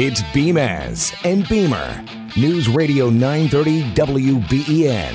It's 0.00 0.22
Beamaz 0.22 1.12
and 1.24 1.48
Beamer. 1.48 2.04
News 2.36 2.68
Radio 2.68 3.10
930 3.10 3.82
WBEN. 3.94 5.12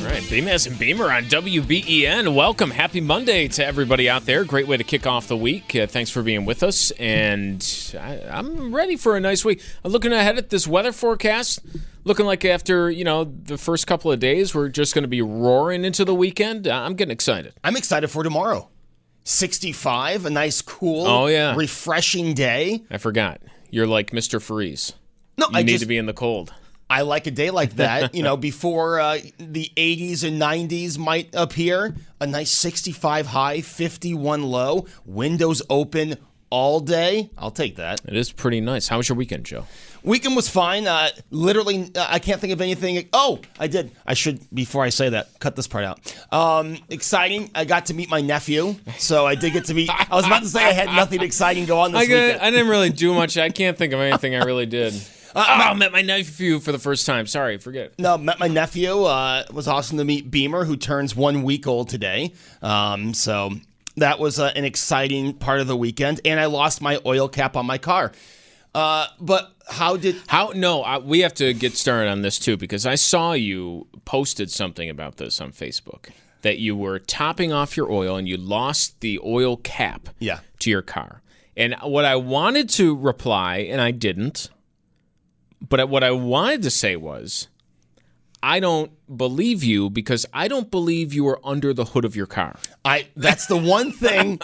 All 0.00 0.06
right, 0.10 0.22
Beamaz 0.24 0.66
and 0.66 0.76
Beamer 0.76 1.10
on 1.10 1.24
WBEN. 1.24 2.34
Welcome. 2.34 2.72
Happy 2.72 3.00
Monday 3.00 3.46
to 3.46 3.64
everybody 3.64 4.08
out 4.08 4.26
there. 4.26 4.44
Great 4.44 4.66
way 4.66 4.76
to 4.76 4.82
kick 4.82 5.06
off 5.06 5.28
the 5.28 5.36
week. 5.36 5.76
Uh, 5.76 5.86
thanks 5.86 6.10
for 6.10 6.24
being 6.24 6.44
with 6.44 6.64
us. 6.64 6.90
And 6.92 7.64
I, 7.96 8.22
I'm 8.28 8.74
ready 8.74 8.96
for 8.96 9.16
a 9.16 9.20
nice 9.20 9.44
week. 9.44 9.62
I'm 9.84 9.92
looking 9.92 10.12
ahead 10.12 10.36
at 10.36 10.50
this 10.50 10.66
weather 10.66 10.90
forecast. 10.90 11.60
Looking 12.08 12.24
like 12.24 12.42
after, 12.46 12.90
you 12.90 13.04
know, 13.04 13.24
the 13.24 13.58
first 13.58 13.86
couple 13.86 14.10
of 14.10 14.18
days, 14.18 14.54
we're 14.54 14.70
just 14.70 14.94
going 14.94 15.02
to 15.02 15.08
be 15.08 15.20
roaring 15.20 15.84
into 15.84 16.06
the 16.06 16.14
weekend. 16.14 16.66
Uh, 16.66 16.72
I'm 16.74 16.94
getting 16.94 17.12
excited. 17.12 17.52
I'm 17.62 17.76
excited 17.76 18.08
for 18.08 18.22
tomorrow. 18.24 18.70
65, 19.24 20.24
a 20.24 20.30
nice, 20.30 20.62
cool, 20.62 21.06
Oh, 21.06 21.26
yeah. 21.26 21.54
refreshing 21.54 22.32
day. 22.32 22.82
I 22.90 22.96
forgot. 22.96 23.42
You're 23.68 23.86
like 23.86 24.12
Mr. 24.12 24.40
Freeze. 24.40 24.94
No, 25.36 25.48
You 25.50 25.58
I 25.58 25.62
need 25.64 25.72
just 25.72 25.82
to 25.82 25.86
be 25.86 25.98
in 25.98 26.06
the 26.06 26.14
cold. 26.14 26.50
I 26.88 27.02
like 27.02 27.26
a 27.26 27.30
day 27.30 27.50
like 27.50 27.76
that. 27.76 28.14
you 28.14 28.22
know, 28.22 28.38
before 28.38 28.98
uh, 29.00 29.18
the 29.36 29.70
80s 29.76 30.26
and 30.26 30.40
90s 30.40 30.96
might 30.96 31.28
appear, 31.34 31.94
a 32.22 32.26
nice 32.26 32.50
65 32.52 33.26
high, 33.26 33.60
51 33.60 34.44
low, 34.44 34.86
windows 35.04 35.60
open 35.68 36.16
all 36.50 36.80
day. 36.80 37.30
I'll 37.38 37.50
take 37.50 37.76
that. 37.76 38.00
It 38.06 38.16
is 38.16 38.32
pretty 38.32 38.60
nice. 38.60 38.88
How 38.88 38.96
was 38.96 39.08
your 39.08 39.16
weekend, 39.16 39.44
Joe? 39.44 39.66
Weekend 40.02 40.36
was 40.36 40.48
fine. 40.48 40.86
Uh, 40.86 41.08
literally, 41.30 41.90
uh, 41.94 42.06
I 42.08 42.18
can't 42.18 42.40
think 42.40 42.52
of 42.52 42.60
anything. 42.60 43.08
Oh, 43.12 43.40
I 43.58 43.66
did. 43.66 43.90
I 44.06 44.14
should, 44.14 44.40
before 44.54 44.84
I 44.84 44.88
say 44.90 45.10
that, 45.10 45.38
cut 45.40 45.56
this 45.56 45.66
part 45.66 45.84
out. 45.84 46.16
Um, 46.32 46.78
exciting. 46.88 47.50
I 47.54 47.64
got 47.64 47.86
to 47.86 47.94
meet 47.94 48.08
my 48.08 48.20
nephew. 48.20 48.76
So 48.98 49.26
I 49.26 49.34
did 49.34 49.52
get 49.52 49.66
to 49.66 49.74
meet. 49.74 49.90
I 49.90 50.14
was 50.14 50.26
about 50.26 50.42
to 50.42 50.48
say 50.48 50.64
I 50.64 50.72
had 50.72 50.86
nothing 50.86 51.22
exciting 51.22 51.66
go 51.66 51.80
on 51.80 51.92
this 51.92 52.00
I, 52.00 52.04
weekend. 52.04 52.40
I 52.40 52.50
didn't 52.50 52.68
really 52.68 52.90
do 52.90 53.14
much. 53.14 53.36
I 53.36 53.50
can't 53.50 53.76
think 53.76 53.92
of 53.92 54.00
anything 54.00 54.34
I 54.34 54.44
really 54.44 54.66
did. 54.66 54.94
Uh, 55.34 55.44
oh, 55.46 55.52
I 55.52 55.74
met 55.74 55.92
my 55.92 56.00
nephew 56.00 56.58
for 56.58 56.72
the 56.72 56.78
first 56.78 57.04
time. 57.04 57.26
Sorry, 57.26 57.58
forget. 57.58 57.92
No, 57.98 58.16
met 58.16 58.38
my 58.38 58.48
nephew. 58.48 59.04
Uh, 59.04 59.44
it 59.46 59.52
was 59.52 59.68
awesome 59.68 59.98
to 59.98 60.04
meet 60.04 60.30
Beamer, 60.30 60.64
who 60.64 60.76
turns 60.76 61.14
one 61.14 61.42
week 61.42 61.66
old 61.66 61.90
today. 61.90 62.32
Um, 62.62 63.12
so 63.12 63.52
that 63.98 64.18
was 64.18 64.38
uh, 64.38 64.52
an 64.56 64.64
exciting 64.64 65.34
part 65.34 65.60
of 65.60 65.66
the 65.66 65.76
weekend. 65.76 66.20
And 66.24 66.38
I 66.40 66.46
lost 66.46 66.80
my 66.80 66.98
oil 67.06 67.28
cap 67.28 67.56
on 67.56 67.66
my 67.66 67.78
car. 67.78 68.12
Uh, 68.74 69.06
but 69.20 69.52
how 69.68 69.96
did 69.96 70.16
How? 70.26 70.52
No, 70.54 70.82
I, 70.82 70.98
we 70.98 71.20
have 71.20 71.34
to 71.34 71.52
get 71.54 71.76
started 71.76 72.10
on 72.10 72.22
this 72.22 72.38
too 72.38 72.56
because 72.56 72.86
I 72.86 72.94
saw 72.96 73.32
you 73.32 73.86
posted 74.04 74.50
something 74.50 74.88
about 74.90 75.16
this 75.16 75.40
on 75.40 75.52
Facebook 75.52 76.08
that 76.42 76.58
you 76.58 76.76
were 76.76 76.98
topping 77.00 77.52
off 77.52 77.76
your 77.76 77.90
oil 77.90 78.16
and 78.16 78.28
you 78.28 78.36
lost 78.36 79.00
the 79.00 79.18
oil 79.24 79.56
cap 79.56 80.08
Yeah. 80.20 80.40
to 80.60 80.70
your 80.70 80.82
car. 80.82 81.22
And 81.56 81.74
what 81.82 82.04
I 82.04 82.14
wanted 82.14 82.68
to 82.70 82.94
reply, 82.96 83.56
and 83.68 83.80
I 83.80 83.90
didn't, 83.90 84.48
but 85.66 85.88
what 85.88 86.04
I 86.04 86.12
wanted 86.12 86.62
to 86.62 86.70
say 86.70 86.94
was, 86.94 87.48
I 88.42 88.60
don't 88.60 88.90
believe 89.16 89.64
you 89.64 89.90
because 89.90 90.24
I 90.32 90.48
don't 90.48 90.70
believe 90.70 91.12
you 91.12 91.26
are 91.28 91.40
under 91.44 91.72
the 91.74 91.84
hood 91.84 92.04
of 92.04 92.14
your 92.14 92.26
car. 92.26 92.56
I 92.84 93.08
that's 93.16 93.46
the 93.46 93.56
one 93.56 93.90
thing 93.92 94.40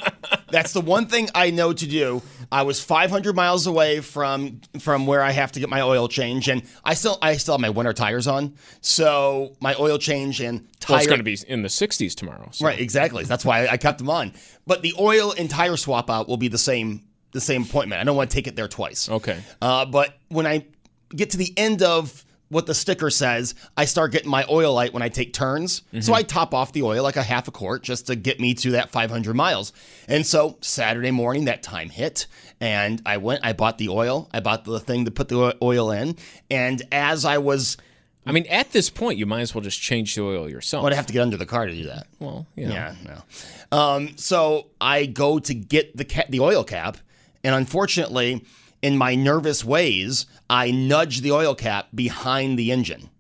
that's 0.51 0.73
the 0.73 0.81
one 0.81 1.07
thing 1.07 1.29
I 1.35 1.51
know 1.51 1.73
to 1.73 1.87
do. 1.87 2.23
I 2.51 2.63
was 2.63 2.83
500 2.83 3.35
miles 3.37 3.67
away 3.67 4.01
from 4.01 4.61
from 4.81 5.07
where 5.07 5.23
I 5.23 5.31
have 5.33 5.53
to 5.53 5.61
get 5.61 5.69
my 5.69 5.81
oil 5.81 6.09
change 6.09 6.49
and 6.49 6.63
I 6.85 6.95
still 6.95 7.19
I 7.23 7.37
still 7.37 7.55
have 7.55 7.61
my 7.61 7.71
winter 7.71 7.93
tires 7.93 8.27
on. 8.27 8.55
So 8.81 9.57
my 9.61 9.75
oil 9.79 9.99
change 9.99 10.41
and 10.41 10.67
tire 10.81 10.95
Well, 10.95 10.99
it's 10.99 11.07
going 11.07 11.19
to 11.19 11.25
be 11.25 11.39
in 11.49 11.63
the 11.63 11.69
60s 11.69 12.15
tomorrow. 12.15 12.49
so- 12.53 12.67
Right, 12.67 12.79
exactly. 12.81 13.25
That's 13.25 13.45
why 13.45 13.67
I 13.69 13.77
kept 13.77 13.99
them 13.99 14.11
on. 14.11 14.33
But 14.67 14.83
the 14.83 14.95
oil 14.99 15.35
and 15.37 15.49
tire 15.49 15.77
swap 15.77 16.11
out 16.11 16.29
will 16.29 16.37
be 16.37 16.49
the 16.49 16.59
same 16.59 17.03
the 17.33 17.41
same 17.41 17.63
appointment. 17.63 18.01
I 18.01 18.05
don't 18.05 18.17
want 18.17 18.31
to 18.31 18.35
take 18.35 18.47
it 18.47 18.55
there 18.57 18.69
twice. 18.69 19.09
Okay. 19.09 19.41
Uh, 19.61 19.85
but 19.87 20.15
when 20.29 20.47
I 20.47 20.65
get 21.15 21.31
to 21.31 21.37
the 21.37 21.53
end 21.57 21.83
of 21.83 22.25
what 22.55 22.67
the 22.67 22.75
sticker 22.75 23.11
says, 23.11 23.55
I 23.77 23.85
start 23.85 24.13
getting 24.13 24.31
my 24.31 24.45
oil 24.49 24.73
light 24.73 24.95
when 24.95 25.03
I 25.03 25.09
take 25.09 25.33
turns. 25.35 25.83
So 26.01 26.15
I 26.15 26.23
top 26.23 26.55
off 26.55 26.73
the 26.73 26.83
oil 26.83 27.03
like 27.03 27.17
a 27.17 27.23
half 27.23 27.49
a 27.49 27.51
quart 27.51 27.83
just 27.83 28.07
to 28.07 28.17
get 28.17 28.39
me 28.41 28.55
to 28.55 28.71
that 28.73 28.91
500 28.91 29.35
miles. 29.35 29.73
And 30.09 30.25
so 30.27 30.57
Saturday 30.61 31.11
morning, 31.11 31.47
that 31.47 31.63
time 31.63 31.91
hit, 31.91 32.27
and 32.61 33.03
I 33.05 33.17
went, 33.19 33.41
I 33.45 33.53
bought 33.53 33.79
the 33.79 33.89
oil, 33.89 34.31
I 34.33 34.41
bought 34.41 34.65
the 34.65 34.79
thing 34.81 35.05
to 35.05 35.11
put 35.11 35.29
the 35.29 35.57
oil 35.61 35.91
in. 35.91 36.17
And 36.51 36.81
as 36.93 37.25
I 37.25 37.39
was, 37.39 37.77
I 38.25 38.33
mean, 38.33 38.47
at 38.47 38.71
this 38.71 38.89
point, 38.89 39.19
you 39.19 39.27
might 39.27 39.41
as 39.41 39.55
well 39.55 39.63
just 39.63 39.81
change 39.81 40.15
the 40.15 40.23
oil 40.23 40.49
yourself. 40.49 40.85
well, 40.85 40.93
I 40.93 40.97
have 40.97 41.07
to 41.07 41.13
get 41.13 41.21
under 41.23 41.37
the 41.37 41.47
car 41.47 41.67
to 41.67 41.75
do 41.75 41.87
that. 41.87 42.07
Well, 42.21 42.47
you 42.57 42.69
know. 42.69 42.75
Yeah, 42.75 42.95
no. 43.05 43.77
Um, 43.77 44.17
so 44.17 44.69
I 44.81 45.07
go 45.07 45.41
to 45.41 45.55
get 45.55 45.97
the 45.97 46.05
ca- 46.05 46.27
the 46.31 46.41
oil 46.41 46.63
cap, 46.65 46.97
and 47.43 47.55
unfortunately, 47.55 48.45
in 48.85 48.99
my 48.99 49.15
nervous 49.15 49.65
ways, 49.65 50.27
I 50.51 50.71
nudge 50.71 51.23
the 51.23 51.33
oil 51.33 51.55
cap 51.55 51.89
behind 51.95 52.59
the 52.59 52.71
engine. 52.71 53.09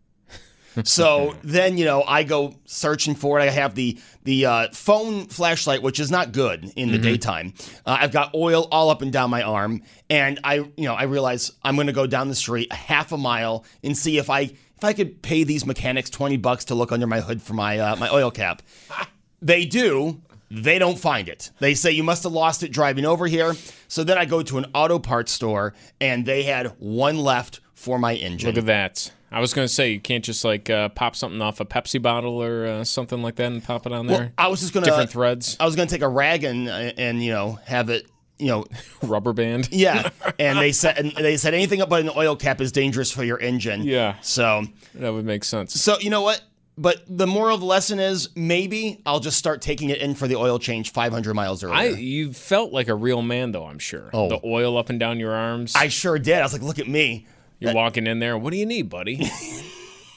So 0.83 1.37
then, 1.45 1.79
you 1.79 1.85
know, 1.85 2.03
I 2.03 2.25
go 2.25 2.57
searching 2.65 3.15
for 3.15 3.39
it. 3.39 3.45
I 3.45 3.51
have 3.51 3.77
the 3.77 3.97
the 4.25 4.47
uh, 4.47 4.69
phone 4.73 5.27
flashlight, 5.27 5.83
which 5.83 6.01
is 6.01 6.11
not 6.11 6.33
good 6.33 6.65
in 6.75 6.91
the 6.91 6.99
daytime. 6.99 7.55
Uh, 7.87 7.99
I've 8.01 8.11
got 8.11 8.35
oil 8.35 8.67
all 8.73 8.91
up 8.91 9.01
and 9.01 9.13
down 9.13 9.31
my 9.31 9.43
arm, 9.43 9.83
and 10.11 10.41
I, 10.43 10.55
you 10.55 10.73
know, 10.79 10.95
I 10.95 11.05
realize 11.05 11.53
I'm 11.63 11.77
going 11.77 11.87
to 11.87 11.93
go 11.93 12.09
down 12.09 12.27
the 12.27 12.35
street 12.35 12.73
a 12.73 12.75
half 12.75 13.13
a 13.13 13.17
mile 13.17 13.65
and 13.85 13.97
see 13.97 14.19
if 14.19 14.29
I 14.29 14.41
if 14.41 14.83
I 14.83 14.95
could 14.95 15.23
pay 15.23 15.45
these 15.45 15.65
mechanics 15.65 16.11
twenty 16.11 16.39
bucks 16.39 16.65
to 16.65 16.75
look 16.75 16.91
under 16.91 17.07
my 17.07 17.21
hood 17.21 17.41
for 17.41 17.55
my 17.55 17.79
uh, 17.79 17.95
my 17.95 18.11
oil 18.13 18.33
cap. 18.33 18.61
They 19.41 19.67
do. 19.67 20.23
They 20.55 20.79
don't 20.79 20.99
find 20.99 21.29
it. 21.29 21.51
They 21.59 21.75
say 21.75 21.91
you 21.91 22.05
must 22.05 22.23
have 22.23 22.33
lost 22.33 22.63
it 22.63 22.71
driving 22.71 23.05
over 23.05 23.27
here. 23.27 23.55
So 23.89 24.05
then 24.05 24.19
I 24.19 24.25
go 24.25 24.43
to 24.43 24.59
an 24.59 24.67
auto 24.75 24.99
parts 24.99 25.33
store, 25.33 25.75
and 26.01 26.25
they 26.25 26.45
had 26.45 26.69
one 26.79 27.19
left 27.19 27.61
for 27.75 27.99
my 27.99 28.15
engine. 28.15 28.49
Look 28.49 28.59
at 28.59 28.67
that. 28.67 29.11
I 29.33 29.41
was 29.41 29.53
going 29.53 29.67
to 29.67 29.73
say, 29.73 29.91
you 29.91 30.01
can't 30.01 30.25
just 30.25 30.45
like 30.45 30.71
uh, 30.71 30.91
pop 30.91 31.17
something 31.17 31.43
off 31.43 31.59
a 31.59 31.65
Pepsi 31.65 32.01
bottle 32.01 32.41
or 32.41 32.67
uh, 32.67 32.85
something 32.85 33.21
like 33.21 33.35
that 33.37 33.51
and 33.51 33.63
pop 33.65 33.85
it 33.85 33.93
on 33.93 34.07
there. 34.07 34.19
Well, 34.19 34.31
I 34.39 34.47
was 34.47 34.61
just 34.61 34.73
gonna 34.73 34.87
Different 34.87 35.11
threads, 35.11 35.56
I 35.59 35.67
was 35.67 35.75
gonna 35.75 35.91
take 35.91 36.03
a 36.03 36.09
rag 36.09 36.45
and 36.45 36.69
and 36.69 37.23
you 37.23 37.33
know 37.33 37.59
have 37.65 37.91
it 37.91 38.07
you 38.39 38.47
know 38.47 38.65
rubber 39.03 39.33
band. 39.33 39.69
yeah. 39.73 40.11
and 40.39 40.59
they 40.59 40.71
said 40.71 40.99
and 40.99 41.12
they 41.17 41.37
said 41.37 41.53
anything 41.53 41.83
up 41.83 41.89
but 41.89 42.00
an 42.00 42.11
oil 42.17 42.37
cap 42.37 42.61
is 42.61 42.71
dangerous 42.71 43.11
for 43.11 43.25
your 43.25 43.41
engine. 43.41 43.83
Yeah. 43.83 44.15
So 44.21 44.67
That 44.95 45.12
would 45.12 45.25
make 45.25 45.43
sense. 45.43 45.75
so 45.75 45.99
you 45.99 46.11
know 46.11 46.23
what. 46.23 46.41
But 46.76 47.05
the 47.06 47.26
moral 47.26 47.55
of 47.55 47.61
the 47.61 47.67
lesson 47.67 48.00
is 48.00 48.31
maybe 48.35 49.00
I'll 49.06 49.21
just 49.21 49.38
start 49.38 49.62
taking 49.62 49.91
it 49.91 49.99
in 49.99 50.15
for 50.17 50.26
the 50.26 50.35
oil 50.37 50.59
change 50.59 50.91
500 50.93 51.32
miles 51.35 51.62
earlier. 51.62 51.76
I 51.76 51.85
you 51.91 52.32
felt 52.32 52.73
like 52.73 52.88
a 52.88 52.94
real 52.94 53.23
man 53.23 53.53
though. 53.53 53.67
I'm 53.67 53.79
sure. 53.79 54.11
Oh. 54.12 54.29
The 54.29 54.41
oil 54.44 54.76
up 54.76 54.91
and 54.91 54.99
down 54.99 55.21
your 55.21 55.32
arms. 55.35 55.75
I 55.76 55.87
sure 55.88 56.19
did. 56.19 56.38
I 56.38 56.43
was 56.43 56.53
like, 56.53 56.62
look 56.62 56.79
at 56.81 56.88
me. 56.88 57.26
You're 57.61 57.75
walking 57.75 58.06
in 58.06 58.19
there. 58.19 58.37
What 58.37 58.50
do 58.50 58.56
you 58.59 58.67
need, 58.67 58.88
buddy? 58.91 59.25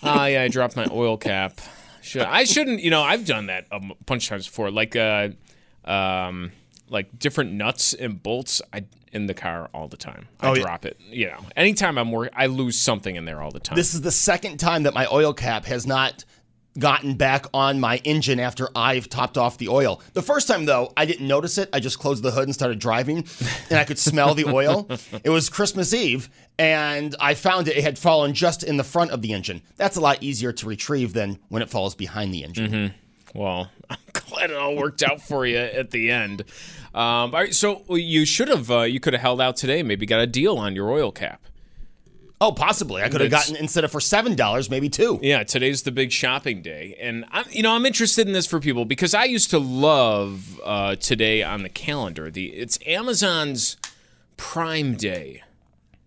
Ah, 0.04 0.28
yeah, 0.28 0.44
I 0.44 0.48
dropped 0.48 0.76
my 0.76 0.86
oil 0.92 1.18
cap. 1.18 1.60
Should 2.04 2.22
I 2.22 2.44
shouldn't? 2.44 2.82
You 2.82 2.92
know, 2.92 3.02
I've 3.02 3.26
done 3.26 3.48
that 3.48 3.66
a 3.72 3.80
bunch 4.06 4.26
of 4.26 4.30
times 4.30 4.46
before. 4.48 4.70
Like, 4.70 4.96
uh, 4.96 5.30
um, 5.86 6.52
like 6.88 7.18
different 7.18 7.54
nuts 7.54 7.94
and 7.94 8.22
bolts. 8.22 8.62
I 8.72 8.86
in 9.12 9.26
the 9.26 9.34
car 9.34 9.70
all 9.74 9.88
the 9.88 9.98
time. 9.98 10.28
I 10.40 10.50
Oh, 10.50 10.54
yeah. 10.54 10.62
drop 10.62 10.86
it. 10.86 11.00
You 11.10 11.28
know, 11.28 11.40
anytime 11.56 11.98
I'm 11.98 12.12
working, 12.12 12.34
I 12.38 12.46
lose 12.46 12.78
something 12.78 13.16
in 13.16 13.26
there 13.26 13.42
all 13.42 13.50
the 13.52 13.60
time. 13.60 13.76
This 13.76 13.94
is 13.96 14.02
the 14.02 14.12
second 14.12 14.58
time 14.58 14.84
that 14.84 14.94
my 14.94 15.08
oil 15.12 15.34
cap 15.34 15.66
has 15.66 15.88
not 15.88 16.24
gotten 16.80 17.16
back 17.16 17.46
on 17.54 17.80
my 17.80 17.98
engine 18.04 18.40
after 18.40 18.70
I've 18.76 19.10
topped 19.10 19.38
off 19.38 19.58
the 19.58 19.70
oil. 19.70 20.02
The 20.14 20.22
first 20.22 20.48
time 20.48 20.66
though, 20.66 20.94
I 20.96 21.06
didn't 21.06 21.28
notice 21.28 21.58
it. 21.58 21.70
I 21.74 21.80
just 21.80 22.00
closed 22.00 22.24
the 22.24 22.32
hood 22.32 22.44
and 22.46 22.54
started 22.54 22.80
driving, 22.80 23.26
and 23.70 23.80
I 23.80 23.84
could 23.84 24.00
smell 24.00 24.34
the 24.34 24.46
oil. 24.46 24.88
It 25.24 25.30
was 25.30 25.50
Christmas 25.50 25.94
Eve, 25.94 26.30
and 26.60 27.16
I 27.20 27.34
found 27.34 27.68
it. 27.68 27.78
It 27.78 27.84
had 27.84 27.98
fallen 27.98 28.34
just 28.34 28.64
in 28.64 28.78
the 28.78 28.84
front 28.84 29.12
of 29.12 29.22
the 29.22 29.34
engine. 29.34 29.62
That's 29.76 29.96
a 29.98 30.02
lot 30.02 30.22
easier 30.22 30.52
to 30.54 30.66
retrieve 30.68 31.14
than 31.14 31.40
when 31.50 31.62
it 31.62 31.70
falls 31.70 31.96
behind 31.96 32.34
the 32.34 32.44
engine. 32.44 32.94
Well, 33.34 33.70
I'm 33.90 33.98
glad 34.14 34.52
it 34.52 34.58
all 34.58 34.76
worked 34.76 35.04
out 35.04 35.22
for 35.22 35.46
you 35.46 35.58
at 35.58 35.92
the 35.92 36.12
end. 36.12 36.42
Um, 36.94 37.04
all 37.04 37.32
right, 37.32 37.54
so 37.54 37.84
you 37.96 38.26
should 38.26 38.48
have, 38.48 38.70
uh, 38.72 38.82
you 38.82 39.00
could 39.00 39.14
have 39.14 39.22
held 39.22 39.42
out 39.42 39.56
today. 39.58 39.84
Maybe 39.84 40.06
got 40.06 40.22
a 40.22 40.28
deal 40.28 40.58
on 40.58 40.76
your 40.76 40.92
oil 40.92 41.12
cap. 41.12 41.42
Oh, 42.40 42.52
possibly. 42.52 43.02
I 43.02 43.10
could 43.10 43.22
have 43.22 43.32
gotten 43.32 43.56
instead 43.56 43.84
of 43.84 43.92
for 43.92 44.00
seven 44.00 44.36
dollars, 44.36 44.70
maybe 44.70 44.90
two. 44.90 45.20
Yeah, 45.24 45.44
today's 45.44 45.82
the 45.84 45.92
big 45.92 46.12
shopping 46.12 46.62
day, 46.62 46.96
and 47.02 47.26
I'm, 47.32 47.46
you 47.50 47.64
know, 47.64 47.74
I'm 47.74 47.86
interested 47.86 48.28
in 48.28 48.34
this 48.34 48.46
for 48.46 48.60
people 48.60 48.86
because 48.86 49.14
I 49.16 49.24
used 49.24 49.50
to 49.50 49.60
love 49.60 50.60
uh, 50.64 50.96
today 50.98 51.42
on 51.42 51.64
the 51.64 51.70
calendar. 51.70 52.30
The 52.30 52.48
it's 52.54 52.78
Amazon's 52.86 53.78
Prime 54.38 54.96
Day. 54.96 55.42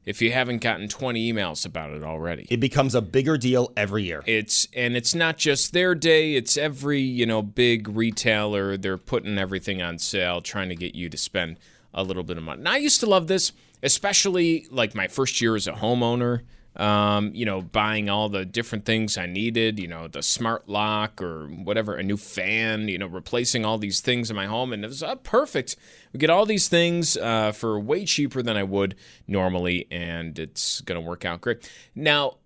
If 0.07 0.23
you 0.23 0.33
haven't 0.33 0.63
gotten 0.63 0.89
20 0.89 1.33
emails 1.33 1.67
about 1.67 1.91
it 1.91 2.03
already, 2.03 2.47
It 2.49 2.59
becomes 2.59 2.95
a 2.95 3.03
bigger 3.03 3.37
deal 3.37 3.71
every 3.77 4.05
year. 4.05 4.23
it's 4.27 4.67
and 4.75 4.97
it's 4.97 5.15
not 5.15 5.37
just 5.37 5.73
their 5.73 5.95
day. 5.95 6.35
It's 6.37 6.57
every 6.57 7.01
you 7.01 7.27
know 7.27 7.43
big 7.43 7.89
retailer. 7.89 8.77
They're 8.77 8.97
putting 8.97 9.37
everything 9.37 9.83
on 9.83 9.99
sale, 9.99 10.41
trying 10.41 10.69
to 10.69 10.77
get 10.77 10.95
you 10.95 11.09
to 11.11 11.17
spend 11.17 11.59
a 11.93 12.03
little 12.05 12.23
bit 12.23 12.37
of 12.39 12.45
money. 12.45 12.61
And 12.61 12.69
I 12.69 12.77
used 12.79 13.01
to 13.01 13.07
love 13.07 13.27
this, 13.27 13.53
especially 13.83 14.67
like 14.71 14.95
my 14.95 15.09
first 15.09 15.41
year 15.41 15.57
as 15.57 15.67
a 15.67 15.73
homeowner. 15.73 16.43
Um, 16.77 17.33
you 17.35 17.45
know, 17.45 17.61
buying 17.61 18.09
all 18.09 18.29
the 18.29 18.45
different 18.45 18.85
things 18.85 19.19
I 19.19 19.27
needed. 19.27 19.81
You 19.81 19.89
know, 19.89 20.07
the 20.07 20.23
smart 20.23 20.69
lock 20.69 21.21
or 21.21 21.49
whatever, 21.49 21.97
a 21.97 22.03
new 22.03 22.17
fan. 22.17 22.87
You 22.87 22.99
know, 22.99 23.07
replacing 23.07 23.65
all 23.65 23.77
these 23.77 24.01
things 24.01 24.31
in 24.31 24.37
my 24.37 24.47
home, 24.47 24.73
and 24.73 24.85
it 24.85 24.89
was 24.89 25.03
uh, 25.03 25.17
perfect. 25.17 25.75
We 26.13 26.19
get 26.19 26.31
all 26.31 26.47
these 26.47 26.69
things 26.69 27.17
uh, 27.17 27.51
for 27.53 27.79
way 27.81 28.05
cheaper 28.05 28.41
than 28.41 28.57
I 28.57 28.63
would 28.63 28.95
normally, 29.27 29.89
and 29.91 30.39
it's 30.39 30.81
gonna 30.83 31.01
work 31.01 31.25
out 31.25 31.41
great. 31.41 31.69
Now, 31.97 32.37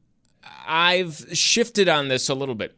I've 0.67 1.27
shifted 1.33 1.89
on 1.89 2.09
this 2.09 2.29
a 2.29 2.35
little 2.35 2.55
bit. 2.55 2.77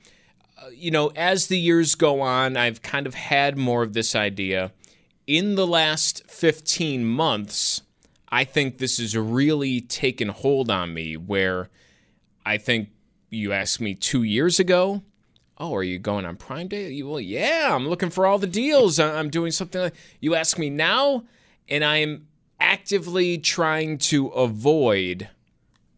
Uh, 0.60 0.68
you 0.70 0.90
know, 0.90 1.12
as 1.14 1.46
the 1.46 1.58
years 1.58 1.94
go 1.94 2.20
on, 2.20 2.56
I've 2.56 2.82
kind 2.82 3.06
of 3.06 3.14
had 3.14 3.56
more 3.56 3.82
of 3.82 3.92
this 3.92 4.14
idea. 4.14 4.72
In 5.26 5.54
the 5.54 5.66
last 5.66 6.28
15 6.30 7.04
months, 7.04 7.82
I 8.36 8.44
think 8.44 8.76
this 8.78 8.98
has 8.98 9.16
really 9.16 9.80
taken 9.80 10.28
hold 10.28 10.70
on 10.70 10.92
me 10.92 11.16
where 11.16 11.70
I 12.44 12.58
think 12.58 12.90
you 13.30 13.52
asked 13.52 13.80
me 13.80 13.94
two 13.94 14.22
years 14.24 14.60
ago, 14.60 15.02
Oh, 15.58 15.74
are 15.74 15.82
you 15.82 15.98
going 15.98 16.26
on 16.26 16.36
Prime 16.36 16.68
Day? 16.68 16.90
You, 16.90 17.08
well, 17.08 17.18
yeah, 17.20 17.74
I'm 17.74 17.88
looking 17.88 18.10
for 18.10 18.26
all 18.26 18.38
the 18.38 18.46
deals. 18.46 18.98
I- 18.98 19.18
I'm 19.18 19.30
doing 19.30 19.52
something 19.52 19.80
like 19.80 19.94
you 20.20 20.34
ask 20.34 20.58
me 20.58 20.68
now, 20.68 21.24
and 21.66 21.82
I'm 21.82 22.26
actively 22.60 23.38
trying 23.38 23.96
to 24.12 24.26
avoid 24.28 25.30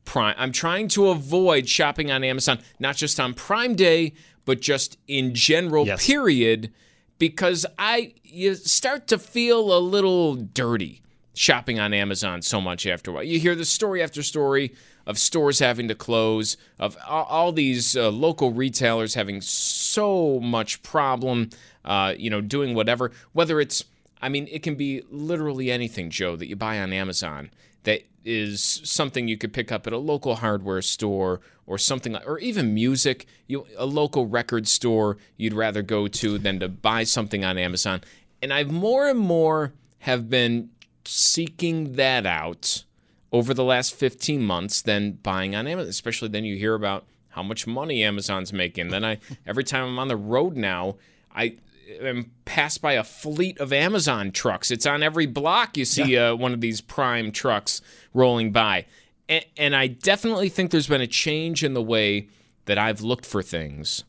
Prime. 0.05 0.37
I'm 0.39 0.53
trying 0.53 0.87
to 0.89 1.09
avoid 1.09 1.69
shopping 1.69 2.09
on 2.13 2.23
Amazon, 2.23 2.61
not 2.79 2.95
just 2.97 3.19
on 3.19 3.35
Prime 3.35 3.75
Day, 3.75 4.13
but 4.45 4.61
just 4.61 4.97
in 5.09 5.35
general, 5.35 5.87
Yes. 5.89 6.07
period, 6.07 6.73
because 7.19 7.67
I 7.77 8.15
you 8.23 8.55
start 8.55 9.09
to 9.09 9.19
feel 9.19 9.77
a 9.77 9.81
little 9.81 10.37
dirty 10.37 11.03
shopping 11.39 11.79
on 11.79 11.95
Amazon 11.95 12.43
so 12.43 12.61
much 12.61 12.87
after 12.87 13.11
a 13.11 13.15
while. 13.15 13.23
You 13.23 13.39
hear 13.39 13.55
the 13.55 13.65
story 13.65 14.03
after 14.03 14.23
story 14.23 14.75
of 15.07 15.19
stores 15.19 15.61
having 15.61 15.89
to 15.89 15.95
close, 15.95 16.57
of 16.79 16.97
all, 17.07 17.53
these 17.53 17.97
uh, 17.97 18.11
local 18.11 18.53
retailers 18.53 19.15
having 19.15 19.41
so 19.41 20.41
much 20.41 20.83
problem, 20.83 21.51
uh, 21.85 22.15
you 22.19 22.29
know, 22.29 22.41
doing 22.41 22.75
whatever, 22.75 23.13
whether 23.33 23.61
it's 23.61 23.85
I 24.21 24.29
mean, 24.29 24.49
it 24.51 24.65
can 24.65 24.75
be 24.75 25.03
literally 25.11 25.71
anything, 25.71 26.11
Joe, 26.11 26.35
that 26.35 26.49
you 26.49 26.57
buy 26.57 26.81
on 26.81 26.93
Amazon 26.93 27.51
that 27.85 28.03
is 28.25 28.81
something 28.83 29.29
you 29.29 29.39
could 29.39 29.53
pick 29.53 29.71
up 29.71 29.87
at 29.87 29.93
a 29.93 29.99
local 29.99 30.35
hardware 30.35 30.83
store 30.83 31.41
or 31.67 31.79
something 31.79 32.17
or 32.17 32.39
even 32.41 32.75
music, 32.75 33.27
you 33.47 33.65
a 33.77 33.87
local 33.87 34.27
record 34.27 34.67
store 34.67 35.17
you'd 35.37 35.55
rather 35.55 35.83
go 35.83 36.09
to 36.09 36.37
than 36.37 36.59
to 36.59 36.69
buy 36.69 37.05
something 37.05 37.45
on 37.45 37.57
Amazon. 37.57 38.01
And 38.43 38.53
I've 38.53 38.73
more 38.73 39.09
and 39.09 39.21
more 39.21 39.73
have 40.01 40.29
been 40.29 40.71
seeking 41.09 41.95
that 41.95 42.27
out 42.27 42.85
over 43.33 43.53
the 43.53 43.65
last 43.65 43.95
15 43.95 44.43
months 44.43 44.83
than 44.83 45.13
buying 45.13 45.55
on 45.55 45.67
Amazon, 45.67 45.89
especially 45.89 46.29
then 46.29 46.45
you 46.45 46.57
hear 46.57 46.75
about 46.75 47.07
how 47.31 47.43
much 47.43 47.67
money 47.67 48.03
Amazon's 48.03 48.53
making. 48.53 48.89
Then 48.89 49.05
I 49.05 49.19
every 49.47 49.65
time 49.65 49.85
I'm 49.85 49.99
on 49.99 50.09
the 50.09 50.17
road 50.17 50.57
now, 50.57 50.97
I 51.35 51.57
am 52.01 52.33
passed 52.45 52.83
by 52.83 52.95
a 52.95 53.05
fleet 53.05 53.59
of 53.59 53.73
Amazon 53.73 54.33
trucks. 54.33 54.71
It's 54.71 54.87
on 54.87 55.03
every 55.03 55.27
block 55.27 55.77
you 55.77 55.85
see 55.85 56.17
uh, 56.17 56.35
one 56.35 56.53
of 56.53 56.61
these 56.61 56.81
prime 56.81 57.33
trucks 57.33 57.81
rolling 58.15 58.53
by. 58.53 58.87
And, 59.29 59.45
and 59.57 59.77
I 59.77 59.89
definitely 59.89 60.49
think 60.49 60.71
there's 60.71 60.89
been 60.89 61.01
a 61.01 61.07
change 61.07 61.63
in 61.63 61.75
the 61.75 61.83
way 61.83 62.29
that 62.65 62.79
I've 62.79 63.01
looked 63.01 63.27
for 63.27 63.43
things. 63.43 64.05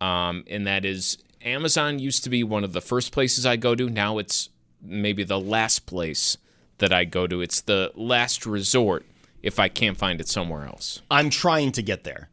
Um, 0.00 0.44
and 0.48 0.66
that 0.66 0.84
is 0.84 1.18
Amazon 1.42 1.98
used 1.98 2.24
to 2.24 2.30
be 2.30 2.42
one 2.42 2.64
of 2.64 2.72
the 2.72 2.80
first 2.80 3.12
places 3.12 3.46
I 3.46 3.56
go 3.56 3.74
to. 3.74 3.88
Now 3.88 4.18
it's 4.18 4.48
maybe 4.82 5.24
the 5.24 5.40
last 5.40 5.86
place 5.86 6.36
that 6.78 6.92
I 6.92 7.04
go 7.04 7.26
to. 7.26 7.40
It's 7.40 7.60
the 7.60 7.92
last 7.94 8.46
resort 8.46 9.04
if 9.42 9.58
I 9.58 9.68
can't 9.68 9.96
find 9.96 10.20
it 10.20 10.28
somewhere 10.28 10.66
else. 10.66 11.02
I'm 11.10 11.30
trying 11.30 11.72
to 11.72 11.82
get 11.82 12.04
there. 12.04 12.28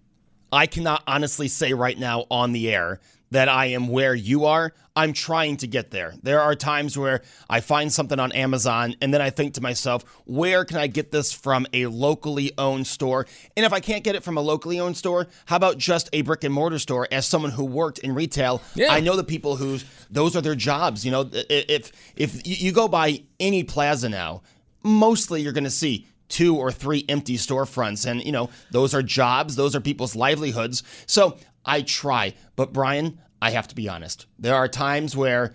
I 0.51 0.65
cannot 0.65 1.03
honestly 1.05 1.47
say 1.47 1.73
right 1.73 1.97
now 1.97 2.25
on 2.31 2.53
the 2.53 2.69
air 2.69 2.99
that 3.31 3.49
I 3.49 3.67
am 3.67 3.87
where 3.89 4.15
you 4.15 4.45
are. 4.45 4.73
I'm 4.95 5.13
trying 5.13 5.57
to 5.57 5.67
get 5.67 5.91
there. 5.91 6.15
There 6.23 6.41
are 6.41 6.55
times 6.55 6.97
where 6.97 7.21
I 7.49 7.59
find 7.59 7.93
something 7.93 8.19
on 8.19 8.31
Amazon 8.31 8.95
and 9.01 9.13
then 9.13 9.21
I 9.21 9.29
think 9.29 9.53
to 9.55 9.61
myself, 9.61 10.03
where 10.25 10.65
can 10.65 10.77
I 10.77 10.87
get 10.87 11.11
this 11.11 11.31
from 11.31 11.67
a 11.73 11.85
locally 11.87 12.51
owned 12.57 12.87
store? 12.87 13.27
And 13.55 13.65
if 13.65 13.73
I 13.73 13.79
can't 13.79 14.03
get 14.03 14.15
it 14.15 14.23
from 14.23 14.37
a 14.37 14.41
locally 14.41 14.79
owned 14.79 14.97
store, 14.97 15.27
how 15.45 15.57
about 15.57 15.77
just 15.77 16.09
a 16.13 16.23
brick 16.23 16.43
and 16.45 16.53
mortar 16.53 16.79
store? 16.79 17.07
As 17.11 17.27
someone 17.27 17.51
who 17.51 17.65
worked 17.65 17.99
in 17.99 18.15
retail, 18.15 18.61
Yeah. 18.73 18.91
I 18.91 19.01
know 19.01 19.15
the 19.15 19.23
people 19.23 19.55
whose 19.55 19.85
those 20.09 20.35
are 20.35 20.41
their 20.41 20.55
jobs. 20.55 21.05
You 21.05 21.11
know, 21.11 21.29
if 21.31 21.91
if 22.15 22.47
you 22.47 22.55
you 22.57 22.71
go 22.71 22.87
by 22.87 23.21
any 23.39 23.63
plaza 23.63 24.09
now, 24.09 24.41
mostly 24.83 25.41
you're 25.41 25.53
going 25.53 25.63
to 25.63 25.69
see 25.69 26.07
two 26.29 26.57
or 26.57 26.71
three 26.71 27.05
empty 27.07 27.37
storefronts 27.37 28.05
and 28.09 28.21
you 28.23 28.31
know 28.33 28.49
those 28.71 28.93
are 28.93 29.01
jobs 29.01 29.55
those 29.55 29.73
are 29.73 29.79
people's 29.79 30.13
livelihoods 30.13 30.83
so 31.05 31.37
i 31.67 31.81
try. 31.81 32.33
But 32.55 32.73
brian 32.73 33.19
i 33.41 33.51
have 33.51 33.67
to 33.69 33.75
be 33.75 33.87
honest. 33.89 34.25
There 34.39 34.55
are 34.55 34.67
times 34.67 35.15
where 35.15 35.53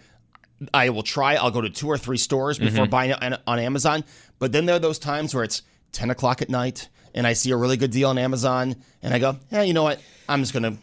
i 0.72 0.90
will 0.90 1.02
try. 1.02 1.34
I'll 1.34 1.50
go 1.50 1.60
to 1.60 1.70
two 1.70 1.88
or 1.88 1.98
three 1.98 2.19
stores 2.19 2.58
mm-hmm. 2.58 2.69
before 2.69 2.86
buying 2.86 3.10
it 3.10 3.22
on, 3.22 3.38
on 3.46 3.58
amazon. 3.58 4.04
But 4.38 4.52
then 4.52 4.66
there 4.66 4.76
are 4.76 4.81
those 4.81 4.98
times 4.98 5.34
where 5.34 5.44
it's 5.44 5.62
10 5.92 6.10
o'clock 6.10 6.40
at 6.42 6.48
night 6.48 6.88
and 7.14 7.26
i 7.26 7.34
see 7.34 7.50
a 7.50 7.56
really 7.56 7.76
good 7.76 7.90
deal 7.90 8.08
on 8.08 8.16
amazon 8.16 8.74
and 9.02 9.12
i 9.12 9.19
go 9.19 9.36
yeah 9.50 9.62
you 9.62 9.74
know 9.74 9.82
what? 9.82 10.00
I'm 10.28 10.40
just 10.40 10.52
going 10.52 10.62
to 10.62 10.81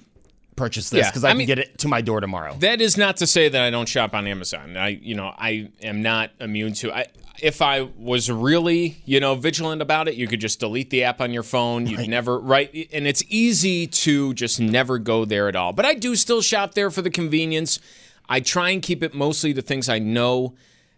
purchase 0.55 0.89
this 0.89 1.05
Yeah, 1.05 1.09
because 1.09 1.24
I, 1.24 1.29
I 1.29 1.31
can 1.31 1.38
mean- 1.39 1.48
get 1.48 1.59
it 1.59 1.77
to 1.79 1.88
my 1.88 2.01
door 2.01 2.19
tomorrow. 2.19 2.55
That 2.59 2.81
is 2.81 2.98
not 2.98 3.17
to 3.17 3.27
say 3.27 3.50
that 3.50 3.62
I 3.62 3.69
don't 3.69 3.88
shop 3.88 4.13
on 4.13 4.27
Amazon. 4.27 4.77
I, 4.77 4.89
you 4.89 5.15
know, 5.15 5.33
I 5.36 5.71
am 5.81 6.01
not 6.01 6.31
immune 6.39 6.74
to. 6.74 6.93
I, 6.93 7.07
if 7.41 7.62
I 7.62 7.81
was 7.98 8.29
really, 8.31 9.01
you 9.05 9.19
know, 9.19 9.36
vigilant 9.36 9.81
about 9.81 10.08
it, 10.08 10.15
you 10.15 10.27
could 10.27 10.41
just 10.41 10.60
delete 10.60 10.89
the 10.89 11.03
app 11.03 11.22
on 11.22 11.31
your 11.34 11.43
phone. 11.43 11.88
You'd 11.88 12.08
never, 12.08 12.39
right? 12.39 12.88
And 12.93 13.08
it's 13.08 13.24
easy 13.27 13.88
to 13.88 14.34
just 14.34 14.60
never 14.60 14.98
go 14.98 15.25
there 15.25 15.48
at 15.48 15.55
all. 15.55 15.74
But 15.74 15.86
I 15.86 15.93
do 15.93 16.15
still 16.15 16.41
shop 16.41 16.74
there 16.74 16.91
for 16.91 17.01
the 17.01 17.10
convenience. 17.10 17.79
I 18.27 18.39
try 18.39 18.69
and 18.69 18.81
keep 18.81 19.03
it 19.03 19.13
mostly 19.13 19.53
to 19.53 19.62
things 19.62 19.89
I 19.89 20.00
know 20.00 20.55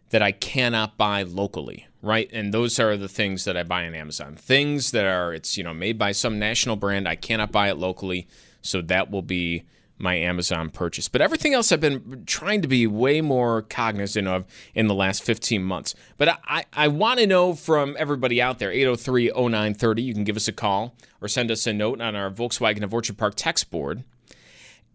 that 0.09 0.21
I 0.21 0.31
cannot 0.33 0.97
buy 0.97 1.23
locally, 1.23 1.87
right? 2.01 2.29
And 2.33 2.53
those 2.53 2.79
are 2.79 2.97
the 2.97 3.07
things 3.07 3.45
that 3.45 3.55
I 3.55 3.63
buy 3.63 3.87
on 3.87 3.95
Amazon. 3.95 4.35
Things 4.35 4.91
that 4.91 5.05
are 5.05 5.33
it's, 5.33 5.57
you 5.57 5.63
know, 5.63 5.73
made 5.73 5.97
by 5.97 6.11
some 6.11 6.37
national 6.37 6.75
brand, 6.75 7.07
I 7.07 7.15
cannot 7.15 7.51
buy 7.51 7.69
it 7.69 7.77
locally, 7.77 8.27
so 8.61 8.81
that 8.81 9.09
will 9.09 9.21
be 9.21 9.63
my 10.01 10.15
Amazon 10.15 10.69
purchase. 10.69 11.07
But 11.07 11.21
everything 11.21 11.53
else 11.53 11.71
I've 11.71 11.79
been 11.79 12.23
trying 12.25 12.61
to 12.61 12.67
be 12.67 12.87
way 12.87 13.21
more 13.21 13.61
cognizant 13.63 14.27
of 14.27 14.45
in 14.73 14.87
the 14.87 14.95
last 14.95 15.23
15 15.23 15.63
months. 15.63 15.95
But 16.17 16.39
I, 16.45 16.65
I, 16.73 16.87
want 16.87 17.19
to 17.19 17.27
know 17.27 17.53
from 17.53 17.95
everybody 17.99 18.41
out 18.41 18.59
there, 18.59 18.71
803-0930, 18.71 20.03
you 20.03 20.13
can 20.13 20.23
give 20.23 20.35
us 20.35 20.47
a 20.47 20.53
call 20.53 20.95
or 21.21 21.27
send 21.27 21.51
us 21.51 21.67
a 21.67 21.73
note 21.73 22.01
on 22.01 22.15
our 22.15 22.31
Volkswagen 22.31 22.83
of 22.83 22.93
Orchard 22.93 23.17
Park 23.17 23.35
text 23.35 23.69
board. 23.69 24.03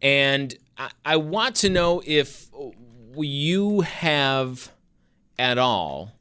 And 0.02 0.54
I, 0.76 0.90
I 1.04 1.16
want 1.16 1.56
to 1.56 1.70
know 1.70 2.02
if 2.04 2.50
you 3.16 3.82
have 3.82 4.72
at 5.38 5.58
all 5.58 6.12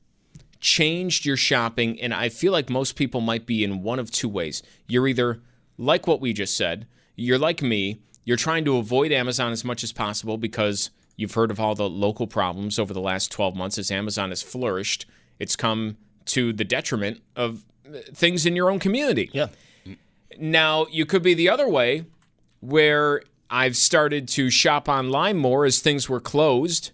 changed 0.60 1.25
your 1.25 1.38
shopping. 1.38 2.01
And 2.01 2.13
I 2.13 2.30
feel 2.30 2.51
like 2.51 2.70
most 2.70 2.96
people 2.96 3.22
might 3.22 3.46
be 3.46 3.63
in 3.63 3.84
one 3.84 4.00
of 4.00 4.12
two 4.12 4.30
ways. 4.30 4.63
You're 4.88 5.08
either 5.08 5.42
like 5.77 6.08
what 6.08 6.22
we 6.22 6.34
just 6.34 6.58
said, 6.58 6.88
you're 7.15 7.38
like 7.38 7.62
me, 7.62 8.01
you're 8.25 8.38
trying 8.38 8.65
to 8.65 8.77
avoid 8.77 9.12
Amazon 9.12 9.51
as 9.51 9.63
much 9.63 9.84
as 9.84 9.94
possible 9.94 10.38
because 10.38 10.89
you've 11.15 11.34
heard 11.34 11.51
of 11.51 11.60
all 11.60 11.75
the 11.75 11.89
local 11.89 12.27
problems 12.27 12.77
over 12.77 12.94
the 12.94 13.00
last 13.00 13.32
12 13.32 13.55
months 13.55 13.77
as 13.77 13.91
Amazon 13.91 14.29
has 14.29 14.41
flourished. 14.41 15.05
It's 15.39 15.55
come 15.55 15.98
to 16.25 16.51
the 16.51 16.63
detriment 16.63 17.22
of 17.36 17.63
uh, 17.88 18.00
things 18.13 18.46
in 18.46 18.55
your 18.55 18.70
own 18.70 18.79
community. 18.79 19.29
yeah 19.32 19.48
Now, 20.39 20.88
you 20.91 21.05
could 21.05 21.22
be 21.22 21.36
the 21.36 21.50
other 21.50 21.70
way 21.70 22.05
where 22.60 23.22
I've 23.50 23.77
started 23.77 24.27
to 24.29 24.50
shop 24.50 24.89
online 24.89 25.38
more 25.38 25.65
as 25.65 25.79
things 25.79 26.10
were 26.10 26.20
closed. 26.20 26.91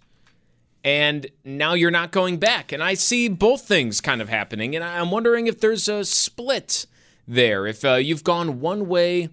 And 0.84 1.28
now 1.46 1.74
you're 1.74 1.92
not 1.92 2.12
going 2.12 2.38
back. 2.38 2.72
And 2.72 2.84
I 2.84 2.96
see 2.96 3.30
both 3.30 3.62
things 3.62 4.02
kind 4.02 4.22
of 4.22 4.30
happening. 4.30 4.76
And 4.76 4.84
I'm 4.84 5.12
wondering 5.12 5.48
if 5.48 5.60
there's 5.60 5.88
a 5.88 6.04
split 6.04 6.88
there, 7.28 7.68
if 7.68 7.86
uh, 7.86 7.96
you've 7.96 8.24
gone 8.24 8.60
one 8.60 8.88
way 8.88 9.30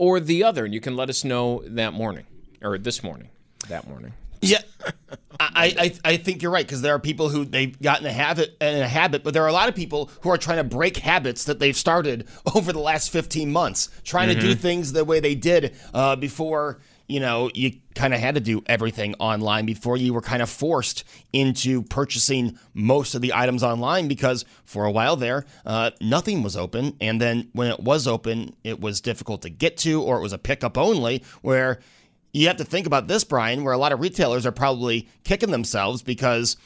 or 0.00 0.18
the 0.18 0.42
other. 0.42 0.64
And 0.64 0.72
you 0.72 0.80
can 0.80 0.96
let 0.96 1.10
us 1.10 1.24
know 1.24 1.62
that 1.66 1.92
morning 1.92 2.24
or 2.62 2.78
this 2.78 3.04
morning, 3.04 3.28
that 3.68 3.86
morning. 3.86 4.14
Yeah, 4.40 4.62
I, 5.38 5.74
I 5.78 6.12
I 6.12 6.16
think 6.16 6.40
you're 6.40 6.50
right 6.50 6.64
because 6.64 6.80
there 6.80 6.94
are 6.94 6.98
people 6.98 7.28
who 7.28 7.44
they've 7.44 7.78
gotten 7.82 8.06
a 8.06 8.12
habit 8.12 8.56
in 8.58 8.80
a 8.80 8.88
habit, 8.88 9.22
but 9.22 9.34
there 9.34 9.44
are 9.44 9.48
a 9.48 9.52
lot 9.52 9.68
of 9.68 9.74
people 9.74 10.10
who 10.22 10.30
are 10.30 10.38
trying 10.38 10.56
to 10.56 10.64
break 10.64 10.96
habits 10.96 11.44
that 11.44 11.58
they've 11.58 11.76
started 11.76 12.26
over 12.54 12.72
the 12.72 12.78
last 12.78 13.10
15 13.10 13.52
months, 13.52 13.90
trying 14.02 14.28
to 14.28 14.40
do 14.40 14.54
things 14.54 14.92
the 14.92 15.04
way 15.04 15.20
they 15.20 15.34
did 15.34 15.76
uh, 15.92 16.16
before. 16.16 16.80
You 17.10 17.20
know, 17.20 17.50
you 17.54 17.72
kind 17.94 18.14
of 18.14 18.20
had 18.20 18.36
to 18.36 18.40
do 18.40 18.62
everything 18.66 19.14
online 19.18 19.66
before 19.66 19.96
you 19.96 20.14
were 20.14 20.20
kind 20.20 20.42
of 20.42 20.48
forced 20.48 21.04
into 21.32 21.82
purchasing 21.82 22.58
most 22.72 23.14
of 23.14 23.20
the 23.20 23.32
items 23.34 23.62
online 23.62 24.08
because 24.08 24.44
for 24.64 24.84
a 24.84 24.90
while 24.90 25.16
there, 25.16 25.44
uh, 25.66 25.90
nothing 26.00 26.42
was 26.42 26.56
open. 26.56 26.96
And 27.00 27.20
then 27.20 27.50
when 27.52 27.70
it 27.70 27.80
was 27.80 28.06
open, 28.06 28.54
it 28.62 28.80
was 28.80 29.00
difficult 29.00 29.42
to 29.42 29.50
get 29.50 29.76
to 29.78 30.00
or 30.02 30.18
it 30.18 30.22
was 30.22 30.32
a 30.32 30.38
pickup 30.38 30.78
only 30.78 31.24
where 31.42 31.80
you 32.32 32.46
have 32.46 32.58
to 32.58 32.64
think 32.64 32.86
about 32.86 33.08
this, 33.08 33.24
Brian, 33.24 33.64
where 33.64 33.72
a 33.72 33.78
lot 33.78 33.92
of 33.92 34.00
retailers 34.00 34.46
are 34.46 34.52
probably 34.52 35.08
kicking 35.24 35.50
themselves 35.50 36.02
because 36.02 36.56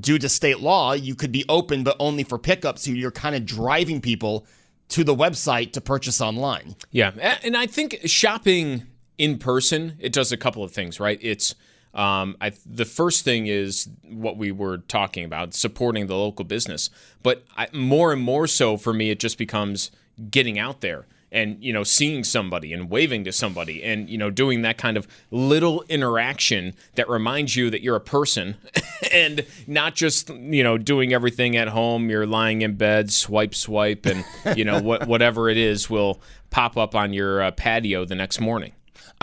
due 0.00 0.18
to 0.18 0.28
state 0.28 0.60
law, 0.60 0.92
you 0.92 1.14
could 1.14 1.30
be 1.30 1.44
open 1.48 1.84
but 1.84 1.96
only 2.00 2.24
for 2.24 2.38
pickup. 2.38 2.78
So 2.78 2.90
you're 2.90 3.10
kind 3.10 3.36
of 3.36 3.44
driving 3.44 4.00
people 4.00 4.46
to 4.88 5.04
the 5.04 5.14
website 5.14 5.72
to 5.72 5.80
purchase 5.80 6.20
online. 6.20 6.76
Yeah, 6.90 7.10
and 7.42 7.56
I 7.56 7.66
think 7.66 8.00
shopping 8.04 8.84
in 9.18 9.38
person 9.38 9.96
it 9.98 10.12
does 10.12 10.32
a 10.32 10.36
couple 10.36 10.62
of 10.64 10.72
things, 10.72 11.00
right? 11.00 11.18
It's 11.22 11.54
um, 11.94 12.36
I, 12.40 12.52
the 12.66 12.84
first 12.84 13.24
thing 13.24 13.46
is 13.46 13.88
what 14.02 14.36
we 14.36 14.50
were 14.50 14.78
talking 14.78 15.24
about, 15.24 15.54
supporting 15.54 16.08
the 16.08 16.16
local 16.16 16.44
business. 16.44 16.90
But 17.22 17.44
I, 17.56 17.68
more 17.72 18.12
and 18.12 18.20
more 18.20 18.48
so 18.48 18.76
for 18.76 18.92
me, 18.92 19.10
it 19.10 19.20
just 19.20 19.38
becomes 19.38 19.92
getting 20.30 20.58
out 20.58 20.80
there 20.80 21.06
and 21.34 21.62
you 21.62 21.72
know 21.72 21.82
seeing 21.82 22.22
somebody 22.22 22.72
and 22.72 22.88
waving 22.88 23.24
to 23.24 23.32
somebody 23.32 23.82
and 23.82 24.08
you 24.08 24.16
know 24.16 24.30
doing 24.30 24.62
that 24.62 24.78
kind 24.78 24.96
of 24.96 25.06
little 25.32 25.84
interaction 25.88 26.72
that 26.94 27.08
reminds 27.08 27.56
you 27.56 27.68
that 27.68 27.82
you're 27.82 27.96
a 27.96 28.00
person 28.00 28.56
and 29.12 29.44
not 29.66 29.94
just 29.96 30.30
you 30.30 30.62
know 30.62 30.78
doing 30.78 31.12
everything 31.12 31.56
at 31.56 31.66
home 31.66 32.08
you're 32.08 32.26
lying 32.26 32.62
in 32.62 32.76
bed 32.76 33.10
swipe 33.10 33.54
swipe 33.54 34.06
and 34.06 34.24
you 34.56 34.64
know 34.64 34.80
what 34.80 35.06
whatever 35.08 35.48
it 35.50 35.56
is 35.56 35.90
will 35.90 36.20
pop 36.50 36.76
up 36.76 36.94
on 36.94 37.12
your 37.12 37.42
uh, 37.42 37.50
patio 37.50 38.04
the 38.04 38.14
next 38.14 38.40
morning 38.40 38.72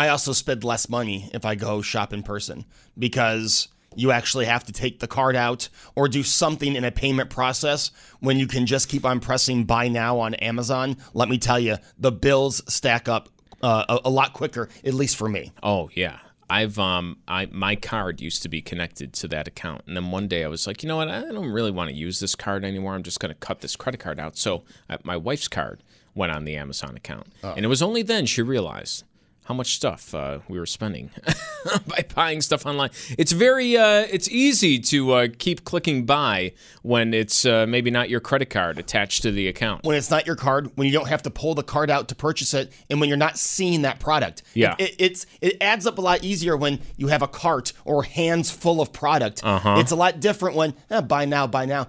I 0.01 0.09
also 0.09 0.33
spend 0.33 0.63
less 0.63 0.89
money 0.89 1.29
if 1.31 1.45
I 1.45 1.53
go 1.53 1.83
shop 1.83 2.11
in 2.11 2.23
person 2.23 2.65
because 2.97 3.67
you 3.95 4.11
actually 4.11 4.45
have 4.45 4.63
to 4.63 4.73
take 4.73 4.99
the 4.99 5.05
card 5.07 5.35
out 5.35 5.69
or 5.95 6.07
do 6.07 6.23
something 6.23 6.75
in 6.75 6.83
a 6.83 6.89
payment 6.89 7.29
process 7.29 7.91
when 8.19 8.39
you 8.39 8.47
can 8.47 8.65
just 8.65 8.89
keep 8.89 9.05
on 9.05 9.19
pressing 9.19 9.63
buy 9.65 9.89
now 9.89 10.17
on 10.17 10.33
Amazon. 10.33 10.97
Let 11.13 11.29
me 11.29 11.37
tell 11.37 11.59
you, 11.59 11.77
the 11.99 12.11
bills 12.11 12.63
stack 12.67 13.07
up 13.07 13.29
uh, 13.61 13.85
a, 13.87 14.07
a 14.07 14.09
lot 14.09 14.33
quicker, 14.33 14.69
at 14.83 14.95
least 14.95 15.17
for 15.17 15.29
me. 15.29 15.51
Oh 15.61 15.91
yeah. 15.93 16.17
I've 16.49 16.79
um 16.79 17.19
I 17.27 17.45
my 17.51 17.75
card 17.75 18.21
used 18.21 18.41
to 18.41 18.49
be 18.49 18.59
connected 18.59 19.13
to 19.13 19.27
that 19.27 19.47
account. 19.47 19.83
And 19.85 19.95
then 19.95 20.09
one 20.09 20.27
day 20.27 20.43
I 20.43 20.47
was 20.47 20.65
like, 20.65 20.81
you 20.81 20.89
know 20.89 20.97
what? 20.97 21.09
I 21.09 21.21
don't 21.21 21.51
really 21.51 21.69
want 21.69 21.91
to 21.91 21.95
use 21.95 22.19
this 22.19 22.33
card 22.33 22.65
anymore. 22.65 22.95
I'm 22.95 23.03
just 23.03 23.19
going 23.19 23.31
to 23.31 23.39
cut 23.39 23.61
this 23.61 23.75
credit 23.75 23.99
card 23.99 24.19
out. 24.19 24.35
So 24.35 24.63
I, 24.89 24.97
my 25.03 25.15
wife's 25.15 25.47
card 25.47 25.83
went 26.15 26.31
on 26.31 26.45
the 26.45 26.55
Amazon 26.57 26.97
account. 26.97 27.27
And 27.55 27.63
it 27.63 27.67
was 27.67 27.83
only 27.83 28.01
then 28.01 28.25
she 28.25 28.41
realized 28.41 29.03
how 29.51 29.57
much 29.57 29.75
stuff 29.75 30.15
uh, 30.15 30.39
we 30.47 30.57
were 30.57 30.65
spending 30.65 31.09
by 31.87 32.05
buying 32.15 32.39
stuff 32.39 32.65
online. 32.65 32.89
It's 33.17 33.33
very 33.33 33.75
uh, 33.75 34.07
it's 34.09 34.29
easy 34.29 34.79
to 34.79 35.11
uh, 35.11 35.27
keep 35.39 35.65
clicking 35.65 36.05
buy 36.05 36.53
when 36.83 37.13
it's 37.13 37.45
uh, 37.45 37.65
maybe 37.67 37.91
not 37.91 38.09
your 38.09 38.21
credit 38.21 38.49
card 38.49 38.79
attached 38.79 39.23
to 39.23 39.31
the 39.31 39.49
account. 39.49 39.83
when 39.83 39.97
it's 39.97 40.09
not 40.09 40.25
your 40.25 40.37
card, 40.37 40.71
when 40.75 40.87
you 40.87 40.93
don't 40.93 41.09
have 41.09 41.21
to 41.23 41.29
pull 41.29 41.53
the 41.53 41.63
card 41.63 41.89
out 41.89 42.07
to 42.07 42.15
purchase 42.15 42.53
it, 42.53 42.71
and 42.89 43.01
when 43.01 43.09
you're 43.09 43.17
not 43.17 43.37
seeing 43.37 43.81
that 43.81 43.99
product. 43.99 44.43
Yeah. 44.53 44.75
It, 44.79 44.91
it- 44.91 44.95
it's 45.11 45.25
it 45.41 45.57
adds 45.59 45.85
up 45.85 45.97
a 45.97 46.01
lot 46.01 46.23
easier 46.23 46.55
when 46.55 46.79
you 46.95 47.07
have 47.07 47.21
a 47.21 47.27
cart 47.27 47.73
or 47.83 48.03
hands 48.03 48.49
full 48.51 48.79
of 48.79 48.93
product. 48.93 49.41
Uh-huh. 49.43 49.75
It's 49.79 49.91
a 49.91 49.95
lot 49.97 50.21
different 50.21 50.55
when 50.55 50.73
eh, 50.89 51.01
buy 51.01 51.25
now, 51.25 51.45
buy 51.47 51.65
now. 51.65 51.87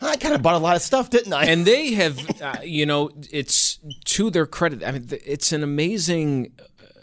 I 0.00 0.16
kind 0.16 0.34
of 0.34 0.42
bought 0.42 0.54
a 0.54 0.58
lot 0.58 0.74
of 0.76 0.82
stuff, 0.82 1.10
didn't 1.10 1.32
I? 1.32 1.44
and 1.44 1.64
they 1.64 1.92
have 1.92 2.18
uh, 2.40 2.56
you 2.64 2.86
know 2.86 3.10
it's 3.30 3.78
to 4.06 4.30
their 4.30 4.46
credit 4.46 4.82
i 4.84 4.92
mean 4.92 5.06
it's 5.26 5.50
an 5.52 5.62
amazing 5.64 6.52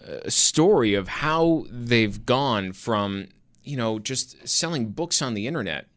uh, 0.08 0.30
story 0.30 0.94
of 0.94 1.08
how 1.08 1.66
they've 1.70 2.26
gone 2.26 2.74
from 2.74 3.28
you 3.64 3.78
know 3.78 4.00
just 4.00 4.48
selling 4.48 4.90
books 4.90 5.22
on 5.22 5.34
the 5.34 5.48
internet 5.48 5.88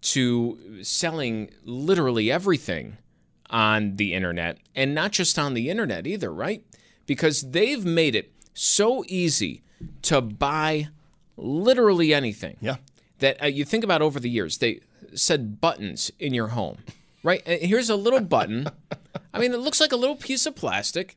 to 0.00 0.82
selling 0.82 1.50
literally 1.64 2.30
everything 2.30 2.96
on 3.50 3.96
the 3.96 4.14
internet 4.14 4.58
and 4.74 4.94
not 4.94 5.12
just 5.12 5.38
on 5.38 5.54
the 5.54 5.70
internet 5.70 6.06
either 6.06 6.32
right 6.32 6.64
because 7.06 7.50
they've 7.50 7.84
made 7.84 8.14
it 8.14 8.32
so 8.54 9.04
easy 9.08 9.62
to 10.02 10.20
buy 10.20 10.88
literally 11.36 12.12
anything 12.12 12.56
yeah. 12.60 12.76
that 13.20 13.42
uh, 13.42 13.46
you 13.46 13.64
think 13.64 13.84
about 13.84 14.02
over 14.02 14.20
the 14.20 14.30
years. 14.30 14.58
They 14.58 14.80
said 15.14 15.60
buttons 15.60 16.12
in 16.18 16.34
your 16.34 16.48
home, 16.48 16.78
right? 17.22 17.42
And 17.46 17.62
here's 17.62 17.88
a 17.88 17.96
little 17.96 18.20
button. 18.20 18.68
I 19.34 19.38
mean, 19.38 19.52
it 19.52 19.58
looks 19.58 19.80
like 19.80 19.92
a 19.92 19.96
little 19.96 20.16
piece 20.16 20.46
of 20.46 20.54
plastic. 20.54 21.16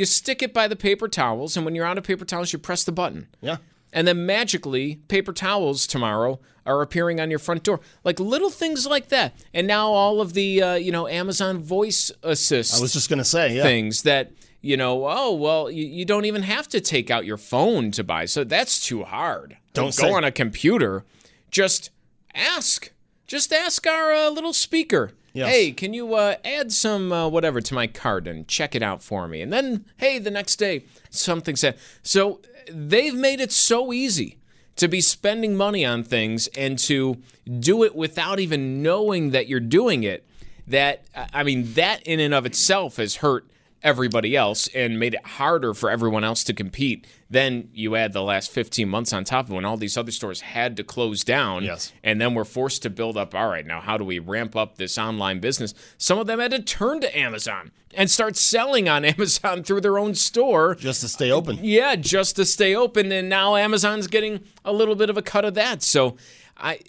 You 0.00 0.06
stick 0.06 0.42
it 0.42 0.54
by 0.54 0.66
the 0.66 0.76
paper 0.76 1.08
towels, 1.08 1.58
and 1.58 1.66
when 1.66 1.74
you're 1.74 1.84
out 1.84 1.98
of 1.98 2.04
paper 2.04 2.24
towels, 2.24 2.54
you 2.54 2.58
press 2.58 2.84
the 2.84 2.90
button. 2.90 3.28
Yeah. 3.42 3.58
And 3.92 4.08
then 4.08 4.24
magically, 4.24 4.96
paper 5.08 5.34
towels 5.34 5.86
tomorrow 5.86 6.40
are 6.64 6.80
appearing 6.80 7.20
on 7.20 7.28
your 7.28 7.38
front 7.38 7.64
door, 7.64 7.80
like 8.02 8.18
little 8.18 8.48
things 8.48 8.86
like 8.86 9.10
that. 9.10 9.34
And 9.52 9.66
now 9.66 9.88
all 9.88 10.22
of 10.22 10.32
the 10.32 10.62
uh, 10.62 10.74
you 10.76 10.90
know 10.90 11.06
Amazon 11.06 11.58
Voice 11.58 12.10
Assist 12.22 12.78
I 12.78 12.80
was 12.80 12.94
just 12.94 13.10
gonna 13.10 13.26
say, 13.26 13.54
yeah. 13.56 13.62
things 13.62 14.04
that 14.04 14.32
you 14.62 14.78
know. 14.78 15.06
Oh 15.06 15.34
well, 15.34 15.70
you, 15.70 15.84
you 15.84 16.06
don't 16.06 16.24
even 16.24 16.44
have 16.44 16.66
to 16.68 16.80
take 16.80 17.10
out 17.10 17.26
your 17.26 17.36
phone 17.36 17.90
to 17.90 18.02
buy, 18.02 18.24
so 18.24 18.42
that's 18.42 18.80
too 18.82 19.04
hard. 19.04 19.58
Don't 19.74 19.94
go 19.94 20.04
say- 20.04 20.12
on 20.12 20.24
a 20.24 20.32
computer. 20.32 21.04
Just 21.50 21.90
ask. 22.34 22.90
Just 23.26 23.52
ask 23.52 23.86
our 23.86 24.14
uh, 24.14 24.30
little 24.30 24.54
speaker. 24.54 25.12
Yes. 25.32 25.48
Hey, 25.48 25.72
can 25.72 25.94
you 25.94 26.14
uh, 26.14 26.36
add 26.44 26.72
some 26.72 27.12
uh, 27.12 27.28
whatever 27.28 27.60
to 27.60 27.74
my 27.74 27.86
cart 27.86 28.26
and 28.26 28.48
check 28.48 28.74
it 28.74 28.82
out 28.82 29.02
for 29.02 29.28
me? 29.28 29.42
And 29.42 29.52
then, 29.52 29.84
hey, 29.98 30.18
the 30.18 30.30
next 30.30 30.56
day 30.56 30.84
something 31.10 31.56
said. 31.56 31.78
So 32.02 32.40
they've 32.70 33.14
made 33.14 33.40
it 33.40 33.52
so 33.52 33.92
easy 33.92 34.38
to 34.76 34.88
be 34.88 35.00
spending 35.00 35.56
money 35.56 35.84
on 35.84 36.02
things 36.02 36.48
and 36.48 36.78
to 36.80 37.18
do 37.58 37.84
it 37.84 37.94
without 37.94 38.40
even 38.40 38.82
knowing 38.82 39.30
that 39.30 39.46
you're 39.46 39.60
doing 39.60 40.02
it. 40.02 40.26
That 40.66 41.04
I 41.34 41.42
mean, 41.42 41.72
that 41.74 42.02
in 42.04 42.20
and 42.20 42.32
of 42.32 42.46
itself 42.46 42.96
has 42.96 43.16
hurt 43.16 43.50
everybody 43.82 44.36
else 44.36 44.68
and 44.74 44.98
made 44.98 45.14
it 45.14 45.24
harder 45.24 45.72
for 45.74 45.90
everyone 45.90 46.22
else 46.24 46.44
to 46.44 46.52
compete. 46.52 47.06
Then 47.30 47.70
you 47.72 47.96
add 47.96 48.12
the 48.12 48.22
last 48.22 48.50
15 48.50 48.88
months 48.88 49.12
on 49.12 49.24
top 49.24 49.46
of 49.46 49.52
when 49.52 49.64
all 49.64 49.76
these 49.76 49.96
other 49.96 50.10
stores 50.12 50.40
had 50.42 50.76
to 50.76 50.84
close 50.84 51.24
down. 51.24 51.64
Yes. 51.64 51.92
And 52.02 52.20
then 52.20 52.34
we're 52.34 52.44
forced 52.44 52.82
to 52.82 52.90
build 52.90 53.16
up, 53.16 53.34
all 53.34 53.48
right, 53.48 53.66
now 53.66 53.80
how 53.80 53.96
do 53.96 54.04
we 54.04 54.18
ramp 54.18 54.54
up 54.56 54.76
this 54.76 54.98
online 54.98 55.40
business? 55.40 55.72
Some 55.96 56.18
of 56.18 56.26
them 56.26 56.40
had 56.40 56.50
to 56.50 56.60
turn 56.60 57.00
to 57.00 57.18
Amazon 57.18 57.70
and 57.94 58.10
start 58.10 58.36
selling 58.36 58.88
on 58.88 59.04
Amazon 59.06 59.62
through 59.62 59.80
their 59.80 59.98
own 59.98 60.14
store. 60.14 60.74
Just 60.74 61.00
to 61.00 61.08
stay 61.08 61.30
open. 61.30 61.58
Yeah, 61.62 61.96
just 61.96 62.36
to 62.36 62.44
stay 62.44 62.74
open. 62.74 63.10
And 63.12 63.28
now 63.28 63.56
Amazon's 63.56 64.08
getting 64.08 64.40
a 64.64 64.72
little 64.72 64.94
bit 64.94 65.08
of 65.10 65.16
a 65.16 65.22
cut 65.22 65.44
of 65.44 65.54
that. 65.54 65.82
So 65.82 66.16
I 66.56 66.80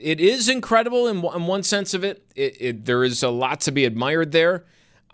it 0.00 0.20
is 0.20 0.48
incredible 0.48 1.06
in, 1.06 1.22
one- 1.22 1.36
in 1.36 1.46
one 1.46 1.62
sense 1.62 1.94
of 1.94 2.02
it. 2.04 2.24
It, 2.34 2.56
it. 2.60 2.84
There 2.84 3.04
is 3.04 3.22
a 3.22 3.30
lot 3.30 3.60
to 3.62 3.70
be 3.72 3.84
admired 3.84 4.32
there. 4.32 4.64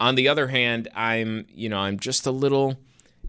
On 0.01 0.15
the 0.15 0.29
other 0.29 0.49
hand, 0.49 0.89
I'm 0.95 1.47
you 1.53 1.69
know 1.69 1.79
I'm 1.79 1.99
just 1.99 2.27
a 2.27 2.31
little, 2.31 2.79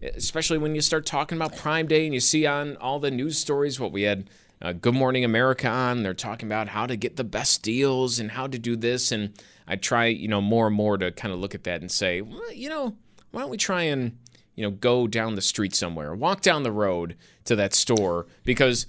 especially 0.02 0.58
when 0.58 0.74
you 0.74 0.80
start 0.80 1.06
talking 1.06 1.36
about 1.36 1.56
Prime 1.56 1.86
Day 1.88 2.04
and 2.04 2.14
you 2.14 2.20
see 2.20 2.46
on 2.46 2.76
all 2.76 3.00
the 3.00 3.10
news 3.10 3.38
stories 3.38 3.80
what 3.80 3.92
we 3.92 4.02
had. 4.02 4.30
Uh, 4.62 4.74
Good 4.74 4.92
Morning 4.92 5.24
America 5.24 5.68
on. 5.68 6.02
They're 6.02 6.12
talking 6.12 6.46
about 6.46 6.68
how 6.68 6.84
to 6.86 6.94
get 6.94 7.16
the 7.16 7.24
best 7.24 7.62
deals 7.62 8.18
and 8.18 8.30
how 8.30 8.46
to 8.46 8.58
do 8.58 8.76
this. 8.76 9.10
And 9.10 9.32
I 9.66 9.76
try, 9.76 10.06
you 10.06 10.28
know, 10.28 10.42
more 10.42 10.66
and 10.66 10.76
more 10.76 10.98
to 10.98 11.10
kind 11.12 11.32
of 11.32 11.40
look 11.40 11.54
at 11.54 11.64
that 11.64 11.80
and 11.80 11.90
say, 11.90 12.20
well, 12.20 12.52
you 12.52 12.68
know, 12.68 12.94
why 13.30 13.40
don't 13.40 13.48
we 13.48 13.56
try 13.56 13.84
and, 13.84 14.18
you 14.56 14.62
know, 14.62 14.70
go 14.70 15.06
down 15.06 15.34
the 15.34 15.40
street 15.40 15.74
somewhere, 15.74 16.14
walk 16.14 16.42
down 16.42 16.62
the 16.62 16.72
road 16.72 17.16
to 17.46 17.56
that 17.56 17.72
store 17.72 18.26
because 18.44 18.84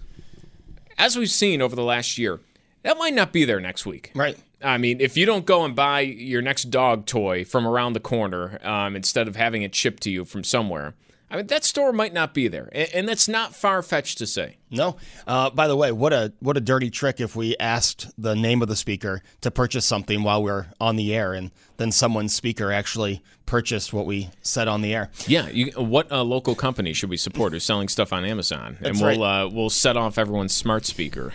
as 0.97 1.17
we've 1.17 1.31
seen 1.31 1.61
over 1.61 1.75
the 1.75 1.83
last 1.83 2.17
year, 2.17 2.41
that 2.83 2.97
might 2.97 3.13
not 3.13 3.31
be 3.31 3.45
there 3.45 3.59
next 3.59 3.85
week. 3.85 4.11
Right. 4.15 4.37
I 4.63 4.77
mean, 4.77 5.01
if 5.01 5.17
you 5.17 5.25
don't 5.25 5.45
go 5.45 5.65
and 5.65 5.75
buy 5.75 6.01
your 6.01 6.41
next 6.41 6.65
dog 6.65 7.05
toy 7.05 7.43
from 7.43 7.67
around 7.67 7.93
the 7.93 7.99
corner 7.99 8.59
um, 8.63 8.95
instead 8.95 9.27
of 9.27 9.35
having 9.35 9.63
it 9.63 9.73
shipped 9.73 10.03
to 10.03 10.11
you 10.11 10.23
from 10.25 10.43
somewhere, 10.43 10.93
I 11.31 11.37
mean, 11.37 11.47
that 11.47 11.63
store 11.63 11.93
might 11.93 12.13
not 12.13 12.33
be 12.33 12.49
there, 12.49 12.69
and, 12.73 12.89
and 12.93 13.07
that's 13.07 13.29
not 13.29 13.55
far 13.55 13.81
fetched 13.81 14.17
to 14.17 14.27
say. 14.27 14.57
No. 14.69 14.97
Uh, 15.25 15.49
by 15.49 15.69
the 15.69 15.77
way, 15.77 15.93
what 15.93 16.11
a 16.11 16.33
what 16.39 16.57
a 16.57 16.59
dirty 16.59 16.89
trick 16.89 17.21
if 17.21 17.37
we 17.37 17.55
asked 17.57 18.11
the 18.17 18.35
name 18.35 18.61
of 18.61 18.67
the 18.67 18.75
speaker 18.75 19.21
to 19.39 19.49
purchase 19.49 19.85
something 19.85 20.23
while 20.23 20.43
we're 20.43 20.67
on 20.81 20.97
the 20.97 21.15
air, 21.15 21.33
and 21.33 21.51
then 21.77 21.91
someone's 21.93 22.35
speaker 22.35 22.73
actually 22.73 23.23
purchased 23.45 23.93
what 23.93 24.05
we 24.05 24.29
said 24.41 24.67
on 24.67 24.81
the 24.81 24.93
air. 24.93 25.09
Yeah, 25.25 25.47
you, 25.47 25.71
what 25.77 26.11
uh, 26.11 26.21
local 26.21 26.53
company 26.53 26.91
should 26.91 27.09
we 27.09 27.17
support 27.17 27.53
who's 27.53 27.63
selling 27.63 27.87
stuff 27.87 28.11
on 28.11 28.25
Amazon? 28.25 28.77
That's 28.81 28.99
and 28.99 29.07
we'll 29.07 29.21
right. 29.21 29.43
uh, 29.43 29.49
we'll 29.49 29.69
set 29.69 29.95
off 29.95 30.17
everyone's 30.17 30.53
smart 30.53 30.85
speaker. 30.85 31.31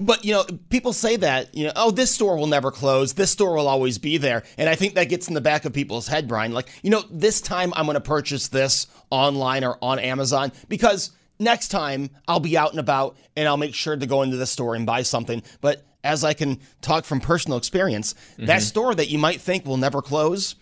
But 0.00 0.24
you 0.24 0.32
know, 0.32 0.44
people 0.70 0.92
say 0.92 1.16
that 1.16 1.54
you 1.54 1.66
know, 1.66 1.72
oh, 1.76 1.90
this 1.90 2.10
store 2.10 2.36
will 2.36 2.46
never 2.46 2.70
close. 2.70 3.14
This 3.14 3.30
store 3.30 3.54
will 3.54 3.68
always 3.68 3.98
be 3.98 4.16
there, 4.16 4.44
and 4.56 4.68
I 4.68 4.74
think 4.74 4.94
that 4.94 5.08
gets 5.08 5.28
in 5.28 5.34
the 5.34 5.40
back 5.40 5.64
of 5.64 5.72
people's 5.72 6.08
head, 6.08 6.28
Brian. 6.28 6.52
Like, 6.52 6.68
you 6.82 6.90
know, 6.90 7.02
this 7.10 7.40
time 7.40 7.72
I'm 7.74 7.86
going 7.86 7.94
to 7.94 8.00
purchase 8.00 8.48
this 8.48 8.86
online 9.10 9.64
or 9.64 9.78
on 9.82 9.98
Amazon 9.98 10.52
because 10.68 11.10
next 11.38 11.68
time 11.68 12.10
I'll 12.26 12.40
be 12.40 12.56
out 12.56 12.70
and 12.70 12.80
about, 12.80 13.16
and 13.36 13.48
I'll 13.48 13.56
make 13.56 13.74
sure 13.74 13.96
to 13.96 14.06
go 14.06 14.22
into 14.22 14.36
the 14.36 14.46
store 14.46 14.74
and 14.74 14.86
buy 14.86 15.02
something. 15.02 15.42
But 15.60 15.84
as 16.04 16.24
I 16.24 16.34
can 16.34 16.60
talk 16.80 17.04
from 17.04 17.20
personal 17.20 17.58
experience, 17.58 18.14
that 18.38 18.46
mm-hmm. 18.46 18.60
store 18.60 18.94
that 18.94 19.08
you 19.08 19.18
might 19.18 19.40
think 19.40 19.66
will 19.66 19.76
never 19.76 20.00
close. 20.00 20.54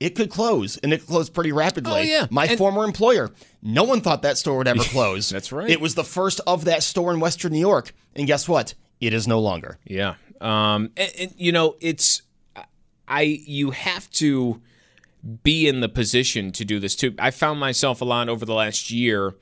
It 0.00 0.14
could 0.16 0.30
close, 0.30 0.78
and 0.78 0.92
it 0.94 0.98
could 1.00 1.08
close 1.08 1.28
pretty 1.30 1.52
rapidly. 1.52 1.92
Oh, 1.92 2.00
yeah. 2.02 2.26
My 2.30 2.46
And- 2.46 2.56
former 2.58 2.84
employer, 2.84 3.30
no 3.62 3.84
one 3.84 4.00
thought 4.00 4.22
that 4.22 4.38
store 4.38 4.56
would 4.58 4.66
ever 4.68 4.82
close. 4.84 5.28
That's 5.28 5.52
right. 5.52 5.68
It 5.68 5.80
was 5.80 5.94
the 5.94 6.04
first 6.04 6.40
of 6.46 6.64
that 6.64 6.82
store 6.82 7.12
in 7.12 7.20
Western 7.20 7.52
New 7.52 7.58
York, 7.60 7.92
and 8.16 8.26
guess 8.26 8.48
what? 8.48 8.74
It 9.00 9.12
is 9.12 9.28
no 9.28 9.38
longer. 9.40 9.78
Yeah. 9.84 10.14
Um, 10.40 10.90
and, 10.96 11.12
and, 11.18 11.34
you 11.36 11.52
know, 11.52 11.76
it's 11.80 12.22
I 13.06 13.22
you 13.22 13.72
have 13.72 14.10
to 14.12 14.62
be 15.42 15.68
in 15.68 15.80
the 15.80 15.88
position 15.88 16.50
to 16.52 16.64
do 16.64 16.80
this 16.80 16.96
too. 16.96 17.14
I 17.18 17.30
found 17.30 17.60
myself 17.60 18.00
a 18.00 18.04
lot 18.06 18.28
over 18.30 18.46
the 18.46 18.54
last 18.54 18.90
year. 18.90 19.34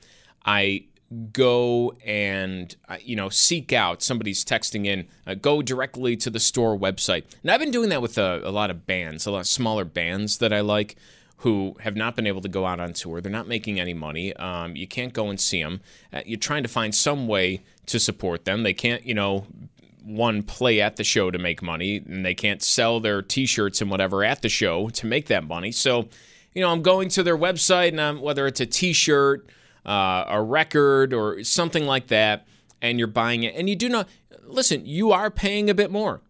I 0.45 0.85
go 1.31 1.93
and 2.05 2.75
uh, 2.87 2.97
you 3.01 3.15
know 3.15 3.29
seek 3.29 3.73
out 3.73 4.03
somebody's 4.03 4.45
texting 4.45 4.85
in 4.85 5.07
uh, 5.25 5.33
go 5.33 5.61
directly 5.61 6.15
to 6.15 6.29
the 6.29 6.39
store 6.39 6.77
website. 6.77 7.23
And 7.41 7.49
i've 7.49 7.59
been 7.59 7.71
doing 7.71 7.89
that 7.89 8.01
with 8.01 8.17
a, 8.17 8.41
a 8.43 8.51
lot 8.51 8.69
of 8.69 8.85
bands 8.85 9.25
a 9.25 9.31
lot 9.31 9.39
of 9.39 9.47
smaller 9.47 9.85
bands 9.85 10.37
that 10.37 10.53
i 10.53 10.59
like 10.59 10.95
who 11.37 11.75
have 11.79 11.95
not 11.95 12.15
been 12.15 12.27
able 12.27 12.41
to 12.41 12.49
go 12.49 12.65
out 12.65 12.81
on 12.81 12.91
tour. 12.91 13.21
They're 13.21 13.31
not 13.31 13.47
making 13.47 13.79
any 13.79 13.93
money. 13.93 14.35
Um, 14.35 14.75
you 14.75 14.85
can't 14.85 15.13
go 15.13 15.29
and 15.29 15.39
see 15.39 15.63
them 15.63 15.79
uh, 16.13 16.21
you're 16.25 16.37
trying 16.37 16.63
to 16.63 16.69
find 16.69 16.93
some 16.93 17.27
way 17.27 17.63
to 17.87 17.99
support 17.99 18.45
them. 18.45 18.63
They 18.63 18.73
can't 18.73 19.03
you 19.05 19.15
know 19.15 19.47
one 20.03 20.43
play 20.43 20.79
at 20.79 20.95
the 20.95 21.03
show 21.03 21.31
to 21.31 21.39
make 21.39 21.61
money 21.63 21.97
and 21.97 22.23
they 22.23 22.35
can't 22.35 22.61
sell 22.61 22.99
their 22.99 23.21
t-shirts 23.21 23.81
and 23.81 23.89
whatever 23.89 24.23
at 24.23 24.41
the 24.41 24.49
show 24.49 24.89
to 24.89 25.05
make 25.07 25.27
that 25.27 25.47
money. 25.47 25.71
So 25.71 26.07
you 26.53 26.61
know 26.61 26.71
i'm 26.71 26.81
going 26.81 27.09
to 27.09 27.23
their 27.23 27.37
website 27.37 27.89
and 27.89 28.01
I'm, 28.01 28.21
whether 28.21 28.47
it's 28.47 28.59
a 28.59 28.65
t-shirt 28.65 29.49
uh, 29.85 30.25
a 30.27 30.41
record 30.41 31.13
or 31.13 31.43
something 31.43 31.85
like 31.85 32.07
that 32.07 32.47
and 32.81 32.97
you're 32.99 33.07
buying 33.07 33.43
it 33.43 33.55
and 33.55 33.69
you 33.69 33.75
do 33.75 33.89
not 33.89 34.07
listen 34.43 34.85
you 34.85 35.11
are 35.11 35.29
paying 35.31 35.69
a 35.69 35.73
bit 35.73 35.91
more. 35.91 36.21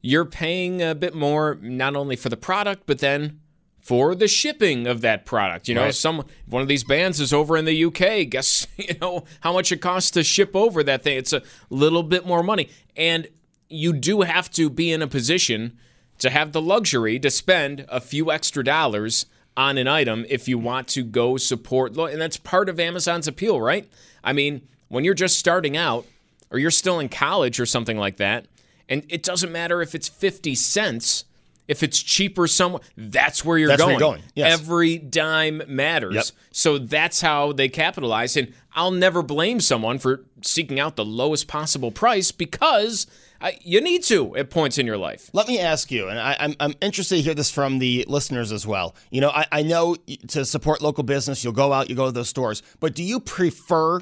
You're 0.00 0.24
paying 0.24 0.80
a 0.82 0.94
bit 0.94 1.14
more 1.14 1.58
not 1.60 1.96
only 1.96 2.16
for 2.16 2.28
the 2.28 2.36
product 2.36 2.84
but 2.86 2.98
then 3.00 3.40
for 3.80 4.14
the 4.14 4.28
shipping 4.28 4.86
of 4.86 5.00
that 5.00 5.24
product. 5.24 5.66
You 5.68 5.74
know 5.74 5.84
Right. 5.84 5.94
some 5.94 6.24
one 6.46 6.62
of 6.62 6.68
these 6.68 6.84
bands 6.84 7.20
is 7.20 7.32
over 7.32 7.56
in 7.56 7.64
the 7.64 7.84
UK 7.84 8.28
guess 8.30 8.66
you 8.76 8.94
know 9.00 9.24
how 9.40 9.52
much 9.52 9.72
it 9.72 9.78
costs 9.78 10.10
to 10.12 10.22
ship 10.22 10.54
over 10.54 10.82
that 10.82 11.02
thing? 11.02 11.16
It's 11.18 11.32
a 11.32 11.42
little 11.70 12.02
bit 12.02 12.26
more 12.26 12.42
money. 12.42 12.68
And 12.96 13.28
you 13.68 13.92
do 13.92 14.22
have 14.22 14.50
to 14.52 14.70
be 14.70 14.92
in 14.92 15.02
a 15.02 15.06
position 15.06 15.76
to 16.18 16.30
have 16.30 16.52
the 16.52 16.60
luxury 16.60 17.18
to 17.18 17.30
spend 17.30 17.84
a 17.88 18.00
few 18.00 18.30
extra 18.32 18.64
dollars 18.64 19.26
on 19.58 19.76
an 19.76 19.88
item 19.88 20.24
if 20.28 20.46
you 20.46 20.56
want 20.56 20.86
to 20.86 21.02
go 21.02 21.36
support 21.36 21.94
and 21.96 22.20
that's 22.20 22.36
part 22.36 22.68
of 22.68 22.78
Amazon's 22.78 23.26
appeal 23.26 23.60
right 23.60 23.86
I 24.22 24.32
mean 24.32 24.62
when 24.88 25.02
you're 25.04 25.14
just 25.14 25.36
starting 25.38 25.76
out 25.76 26.06
or 26.52 26.58
you're 26.60 26.70
still 26.70 27.00
in 27.00 27.08
college 27.08 27.58
or 27.58 27.66
something 27.66 27.98
like 27.98 28.18
that 28.18 28.46
and 28.88 29.04
it 29.08 29.22
doesn't 29.24 29.50
matter 29.50 29.82
if 29.82 29.94
it's 29.96 30.06
50 30.08 30.54
cents 30.54 31.24
if 31.66 31.82
it's 31.82 32.00
cheaper 32.00 32.46
somewhere 32.46 32.80
that's 32.96 33.44
where 33.44 33.58
you're 33.58 33.68
That's 33.68 33.82
where 33.84 33.98
going 33.98 34.00
you're 34.00 34.10
going, 34.18 34.22
yes. 34.36 34.60
every 34.60 34.96
dime 34.96 35.60
matters 35.66 36.14
Yep. 36.14 36.24
so 36.52 36.78
that's 36.78 37.20
how 37.20 37.50
they 37.52 37.68
capitalize 37.68 38.36
and 38.36 38.54
I'll 38.74 38.92
never 38.92 39.22
blame 39.22 39.58
someone 39.60 39.98
for 39.98 40.24
seeking 40.42 40.78
out 40.78 40.94
the 40.94 41.04
lowest 41.04 41.48
possible 41.48 41.90
price 41.90 42.30
because 42.30 43.08
uh, 43.40 43.50
you 43.62 43.80
need 43.80 44.02
to 44.04 44.36
at 44.36 44.50
points 44.50 44.78
in 44.78 44.86
your 44.86 44.96
life 44.96 45.30
Let 45.32 45.48
me 45.48 45.60
ask 45.60 45.90
you, 45.90 46.08
and 46.08 46.18
I, 46.18 46.36
I'm, 46.38 46.54
I'm 46.60 46.74
interested 46.80 47.16
to 47.16 47.22
hear 47.22 47.34
this 47.34 47.50
from 47.50 47.78
the 47.78 48.04
listeners 48.08 48.52
as 48.52 48.66
well. 48.66 48.94
You 49.10 49.20
know, 49.20 49.30
I, 49.30 49.46
I 49.52 49.62
know 49.62 49.96
to 50.28 50.44
support 50.44 50.82
local 50.82 51.04
business, 51.04 51.44
you'll 51.44 51.52
go 51.52 51.72
out, 51.72 51.88
you 51.88 51.96
go 51.96 52.06
to 52.06 52.12
those 52.12 52.28
stores, 52.28 52.62
but 52.80 52.94
do 52.94 53.02
you 53.02 53.20
prefer 53.20 54.00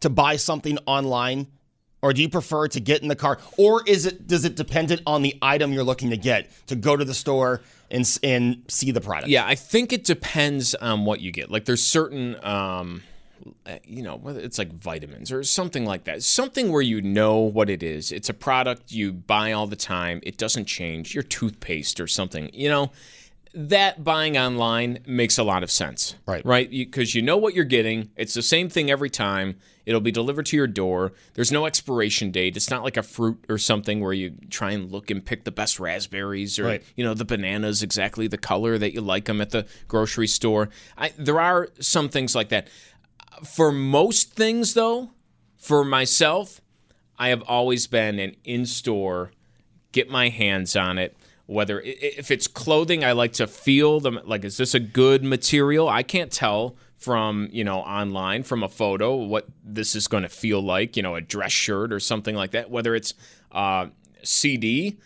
to 0.00 0.10
buy 0.10 0.36
something 0.36 0.78
online? 0.86 1.46
Or 2.02 2.12
do 2.12 2.20
you 2.20 2.28
prefer 2.28 2.68
to 2.68 2.80
get 2.80 3.00
in 3.00 3.08
the 3.08 3.16
car, 3.16 3.38
or 3.56 3.82
is 3.86 4.04
it 4.04 4.26
does 4.26 4.44
it 4.44 4.56
dependent 4.56 5.00
on 5.06 5.22
the 5.22 5.38
item 5.40 5.72
you're 5.72 5.84
looking 5.84 6.10
to 6.10 6.18
get 6.18 6.50
to 6.66 6.76
go 6.76 6.94
to 6.98 7.02
the 7.02 7.14
store 7.14 7.62
and 7.90 8.06
and 8.22 8.62
see 8.68 8.90
the 8.90 9.00
product? 9.00 9.28
Yeah, 9.28 9.46
I 9.46 9.54
think 9.54 9.90
it 9.90 10.04
depends 10.04 10.74
on 10.74 11.06
what 11.06 11.22
you 11.22 11.32
get. 11.32 11.50
Like 11.50 11.64
there's 11.64 11.82
certain 11.82 12.36
um 12.44 13.02
Uh, 13.66 13.78
you 13.84 14.02
know, 14.02 14.16
whether 14.16 14.40
it's 14.40 14.58
like 14.58 14.72
vitamins 14.72 15.30
or 15.32 15.42
something 15.42 15.84
like 15.84 16.04
that. 16.04 16.22
Something 16.22 16.72
where 16.72 16.82
you 16.82 17.02
know 17.02 17.38
what 17.38 17.68
it 17.70 17.82
is. 17.82 18.12
It's 18.12 18.28
a 18.28 18.34
product 18.34 18.92
you 18.92 19.12
buy 19.12 19.52
all 19.52 19.66
the 19.66 19.76
time. 19.76 20.20
It 20.22 20.36
doesn't 20.38 20.66
change. 20.66 21.14
Your 21.14 21.22
toothpaste 21.24 22.00
or 22.00 22.06
something. 22.06 22.50
You 22.52 22.68
know, 22.68 22.92
that 23.54 24.02
buying 24.02 24.36
online 24.36 24.98
makes 25.06 25.38
a 25.38 25.44
lot 25.44 25.62
of 25.62 25.70
sense. 25.70 26.16
Right. 26.26 26.44
Right? 26.44 26.68
Because 26.70 27.14
you, 27.14 27.22
know 27.22 27.36
what 27.36 27.54
you're 27.54 27.64
getting. 27.64 28.10
It's 28.16 28.34
the 28.34 28.42
same 28.42 28.68
thing 28.68 28.90
every 28.90 29.10
time. 29.10 29.56
It'll 29.86 30.00
be 30.00 30.10
delivered 30.10 30.46
to 30.46 30.56
your 30.56 30.66
door. 30.66 31.12
There's 31.34 31.52
no 31.52 31.66
expiration 31.66 32.30
date. 32.30 32.56
It's 32.56 32.70
not 32.70 32.82
like 32.82 32.96
a 32.96 33.02
fruit 33.02 33.44
or 33.50 33.58
something 33.58 34.00
where 34.00 34.14
you 34.14 34.32
try 34.50 34.72
and 34.72 34.90
look 34.90 35.10
and 35.10 35.24
pick 35.24 35.44
the 35.44 35.52
best 35.52 35.78
raspberries 35.78 36.58
or 36.58 36.64
Right. 36.64 36.82
you 36.96 37.04
know 37.04 37.12
the 37.12 37.26
bananas 37.26 37.82
exactly 37.82 38.26
the 38.26 38.38
color 38.38 38.78
that 38.78 38.94
you 38.94 39.02
like 39.02 39.26
them 39.26 39.42
at 39.42 39.50
the 39.50 39.66
grocery 39.86 40.26
store. 40.26 40.70
I, 40.96 41.12
there 41.18 41.38
are 41.38 41.68
some 41.80 42.08
things 42.08 42.34
like 42.34 42.48
that. 42.48 42.68
For 43.42 43.72
most 43.72 44.34
things, 44.34 44.74
though, 44.74 45.10
for 45.56 45.84
myself, 45.84 46.60
I 47.18 47.28
have 47.28 47.42
always 47.42 47.86
been 47.86 48.18
an 48.18 48.36
in-store, 48.44 49.32
get 49.92 50.10
my 50.10 50.28
hands 50.28 50.76
on 50.76 50.98
it. 50.98 51.16
Whether 51.46 51.80
if 51.84 52.30
it's 52.30 52.46
clothing, 52.46 53.04
I 53.04 53.12
like 53.12 53.34
to 53.34 53.46
feel 53.46 54.00
them. 54.00 54.18
Like, 54.24 54.44
is 54.44 54.56
this 54.56 54.74
a 54.74 54.80
good 54.80 55.22
material? 55.22 55.88
I 55.88 56.02
can't 56.02 56.32
tell 56.32 56.76
from 56.96 57.48
you 57.52 57.64
know 57.64 57.80
online 57.80 58.42
from 58.44 58.62
a 58.62 58.68
photo 58.68 59.14
what 59.14 59.46
this 59.62 59.94
is 59.94 60.08
going 60.08 60.22
to 60.22 60.28
feel 60.30 60.62
like. 60.62 60.96
You 60.96 61.02
know, 61.02 61.16
a 61.16 61.20
dress 61.20 61.52
shirt 61.52 61.92
or 61.92 62.00
something 62.00 62.34
like 62.34 62.52
that. 62.52 62.70
Whether 62.70 62.94
it's 62.94 63.12
uh, 63.52 63.88
CD, 64.22 64.96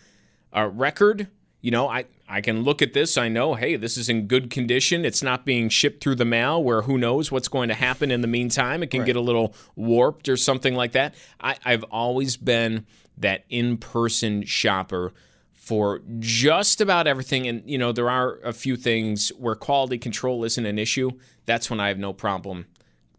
a 0.53 0.67
record, 0.69 1.27
you 1.59 1.71
know, 1.71 1.89
I 1.89 2.05
I 2.29 2.41
can 2.41 2.63
look 2.63 2.81
at 2.83 2.93
this. 2.93 3.17
I 3.17 3.27
know, 3.27 3.55
hey, 3.55 3.75
this 3.75 3.97
is 3.97 4.07
in 4.07 4.27
good 4.27 4.51
condition. 4.51 5.03
It's 5.03 5.23
not 5.23 5.45
being 5.45 5.67
shipped 5.67 6.03
through 6.03 6.15
the 6.15 6.25
mail, 6.25 6.63
where 6.63 6.83
who 6.83 6.97
knows 6.97 7.31
what's 7.31 7.47
going 7.47 7.69
to 7.69 7.75
happen 7.75 8.11
in 8.11 8.21
the 8.21 8.27
meantime. 8.27 8.83
It 8.83 8.91
can 8.91 9.03
get 9.03 9.15
a 9.15 9.21
little 9.21 9.55
warped 9.75 10.29
or 10.29 10.37
something 10.37 10.75
like 10.75 10.91
that. 10.91 11.15
I, 11.41 11.57
I've 11.65 11.83
always 11.85 12.37
been 12.37 12.85
that 13.17 13.45
in-person 13.49 14.43
shopper 14.45 15.11
for 15.51 16.01
just 16.19 16.81
about 16.81 17.07
everything. 17.07 17.47
And 17.47 17.63
you 17.69 17.77
know, 17.77 17.91
there 17.91 18.09
are 18.09 18.39
a 18.43 18.53
few 18.53 18.75
things 18.75 19.29
where 19.29 19.55
quality 19.55 19.97
control 19.97 20.43
isn't 20.43 20.65
an 20.65 20.77
issue. 20.77 21.11
That's 21.47 21.69
when 21.69 21.79
I 21.79 21.87
have 21.87 21.97
no 21.97 22.13
problem 22.13 22.67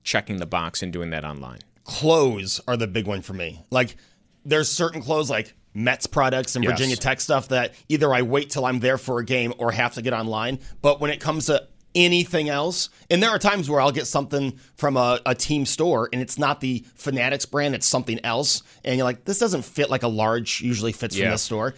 checking 0.04 0.36
the 0.36 0.46
box 0.46 0.82
and 0.82 0.92
doing 0.92 1.10
that 1.10 1.24
online. 1.24 1.60
clothes 1.90 2.60
are 2.68 2.76
the 2.76 2.86
big 2.86 3.06
one 3.06 3.20
for 3.20 3.32
me. 3.32 3.60
Like 3.70 3.96
there's 4.44 4.70
certain 4.70 5.02
clothes 5.02 5.28
like 5.28 5.54
Mets 5.74 6.06
products 6.06 6.56
and 6.56 6.64
Yes. 6.64 6.72
Virginia 6.72 6.96
Tech 6.96 7.20
stuff 7.20 7.48
that 7.48 7.74
either 7.88 8.12
I 8.12 8.22
wait 8.22 8.50
till 8.50 8.64
I'm 8.64 8.80
there 8.80 8.98
for 8.98 9.18
a 9.20 9.24
game 9.24 9.54
or 9.58 9.70
have 9.72 9.94
to 9.94 10.02
get 10.02 10.12
online. 10.12 10.58
But 10.82 11.00
when 11.00 11.10
it 11.10 11.20
comes 11.20 11.46
to 11.46 11.66
anything 11.94 12.48
else, 12.48 12.88
and 13.10 13.22
there 13.22 13.30
are 13.30 13.38
times 13.38 13.68
where 13.68 13.80
I'll 13.80 13.92
get 13.92 14.06
something 14.06 14.58
from 14.76 14.96
a, 14.96 15.20
a 15.26 15.34
team 15.34 15.66
store 15.66 16.08
and 16.12 16.22
it's 16.22 16.38
not 16.38 16.60
the 16.60 16.84
Fanatics 16.94 17.46
brand, 17.46 17.74
it's 17.74 17.86
something 17.86 18.18
else. 18.24 18.62
And 18.84 18.96
you're 18.96 19.04
like, 19.04 19.24
this 19.24 19.38
doesn't 19.38 19.62
fit 19.64 19.90
like 19.90 20.02
a 20.02 20.08
large 20.08 20.60
usually 20.60 20.92
fits 20.92 21.16
from 21.16 21.24
Yeah. 21.24 21.30
this 21.32 21.42
store. 21.42 21.74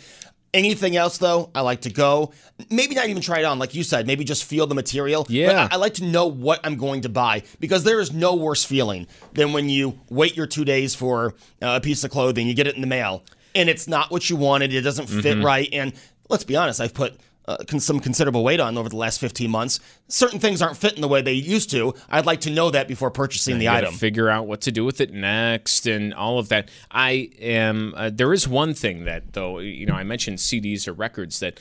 Anything 0.55 0.97
else 0.97 1.17
though, 1.17 1.51
I 1.55 1.63
like 1.63 1.81
to 1.83 1.91
go. 1.91 2.33
Maybe 2.69 2.95
not 2.95 3.09
even 3.09 3.23
try 3.23 3.39
it 3.39 3.45
on, 3.47 3.59
like 3.59 3.75
you 3.75 3.83
said. 3.83 4.07
Maybe 4.07 4.23
just 4.23 4.45
feel 4.45 4.67
the 4.67 4.75
material. 4.75 5.25
Yeah. 5.31 5.69
I, 5.71 5.75
I 5.75 5.79
like 5.79 5.95
to 5.95 6.05
know 6.05 6.27
what 6.27 6.61
I'm 6.63 6.77
going 6.77 7.01
to 7.03 7.09
buy 7.09 7.43
because 7.59 7.85
there 7.85 8.01
is 8.01 8.13
no 8.13 8.35
worse 8.35 8.63
feeling 8.63 9.07
than 9.33 9.55
when 9.55 9.71
you 9.71 9.99
wait 10.11 10.37
your 10.37 10.47
two 10.47 10.67
days 10.67 10.95
for 10.95 11.29
uh, 11.63 11.77
a 11.77 11.81
piece 11.81 12.05
of 12.05 12.11
clothing, 12.11 12.47
you 12.49 12.53
get 12.55 12.67
it 12.67 12.75
in 12.75 12.83
the 12.83 12.87
mail, 12.87 13.23
and 13.55 13.69
it's 13.69 13.87
not 13.88 14.11
what 14.11 14.29
you 14.31 14.37
wanted. 14.37 14.73
It 14.73 14.83
doesn't 14.83 15.07
fit 15.09 15.25
Mm-hmm. 15.37 15.45
right. 15.45 15.69
And 15.73 15.93
let's 16.29 16.45
be 16.45 16.57
honest, 16.57 16.81
I've 16.81 16.95
put 16.95 17.19
uh, 17.47 17.57
con- 17.67 17.81
some 17.81 17.99
considerable 17.99 18.45
weight 18.45 18.61
on 18.61 18.79
over 18.79 18.88
the 18.88 18.97
last 18.97 19.19
15 19.21 19.51
months. 19.51 19.81
Certain 20.09 20.38
things 20.38 20.62
aren't 20.62 20.77
fitting 20.77 21.01
the 21.01 21.09
way 21.09 21.23
they 21.23 21.33
used 21.33 21.71
to. 21.73 21.93
I'd 22.09 22.25
like 22.27 22.43
to 22.43 22.51
know 22.51 22.71
that 22.71 22.87
before 22.87 23.11
purchasing 23.11 23.59
the 23.59 23.69
item. 23.69 23.95
Figure 23.95 24.29
out 24.29 24.47
what 24.47 24.61
to 24.62 24.73
do 24.73 24.85
with 24.85 25.01
it 25.01 25.12
next 25.12 25.87
and 25.87 26.15
all 26.15 26.38
of 26.38 26.51
that. 26.51 26.69
I 26.91 27.31
am. 27.41 27.95
Uh, 27.97 28.11
there 28.12 28.33
is 28.33 28.47
one 28.47 28.75
thing 28.75 29.05
that 29.07 29.33
though 29.33 29.59
you 29.59 29.87
know 29.87 29.95
I 29.95 30.05
mentioned 30.05 30.38
CDs 30.38 30.87
or 30.87 30.93
records 30.93 31.41
that 31.41 31.59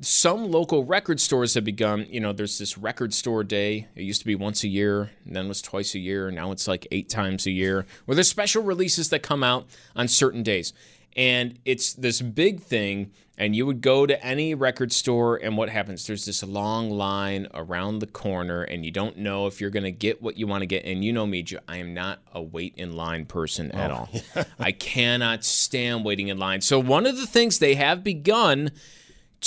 some 0.00 0.50
local 0.50 0.84
record 0.84 1.20
stores 1.20 1.54
have 1.54 1.64
begun, 1.64 2.06
you 2.08 2.20
know, 2.20 2.32
there's 2.32 2.58
this 2.58 2.78
record 2.78 3.12
store 3.12 3.44
day. 3.44 3.86
It 3.94 4.02
used 4.02 4.20
to 4.20 4.26
be 4.26 4.34
once 4.34 4.64
a 4.64 4.68
year, 4.68 5.10
and 5.24 5.36
then 5.36 5.46
it 5.46 5.48
was 5.48 5.60
twice 5.60 5.94
a 5.94 5.98
year. 5.98 6.30
Now 6.30 6.50
it's 6.52 6.66
like 6.66 6.86
eight 6.90 7.08
times 7.08 7.46
a 7.46 7.50
year, 7.50 7.86
where 8.06 8.14
there's 8.14 8.28
special 8.28 8.62
releases 8.62 9.10
that 9.10 9.22
come 9.22 9.42
out 9.42 9.66
on 9.94 10.08
certain 10.08 10.42
days. 10.42 10.72
And 11.14 11.58
it's 11.64 11.94
this 11.94 12.20
big 12.20 12.60
thing, 12.60 13.10
and 13.38 13.56
you 13.56 13.66
would 13.66 13.80
go 13.80 14.06
to 14.06 14.22
any 14.24 14.54
record 14.54 14.92
store, 14.92 15.36
and 15.36 15.56
what 15.56 15.68
happens? 15.68 16.06
There's 16.06 16.24
this 16.24 16.42
long 16.42 16.90
line 16.90 17.46
around 17.52 17.98
the 17.98 18.06
corner, 18.06 18.62
and 18.62 18.84
you 18.84 18.90
don't 18.90 19.18
know 19.18 19.46
if 19.46 19.60
you're 19.60 19.70
going 19.70 19.84
to 19.84 19.92
get 19.92 20.22
what 20.22 20.38
you 20.38 20.46
want 20.46 20.62
to 20.62 20.66
get. 20.66 20.84
And 20.84 21.04
you 21.04 21.12
know 21.12 21.26
me, 21.26 21.44
I 21.68 21.78
am 21.78 21.92
not 21.92 22.20
a 22.32 22.42
wait 22.42 22.74
in 22.76 22.96
line 22.96 23.26
person 23.26 23.70
at 23.72 23.90
oh. 23.90 24.08
all. 24.34 24.44
I 24.58 24.72
cannot 24.72 25.44
stand 25.44 26.04
waiting 26.04 26.28
in 26.28 26.38
line. 26.38 26.62
So, 26.62 26.78
one 26.78 27.06
of 27.06 27.16
the 27.16 27.26
things 27.26 27.58
they 27.58 27.74
have 27.74 28.04
begun 28.04 28.70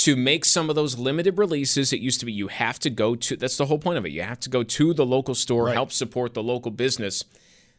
to 0.04 0.16
make 0.16 0.44
some 0.44 0.68
of 0.70 0.76
those 0.76 0.98
limited 0.98 1.36
releases. 1.38 1.92
It 1.92 2.00
used 2.00 2.20
to 2.20 2.26
be 2.26 2.32
you 2.32 2.48
have 2.48 2.78
to 2.80 2.90
go 2.90 3.14
to, 3.14 3.36
that's 3.36 3.56
the 3.56 3.66
whole 3.66 3.78
point 3.78 3.98
of 3.98 4.06
it. 4.06 4.12
You 4.12 4.22
have 4.22 4.40
to 4.40 4.50
go 4.50 4.62
to 4.62 4.94
the 4.94 5.04
local 5.06 5.34
store, 5.34 5.64
Right. 5.66 5.74
help 5.74 5.92
support 5.92 6.34
the 6.34 6.42
local 6.42 6.70
business. 6.70 7.24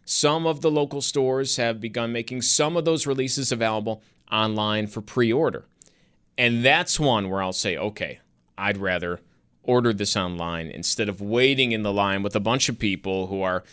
Some 0.05 0.45
of 0.45 0.62
the 0.62 0.71
local 0.71 1.01
stores 1.01 1.57
have 1.57 1.79
begun 1.79 2.12
making 2.12 2.41
some 2.43 2.75
of 2.77 2.86
those 2.86 3.07
releases 3.07 3.51
available 3.51 4.01
online 4.31 4.88
for 4.88 5.01
pre 5.01 5.31
order. 5.31 5.65
And 6.38 6.63
that's 6.65 6.99
one 6.99 7.29
where 7.29 7.41
I'll 7.41 7.53
say, 7.53 7.77
okay, 7.77 8.19
I'd 8.57 8.77
rather 8.77 9.19
order 9.63 9.93
this 9.93 10.15
online 10.17 10.67
instead 10.67 11.07
of 11.07 11.21
waiting 11.21 11.71
in 11.71 11.84
the 11.84 11.93
line 11.93 12.23
with 12.23 12.36
a 12.36 12.39
bunch 12.39 12.67
of 12.67 12.79
people 12.79 13.27
who 13.27 13.41
are 13.41 13.63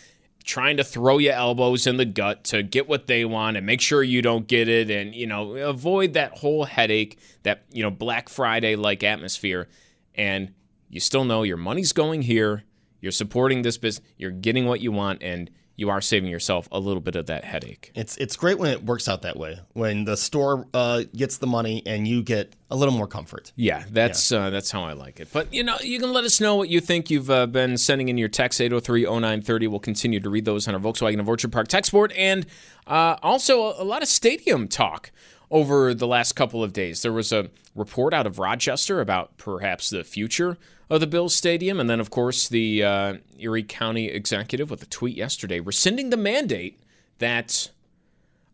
trying 0.43 0.77
to 0.77 0.83
throw 0.83 1.17
your 1.17 1.33
elbows 1.33 1.85
in 1.85 1.97
the 1.97 2.05
gut 2.05 2.43
to 2.45 2.63
get 2.63 2.87
what 2.87 3.07
they 3.07 3.25
want 3.25 3.57
and 3.57 3.65
make 3.65 3.81
sure 3.81 4.01
you 4.01 4.21
don't 4.21 4.47
get 4.47 4.67
it 4.67 4.89
and 4.89 5.13
you 5.13 5.27
know 5.27 5.55
avoid 5.55 6.13
that 6.13 6.37
whole 6.39 6.65
headache 6.65 7.19
that 7.43 7.63
you 7.71 7.83
know 7.83 7.91
black 7.91 8.29
friday 8.29 8.75
like 8.75 9.03
atmosphere. 9.03 9.67
And 10.15 10.53
you 10.89 10.99
still 10.99 11.23
know 11.23 11.43
your 11.43 11.57
money's 11.57 11.93
going 11.93 12.23
here. 12.23 12.63
You're 13.01 13.11
supporting 13.11 13.61
this 13.61 13.77
business 13.77 14.05
you're 14.17 14.31
getting 14.31 14.65
what 14.65 14.81
you 14.81 14.91
want 14.91 15.23
and 15.23 15.49
you 15.79 15.89
are 15.89 16.01
saving 16.01 16.29
yourself 16.29 16.67
a 16.71 16.79
little 16.79 17.01
bit 17.01 17.15
of 17.15 17.27
that 17.27 17.43
headache 17.45 17.91
It's 17.95 18.17
it's 18.17 18.35
great 18.35 18.59
when 18.59 18.71
it 18.71 18.83
works 18.83 19.07
out 19.07 19.21
that 19.21 19.37
way. 19.37 19.59
When 19.73 20.05
the 20.05 20.17
store 20.17 20.67
uh, 20.73 21.03
gets 21.15 21.37
the 21.37 21.47
money 21.47 21.81
and 21.85 22.07
you 22.07 22.21
get 22.21 22.55
a 22.69 22.75
little 22.75 22.93
more 22.93 23.07
comfort. 23.07 23.51
Yeah, 23.55 23.83
that's 23.89 24.31
Uh, 24.31 24.49
that's 24.49 24.69
how 24.71 24.83
I 24.83 24.93
like 24.93 25.19
it. 25.19 25.29
But 25.31 25.53
you 25.53 25.63
know, 25.63 25.77
you 25.81 25.99
can 25.99 26.11
let 26.13 26.23
us 26.23 26.39
know 26.39 26.55
what 26.55 26.69
you 26.69 26.81
think. 26.81 27.09
You've 27.09 27.29
uh, 27.31 27.47
been 27.47 27.77
sending 27.77 28.09
in 28.09 28.17
your 28.17 28.29
text 28.29 28.59
803-0930. 28.59 29.69
We'll 29.69 29.79
continue 29.79 30.19
to 30.19 30.29
read 30.29 30.45
those 30.45 30.67
on 30.67 30.75
our 30.75 30.79
Volkswagen 30.79 31.19
of 31.19 31.27
Orchard 31.27 31.51
Park 31.51 31.67
text 31.67 31.91
board, 31.91 32.11
and 32.13 32.45
uh, 32.87 33.15
also 33.23 33.73
a 33.81 33.83
lot 33.83 34.01
of 34.01 34.07
stadium 34.07 34.67
talk 34.67 35.11
over 35.51 35.93
the 35.93 36.07
last 36.07 36.33
couple 36.33 36.63
of 36.63 36.73
days. 36.73 37.01
There 37.01 37.13
was 37.13 37.31
a 37.31 37.49
report 37.75 38.13
out 38.13 38.27
of 38.27 38.37
Rochester 38.37 39.01
about 39.01 39.37
perhaps 39.37 39.89
the 39.89 40.03
future 40.03 40.57
of 40.89 40.99
the 40.99 41.07
Bills 41.07 41.35
Stadium, 41.35 41.79
and 41.79 41.89
then 41.89 41.99
of 41.99 42.09
course 42.09 42.47
the 42.47 42.83
uh, 42.83 43.13
Erie 43.37 43.63
County 43.63 44.07
executive 44.07 44.69
with 44.69 44.81
a 44.81 44.87
tweet 44.87 45.15
yesterday 45.15 45.59
rescinding 45.59 46.09
the 46.09 46.17
mandate 46.17 46.79
that 47.19 47.69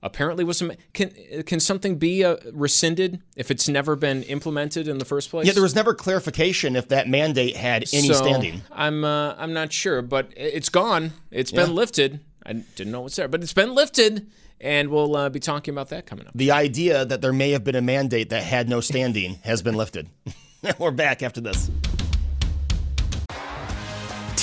apparently 0.04 0.44
was 0.44 0.58
some 0.58 0.72
can 0.94 1.12
can 1.46 1.60
something 1.60 1.98
be 1.98 2.24
uh, 2.24 2.38
rescinded 2.54 3.22
if 3.36 3.50
it's 3.50 3.68
never 3.68 3.96
been 3.96 4.24
implemented 4.24 4.88
in 4.88 4.98
the 5.00 5.06
first 5.06 5.30
place? 5.30 5.48
Yeah, 5.48 5.54
there 5.54 5.64
was 5.64 5.76
never 5.76 5.94
clarification 5.94 6.76
if 6.76 6.88
that 6.90 7.08
mandate 7.08 7.56
had 7.56 7.86
any 7.94 8.08
So, 8.08 8.14
standing. 8.14 8.62
I'm 8.72 9.04
uh, 9.04 9.36
I'm 9.38 9.54
not 9.54 9.74
sure, 9.74 10.02
but 10.02 10.32
it's 10.36 10.70
gone. 10.70 11.14
It's 11.32 11.52
been 11.52 11.74
lifted. 11.74 12.20
I 12.46 12.54
didn't 12.54 12.92
know 12.92 13.02
what's 13.02 13.16
there, 13.16 13.28
but 13.28 13.42
it's 13.42 13.54
been 13.54 13.74
lifted, 13.74 14.28
and 14.62 14.90
we'll 14.90 15.16
uh, 15.16 15.30
be 15.30 15.40
talking 15.40 15.74
about 15.74 15.90
that 15.90 16.06
coming 16.06 16.28
up. 16.28 16.34
The 16.36 16.52
idea 16.52 17.04
that 17.04 17.22
there 17.22 17.34
may 17.34 17.52
have 17.52 17.64
been 17.64 17.76
a 17.76 17.82
mandate 17.82 18.30
that 18.30 18.44
had 18.44 18.70
no 18.70 18.82
standing 18.82 19.40
has 19.44 19.64
been 19.64 19.76
lifted. 19.76 20.10
We're 20.80 20.92
back 20.92 21.24
after 21.24 21.42
this. 21.42 21.72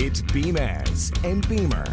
It's 0.00 0.22
Beamaz 0.22 1.10
and 1.28 1.46
Beamer. 1.48 1.84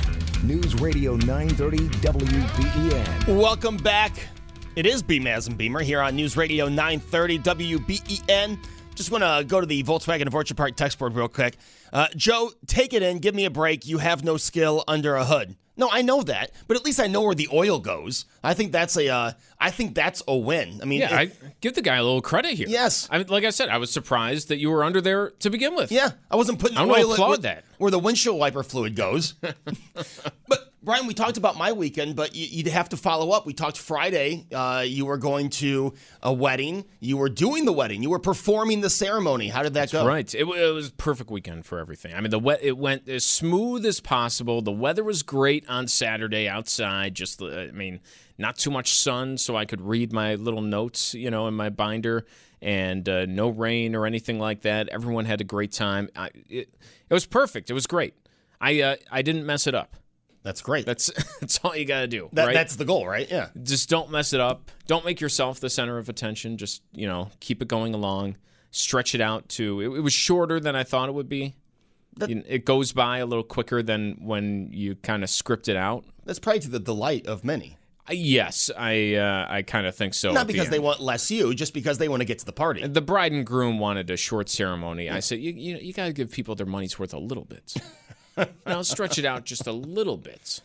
News 0.44 0.76
Radio 0.76 1.16
930 1.16 1.90
WBEN. 2.08 3.36
Welcome 3.36 3.78
back. 3.78 4.28
It 4.76 4.86
is 4.86 5.02
Beamaz 5.02 5.48
and 5.48 5.58
Beamer 5.58 5.82
here 5.82 6.00
on 6.02 6.16
News 6.16 6.38
Radio 6.38 6.68
930 6.68 7.40
WBEN. 7.40 8.60
Just 8.96 9.12
want 9.12 9.24
to 9.24 9.44
go 9.46 9.60
to 9.60 9.66
the 9.68 9.84
Volkswagen 9.84 10.26
of 10.28 10.34
Orchard 10.34 10.58
Park 10.58 10.76
text 10.76 10.98
board 11.00 11.14
real 11.16 11.28
quick. 11.28 11.58
Uh, 11.92 12.08
Joe, 12.16 12.52
take 12.66 12.94
it 12.94 13.04
in. 13.04 13.20
Give 13.20 13.36
me 13.36 13.46
a 13.46 13.50
break. 13.50 13.86
You 13.86 13.98
have 13.98 14.24
no 14.24 14.38
skill 14.38 14.84
under 14.88 15.16
a 15.16 15.26
hood. 15.26 15.56
No, 15.78 15.90
I 15.92 16.02
know 16.04 16.24
that, 16.24 16.52
but 16.70 16.78
at 16.78 16.86
least 16.86 17.02
I 17.02 17.08
know 17.08 17.22
where 17.24 17.36
the 17.36 17.50
oil 17.52 17.80
goes. 17.80 18.24
I 18.42 18.54
think 18.54 18.72
that's 18.72 18.96
a, 18.96 19.10
uh, 19.10 19.32
I 19.60 19.72
think 19.72 19.94
that's 19.94 20.24
a 20.26 20.34
win. 20.36 20.80
I 20.82 20.86
mean, 20.86 21.02
Yeah, 21.02 21.20
it- 21.20 21.32
I 21.44 21.50
give 21.60 21.74
the 21.76 21.82
guy 21.82 21.98
a 21.98 22.04
little 22.04 22.22
credit 22.22 22.52
here. 22.54 22.68
Yes. 22.70 23.10
I 23.12 23.18
mean, 23.18 23.28
like 23.28 23.44
I 23.44 23.50
said, 23.50 23.68
I 23.68 23.78
was 23.78 23.92
surprised 23.92 24.48
that 24.48 24.58
you 24.58 24.72
were 24.72 24.86
under 24.86 25.02
there 25.02 25.32
to 25.40 25.50
begin 25.50 25.76
with. 25.76 25.92
Yeah, 25.92 26.12
I 26.32 26.38
wasn't 26.38 26.60
putting 26.60 26.78
I'm 26.78 26.88
gonna 26.88 27.00
oil 27.02 27.08
in 27.08 27.12
applaud 27.14 27.28
where, 27.30 27.38
that. 27.40 27.66
where 27.78 27.92
the 27.92 28.00
windshield 28.00 28.40
wiper 28.40 28.64
fluid 28.64 28.96
goes. 28.96 29.34
but 30.48 30.65
Brian, 30.86 31.08
we 31.08 31.16
talked 31.16 31.38
about 31.38 31.58
my 31.58 31.74
weekend, 31.74 32.16
but 32.16 32.36
you, 32.36 32.46
you'd 32.46 32.68
have 32.68 32.90
to 32.90 32.98
follow 32.98 33.32
up. 33.32 33.48
We 33.48 33.54
talked 33.54 33.80
Friday. 33.80 34.46
Uh, 34.54 34.84
you 34.86 35.08
were 35.08 35.18
going 35.18 35.50
to 35.50 35.96
a 36.22 36.32
wedding. 36.32 36.86
You 37.00 37.18
were 37.18 37.28
doing 37.28 37.66
the 37.66 37.74
wedding. 37.74 38.04
You 38.04 38.12
were 38.12 38.20
performing 38.20 38.82
the 38.82 38.90
ceremony. 38.92 39.48
How 39.48 39.64
did 39.64 39.74
that 39.74 39.92
go? 39.92 40.06
Right. 40.06 40.32
It, 40.34 40.44
it 40.44 40.74
was 40.74 40.90
a 40.90 40.92
perfect 40.92 41.32
weekend 41.32 41.66
for 41.66 41.80
everything. 41.80 42.14
I 42.14 42.22
mean, 42.22 42.30
the 42.30 42.38
wet 42.38 42.60
it 42.62 42.78
went 42.78 43.10
as 43.10 43.26
smooth 43.26 43.84
as 43.84 44.00
possible. 44.00 44.62
The 44.62 44.72
weather 44.72 45.04
was 45.04 45.24
great 45.24 45.68
on 45.68 45.88
Saturday 45.88 46.48
outside. 46.48 47.16
Just, 47.16 47.42
I 47.42 47.72
mean, 47.72 48.00
not 48.38 48.56
too 48.56 48.70
much 48.70 48.94
sun, 48.94 49.40
so 49.40 49.56
I 49.56 49.66
could 49.66 49.82
read 49.82 50.14
my 50.14 50.36
little 50.36 50.62
notes, 50.62 51.16
you 51.16 51.32
know, 51.32 51.48
in 51.48 51.56
my 51.56 51.70
binder, 51.70 52.28
and 52.62 53.10
uh, 53.10 53.26
no 53.26 53.50
rain 53.50 53.96
or 53.96 54.06
anything 54.06 54.38
like 54.38 54.62
that. 54.62 54.88
Everyone 54.90 55.26
had 55.26 55.42
a 55.42 55.46
great 55.46 55.72
time. 55.72 56.10
I, 56.16 56.30
it, 56.48 56.76
it 57.10 57.14
was 57.14 57.26
perfect. 57.26 57.72
It 57.72 57.74
was 57.74 57.88
great. 57.88 58.14
I 58.62 58.82
uh, 58.82 58.96
I 59.12 59.24
didn't 59.24 59.48
mess 59.48 59.66
it 59.66 59.74
up. 59.74 59.96
That's 60.46 60.62
great. 60.62 60.86
That's 60.86 61.08
that's 61.42 61.60
all 61.64 61.76
you 61.76 61.86
got 61.86 62.02
to 62.02 62.08
do. 62.08 62.30
That, 62.34 62.46
right? 62.46 62.54
That's 62.54 62.76
the 62.76 62.86
goal, 62.86 63.08
right? 63.08 63.28
Yeah. 63.30 63.48
just 63.64 63.90
don't 63.90 64.12
mess 64.12 64.32
it 64.32 64.40
up. 64.40 64.70
Don't 64.86 65.04
make 65.04 65.20
yourself 65.20 65.60
the 65.60 65.72
center 65.72 65.98
of 65.98 66.08
attention. 66.08 66.58
Just 66.58 66.84
you 66.94 67.08
know, 67.08 67.32
keep 67.40 67.64
it 67.64 67.68
going 67.68 67.96
along. 67.96 68.38
Stretch 68.70 69.16
it 69.16 69.22
out 69.22 69.50
to. 69.50 69.82
It, 69.82 69.98
it 69.98 70.02
was 70.02 70.14
shorter 70.14 70.60
than 70.60 70.76
I 70.76 70.84
thought 70.84 71.10
it 71.10 71.14
would 71.14 71.28
be. 71.28 71.56
You 72.28 72.36
know, 72.36 72.44
it 72.48 72.64
goes 72.64 72.94
by 72.94 73.18
a 73.18 73.26
little 73.26 73.44
quicker 73.44 73.82
than 73.82 74.20
when 74.22 74.70
you 74.72 74.96
kind 74.96 75.24
of 75.24 75.30
script 75.32 75.68
it 75.68 75.76
out. 75.76 76.06
That's 76.26 76.40
probably 76.40 76.60
to 76.62 76.70
the 76.70 76.80
delight 76.80 77.26
of 77.26 77.44
many. 77.44 77.78
Uh, 78.08 78.14
Yes, 78.14 78.70
I 78.78 79.16
uh, 79.16 79.48
I 79.50 79.64
kind 79.64 79.88
of 79.88 79.96
think 79.96 80.14
so. 80.14 80.32
Not 80.32 80.42
at 80.42 80.48
the 80.48 80.54
because 80.54 80.70
they 80.70 80.78
want 80.78 81.02
less 81.02 81.32
you, 81.32 81.56
just 81.56 81.74
because 81.74 81.98
they 81.98 82.08
want 82.08 82.22
to 82.22 82.26
get 82.26 82.38
to 82.40 82.46
the 82.46 82.54
party. 82.54 82.86
The 82.86 83.02
bride 83.02 83.32
and 83.32 83.44
groom 83.44 83.80
wanted 83.80 84.12
a 84.12 84.16
short 84.16 84.48
ceremony. 84.48 85.10
I 85.10 85.22
said, 85.22 85.40
you 85.40 85.54
you, 85.54 85.78
you 85.78 85.92
got 85.92 86.06
to 86.06 86.14
give 86.14 86.30
people 86.30 86.54
their 86.54 86.68
money's 86.68 87.00
worth 87.00 87.16
a 87.16 87.20
little 87.20 87.46
bit. 87.46 87.74
now 88.66 88.82
stretch 88.82 89.18
it 89.18 89.26
out 89.26 89.46
just 89.46 89.68
a 89.68 89.72
little 89.72 90.18
bit. 90.18 90.62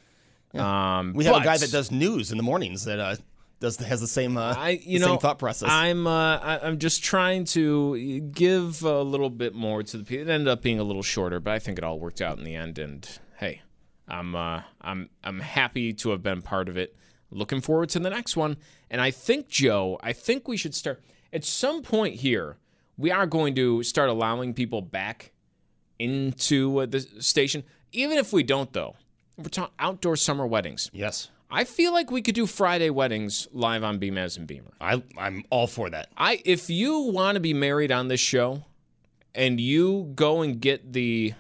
Um, 0.55 1.13
We 1.15 1.25
have 1.25 1.37
a 1.37 1.45
guy 1.45 1.59
that 1.59 1.71
does 1.71 1.91
news 1.91 2.31
in 2.33 2.37
the 2.37 2.43
mornings 2.43 2.85
that 2.85 2.99
uh, 2.99 3.17
does 3.61 3.77
has 3.77 4.01
the 4.01 4.09
same 4.09 4.37
uh, 4.37 4.55
I 4.57 4.81
you 4.83 4.99
know 4.99 5.07
same 5.09 5.19
thought 5.19 5.39
process. 5.39 5.69
I'm 5.71 6.07
uh, 6.07 6.39
I, 6.39 6.61
I'm 6.63 6.79
just 6.79 7.05
trying 7.05 7.45
to 7.47 8.21
give 8.21 8.83
a 8.83 9.03
little 9.03 9.31
bit 9.31 9.55
more 9.55 9.83
to 9.83 9.97
the 9.99 10.05
people. 10.05 10.29
It 10.29 10.33
ended 10.33 10.49
up 10.49 10.63
being 10.63 10.81
a 10.81 10.83
little 10.85 11.03
shorter, 11.03 11.39
but 11.41 11.53
I 11.53 11.59
think 11.59 11.79
it 11.79 11.85
all 11.85 11.99
worked 12.01 12.21
out 12.21 12.39
in 12.39 12.45
the 12.45 12.57
end. 12.57 12.79
And 12.79 13.09
hey, 13.37 13.63
I'm 14.09 14.35
uh, 14.35 14.63
I'm 14.81 15.11
I'm 15.23 15.41
happy 15.41 15.93
to 15.93 16.11
have 16.11 16.23
been 16.23 16.43
part 16.43 16.69
of 16.69 16.77
it. 16.77 16.97
Looking 17.31 17.61
forward 17.61 17.91
to 17.91 18.01
the 18.01 18.11
next 18.11 18.37
one. 18.37 18.57
And 18.91 19.01
I 19.01 19.13
think 19.13 19.49
Joe, 19.49 20.01
I 20.03 20.13
think 20.13 20.49
we 20.49 20.57
should 20.57 20.75
start 20.75 21.01
at 21.33 21.45
some 21.45 21.83
point 21.83 22.17
here. 22.17 22.57
We 22.97 23.13
are 23.13 23.25
going 23.27 23.55
to 23.55 23.83
start 23.85 24.09
allowing 24.11 24.53
people 24.53 24.83
back 24.83 25.31
into 26.01 26.81
uh, 26.81 26.87
the 26.87 27.01
station, 27.21 27.63
even 27.93 28.19
if 28.19 28.33
we 28.33 28.43
don't 28.43 28.73
though. 28.73 28.97
We're 29.37 29.49
talking 29.49 29.75
outdoor 29.79 30.17
summer 30.17 30.47
weddings. 30.47 30.91
yes, 30.93 31.31
I 31.51 31.65
feel 31.65 31.93
like 31.93 32.11
we 32.11 32.23
could 32.23 32.35
do 32.35 32.47
Friday 32.47 32.91
weddings 32.91 33.49
live 33.53 33.83
on 33.83 33.99
BMAS 33.99 34.37
and 34.37 34.47
Beamer. 34.47 34.73
I 34.81 35.03
I'm 35.17 35.45
all 35.51 35.67
for 35.67 35.91
that. 35.91 36.09
I 36.17 36.43
if 36.45 36.71
you 36.71 37.01
want 37.01 37.37
to 37.37 37.41
be 37.41 37.55
married 37.55 37.91
on 37.91 38.09
this 38.09 38.21
show 38.21 38.65
and 39.35 39.61
you 39.61 40.13
go 40.15 40.43
and 40.43 40.61
get 40.61 40.93
the 40.93 41.35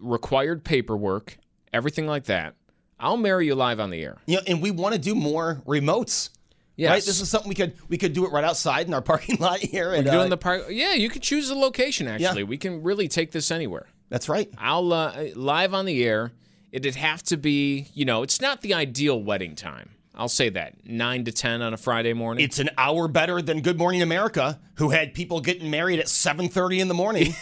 required 0.00 0.64
paperwork, 0.64 1.36
everything 1.72 2.06
like 2.06 2.24
that, 2.24 2.54
I'll 2.98 3.16
marry 3.16 3.46
you 3.46 3.54
live 3.54 3.80
on 3.80 3.90
the 3.90 4.02
air. 4.02 4.18
You 4.26 4.36
know, 4.36 4.42
and 4.46 4.62
we 4.62 4.70
want 4.70 4.94
to 4.94 5.00
do 5.00 5.14
more 5.14 5.62
remotes. 5.66 6.30
Yes. 6.76 6.90
Right? 6.90 7.04
This 7.04 7.20
is 7.20 7.28
something 7.28 7.48
we 7.48 7.54
could 7.54 7.74
we 7.88 7.98
could 7.98 8.12
do 8.12 8.24
it 8.26 8.32
right 8.32 8.44
outside 8.44 8.86
in 8.86 8.94
our 8.94 9.02
parking 9.12 9.36
lot 9.38 9.60
here. 9.60 9.92
And, 9.92 10.04
We're 10.06 10.12
doing 10.12 10.26
uh, 10.26 10.30
the 10.30 10.36
park. 10.38 10.64
Yeah, 10.70 10.94
you 10.94 11.08
could 11.08 11.22
choose 11.22 11.48
the 11.48 11.54
location. 11.54 12.08
Actually, 12.08 12.44
we 12.44 12.56
can 12.56 12.82
really 12.82 13.08
take 13.08 13.30
this 13.30 13.50
anywhere. 13.50 13.86
That's 14.08 14.28
right. 14.28 14.48
I'll 14.58 14.92
uh, 14.92 15.24
live 15.34 15.74
on 15.74 15.84
the 15.84 16.04
air. 16.04 16.32
It'd 16.70 16.94
have 16.96 17.22
to 17.24 17.36
be, 17.36 17.88
you 17.94 18.04
know, 18.04 18.22
it's 18.22 18.40
not 18.40 18.62
the 18.62 18.74
ideal 18.74 19.22
wedding 19.22 19.54
time. 19.54 19.90
I'll 20.14 20.28
say 20.28 20.50
that 20.50 20.86
nine 20.86 21.24
to 21.24 21.32
ten 21.32 21.62
on 21.62 21.72
a 21.72 21.76
Friday 21.76 22.12
morning. 22.12 22.44
It's 22.44 22.58
an 22.58 22.70
hour 22.76 23.08
better 23.08 23.40
than 23.40 23.62
Good 23.62 23.78
Morning 23.78 24.02
America, 24.02 24.60
who 24.74 24.90
had 24.90 25.14
people 25.14 25.40
getting 25.40 25.70
married 25.70 25.98
at 26.00 26.06
7:30 26.06 26.80
in 26.80 26.88
the 26.88 26.94
morning. 26.94 27.34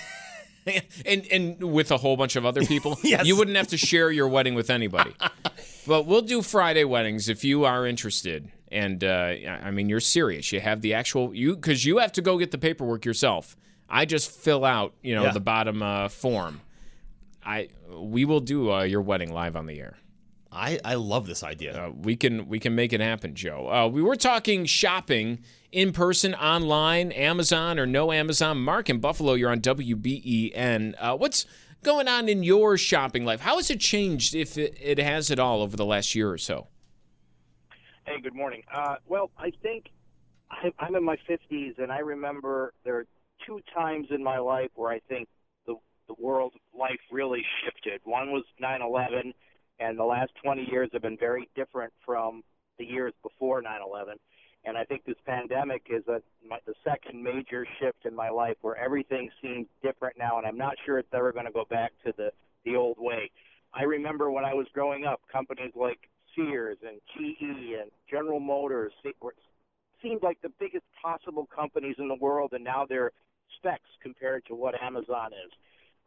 and 1.07 1.27
and 1.31 1.73
with 1.73 1.90
a 1.90 1.96
whole 1.96 2.16
bunch 2.16 2.37
of 2.37 2.46
other 2.46 2.64
people. 2.64 2.99
Yes. 3.05 3.27
You 3.27 3.37
wouldn't 3.37 3.57
have 3.57 3.68
to 3.68 3.77
share 3.77 4.11
your 4.11 4.29
wedding 4.29 4.55
with 4.55 4.70
anybody. 4.70 5.14
but 5.87 6.07
we'll 6.07 6.23
do 6.23 6.42
Friday 6.42 6.85
weddings 6.85 7.29
if 7.29 7.42
you 7.44 7.64
are 7.64 7.87
interested. 7.87 8.51
And 8.70 9.03
uh, 9.03 9.35
I 9.62 9.70
mean, 9.73 9.88
you're 9.88 10.01
serious. 10.01 10.53
You 10.53 10.61
have 10.61 10.81
the 10.81 10.94
actual 10.94 11.35
you 11.35 11.57
because 11.57 11.85
you 11.85 11.99
have 11.99 12.12
to 12.12 12.23
go 12.23 12.38
get 12.38 12.53
the 12.53 12.59
paperwork 12.59 13.05
yourself. 13.05 13.57
I 13.90 14.05
just 14.05 14.31
fill 14.31 14.64
out, 14.64 14.94
you 15.03 15.14
know, 15.14 15.24
Yeah. 15.24 15.33
the 15.33 15.40
bottom 15.40 15.83
uh, 15.83 16.09
form. 16.09 16.61
I 17.44 17.68
we 17.92 18.24
will 18.24 18.40
do 18.40 18.70
uh, 18.72 18.83
your 18.83 19.00
wedding 19.03 19.33
live 19.33 19.57
on 19.57 19.66
the 19.66 19.81
air. 19.81 19.96
I 20.53 20.79
I 20.85 20.94
love 20.94 21.26
this 21.26 21.42
idea. 21.42 21.87
Uh, 21.87 21.90
we 21.90 22.16
can 22.16 22.48
we 22.48 22.59
can 22.59 22.74
make 22.74 22.92
it 22.92 23.00
happen, 23.00 23.35
Joe. 23.35 23.68
Uh, 23.70 23.88
we 23.88 24.03
were 24.03 24.16
talking 24.16 24.64
shopping 24.66 25.40
in 25.72 25.92
person, 25.92 26.35
online, 26.35 27.12
Amazon 27.12 27.79
or 27.79 27.87
no 27.87 28.12
Amazon. 28.12 28.59
Mark 28.59 28.90
in 28.90 28.98
Buffalo, 29.00 29.35
you're 29.35 29.50
on 29.50 29.61
WBEN. 29.61 30.94
Uh, 30.98 31.16
what's 31.16 31.46
going 31.83 32.09
on 32.09 32.29
in 32.29 32.42
your 32.42 32.76
shopping 32.76 33.24
life? 33.24 33.40
How 33.40 33.57
has 33.57 33.70
it 33.70 33.79
changed, 33.81 34.35
if 34.35 34.59
it, 34.59 34.76
it 34.81 34.98
has 34.98 35.31
at 35.31 35.38
all, 35.38 35.62
over 35.62 35.76
the 35.76 35.85
last 35.87 36.14
year 36.14 36.31
or 36.31 36.38
so? 36.38 36.66
Hey, 38.05 38.20
good 38.20 38.35
morning. 38.35 38.62
Uh, 38.72 38.96
well, 39.07 39.31
I 39.38 39.53
think 39.62 39.87
I, 40.50 40.72
I'm 40.81 40.96
in 40.96 41.05
my 41.05 41.16
50s, 41.29 41.79
and 41.79 41.92
I 41.92 41.98
remember 42.00 42.74
there 42.85 42.96
are 42.98 43.07
two 43.46 43.61
times 43.74 44.09
in 44.11 44.22
my 44.22 44.38
life 44.38 44.70
where 44.74 44.92
I 44.92 45.00
think 45.09 45.29
the 45.66 45.74
the 46.09 46.14
world 46.18 46.53
life 46.76 47.00
really 47.11 47.44
shifted. 47.64 48.00
One 48.05 48.33
was 48.33 48.44
9/11, 48.62 49.33
and 49.79 49.98
the 49.98 50.05
last 50.05 50.33
20 50.42 50.68
years 50.70 50.90
have 50.92 51.03
been 51.03 51.18
very 51.18 51.48
different 51.55 51.92
from 52.05 52.42
the 52.79 52.85
years 52.85 53.12
before 53.22 53.62
9/11. 53.62 54.16
And 54.64 54.76
I 54.76 54.85
think 54.85 55.05
this 55.07 55.16
pandemic 55.24 55.87
is 55.88 56.07
a, 56.07 56.20
my, 56.46 56.59
the 56.66 56.74
second 56.85 57.22
major 57.22 57.66
shift 57.81 58.05
in 58.05 58.14
my 58.14 58.29
life 58.29 58.57
where 58.61 58.76
everything 58.76 59.31
seems 59.40 59.66
different 59.83 60.18
now, 60.18 60.37
and 60.37 60.46
I'm 60.46 60.59
not 60.59 60.74
sure 60.85 60.98
it's 60.98 61.09
ever 61.14 61.33
going 61.33 61.46
to 61.46 61.53
go 61.53 61.64
back 61.70 61.92
to 62.05 62.12
the 62.16 62.31
the 62.64 62.76
old 62.76 62.98
way. 62.98 63.31
I 63.72 63.85
remember 63.85 64.31
when 64.31 64.44
I 64.44 64.53
was 64.53 64.66
growing 64.74 65.07
up, 65.07 65.20
companies 65.33 65.72
like 65.74 66.11
Sears 66.35 66.76
and 66.87 67.00
GE 67.14 67.81
and 67.81 67.90
General 68.11 68.40
Motors 68.40 68.92
seemed 70.03 70.22
like 70.22 70.40
the 70.42 70.53
biggest 70.59 70.85
possible 71.00 71.48
companies 71.55 71.96
in 71.98 72.09
the 72.09 72.16
world, 72.16 72.53
and 72.53 72.64
now 72.64 72.85
they're 72.87 73.12
specks 73.61 73.88
compared 74.03 74.44
to 74.46 74.55
what 74.55 74.75
Amazon 74.83 75.31
is. 75.33 75.53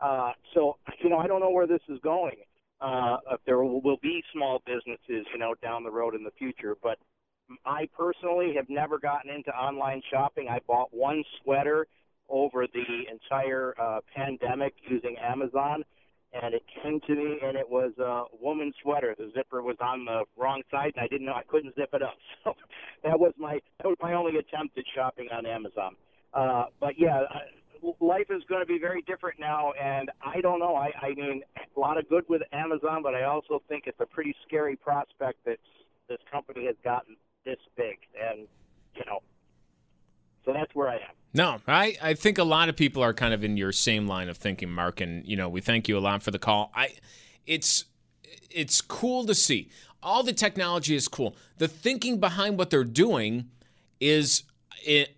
Uh, 0.01 0.31
so, 0.53 0.77
you 1.03 1.09
know, 1.09 1.17
I 1.17 1.27
don't 1.27 1.39
know 1.39 1.51
where 1.51 1.67
this 1.67 1.81
is 1.87 1.99
going. 2.03 2.37
Uh, 2.81 3.17
if 3.31 3.39
there 3.45 3.63
will, 3.63 3.97
be 4.01 4.21
small 4.33 4.61
businesses, 4.65 5.25
you 5.31 5.39
know, 5.39 5.53
down 5.61 5.83
the 5.83 5.91
road 5.91 6.15
in 6.15 6.23
the 6.23 6.31
future, 6.37 6.75
but 6.83 6.97
I 7.65 7.87
personally 7.97 8.53
have 8.57 8.69
never 8.69 8.99
gotten 8.99 9.31
into 9.31 9.51
online 9.51 10.01
shopping. 10.11 10.47
I 10.49 10.59
bought 10.67 10.89
one 10.91 11.23
sweater 11.41 11.87
over 12.29 12.67
the 12.67 12.83
entire 13.09 13.73
uh, 13.79 13.99
pandemic 14.13 14.73
using 14.89 15.15
Amazon, 15.17 15.83
and 16.33 16.53
it 16.53 16.63
came 16.81 16.99
to 17.07 17.15
me, 17.15 17.37
and 17.41 17.55
it 17.55 17.69
was 17.69 17.93
a 17.99 18.23
woman's 18.41 18.73
sweater. 18.81 19.15
The 19.17 19.31
zipper 19.35 19.61
was 19.61 19.77
on 19.79 20.03
the 20.03 20.23
wrong 20.35 20.61
side, 20.69 20.91
and 20.95 21.03
I 21.03 21.07
didn't 21.07 21.25
know 21.25 21.33
I 21.33 21.43
couldn't 21.47 21.75
zip 21.75 21.89
it 21.93 22.01
up. 22.01 22.17
So 22.43 23.09
that 23.09 23.19
was 23.19 23.33
my 23.37 23.59
that 23.79 23.87
was 23.87 23.97
my 24.01 24.13
only 24.13 24.37
attempt 24.37 24.77
at 24.77 24.85
shopping 24.95 25.27
on 25.31 25.45
Amazon. 25.45 25.95
Uh, 26.33 26.65
but 26.79 26.93
yeah, 26.97 27.23
life 27.99 28.27
is 28.29 28.41
going 28.47 28.61
to 28.61 28.65
be 28.65 28.79
very 28.79 29.01
different 29.03 29.39
now, 29.39 29.71
and 29.81 30.09
I 30.25 30.41
don't 30.41 30.59
know. 30.59 30.75
I, 30.75 30.91
I 31.01 31.13
mean, 31.15 31.43
a 31.75 31.79
lot 31.79 31.97
of 31.97 32.07
good 32.09 32.23
with 32.27 32.41
Amazon, 32.51 33.03
but 33.03 33.13
I 33.13 33.23
also 33.23 33.61
think 33.67 33.83
it's 33.87 33.99
a 33.99 34.05
pretty 34.05 34.35
scary 34.47 34.75
prospect 34.75 35.43
that 35.45 35.57
this 36.09 36.19
company 36.31 36.65
has 36.65 36.75
gotten 36.83 37.15
this 37.45 37.57
big, 37.75 37.97
and 38.19 38.47
you 38.95 39.03
know, 39.05 39.19
so 40.45 40.53
that's 40.53 40.73
where 40.73 40.89
I 40.89 40.95
am. 40.95 41.15
No, 41.33 41.57
I, 41.67 41.97
I 42.01 42.13
think 42.13 42.37
a 42.37 42.43
lot 42.43 42.69
of 42.69 42.75
people 42.75 43.01
are 43.01 43.13
kind 43.13 43.33
of 43.33 43.43
in 43.43 43.57
your 43.57 43.71
same 43.71 44.07
line 44.07 44.29
of 44.29 44.37
thinking, 44.37 44.69
Mark, 44.69 45.01
and 45.01 45.25
you 45.27 45.35
know 45.35 45.49
we 45.49 45.61
thank 45.61 45.87
you 45.87 45.97
a 45.97 45.99
lot 45.99 46.23
for 46.23 46.31
the 46.31 46.39
call. 46.39 46.71
I, 46.75 46.93
it's 47.45 47.85
it's 48.49 48.81
cool 48.81 49.25
to 49.25 49.35
see. 49.35 49.69
All 50.01 50.23
the 50.23 50.33
technology 50.33 50.95
is 50.95 51.07
cool. 51.07 51.35
The 51.57 51.67
thinking 51.67 52.19
behind 52.19 52.57
what 52.57 52.69
they're 52.69 52.83
doing 52.83 53.49
is 53.99 54.43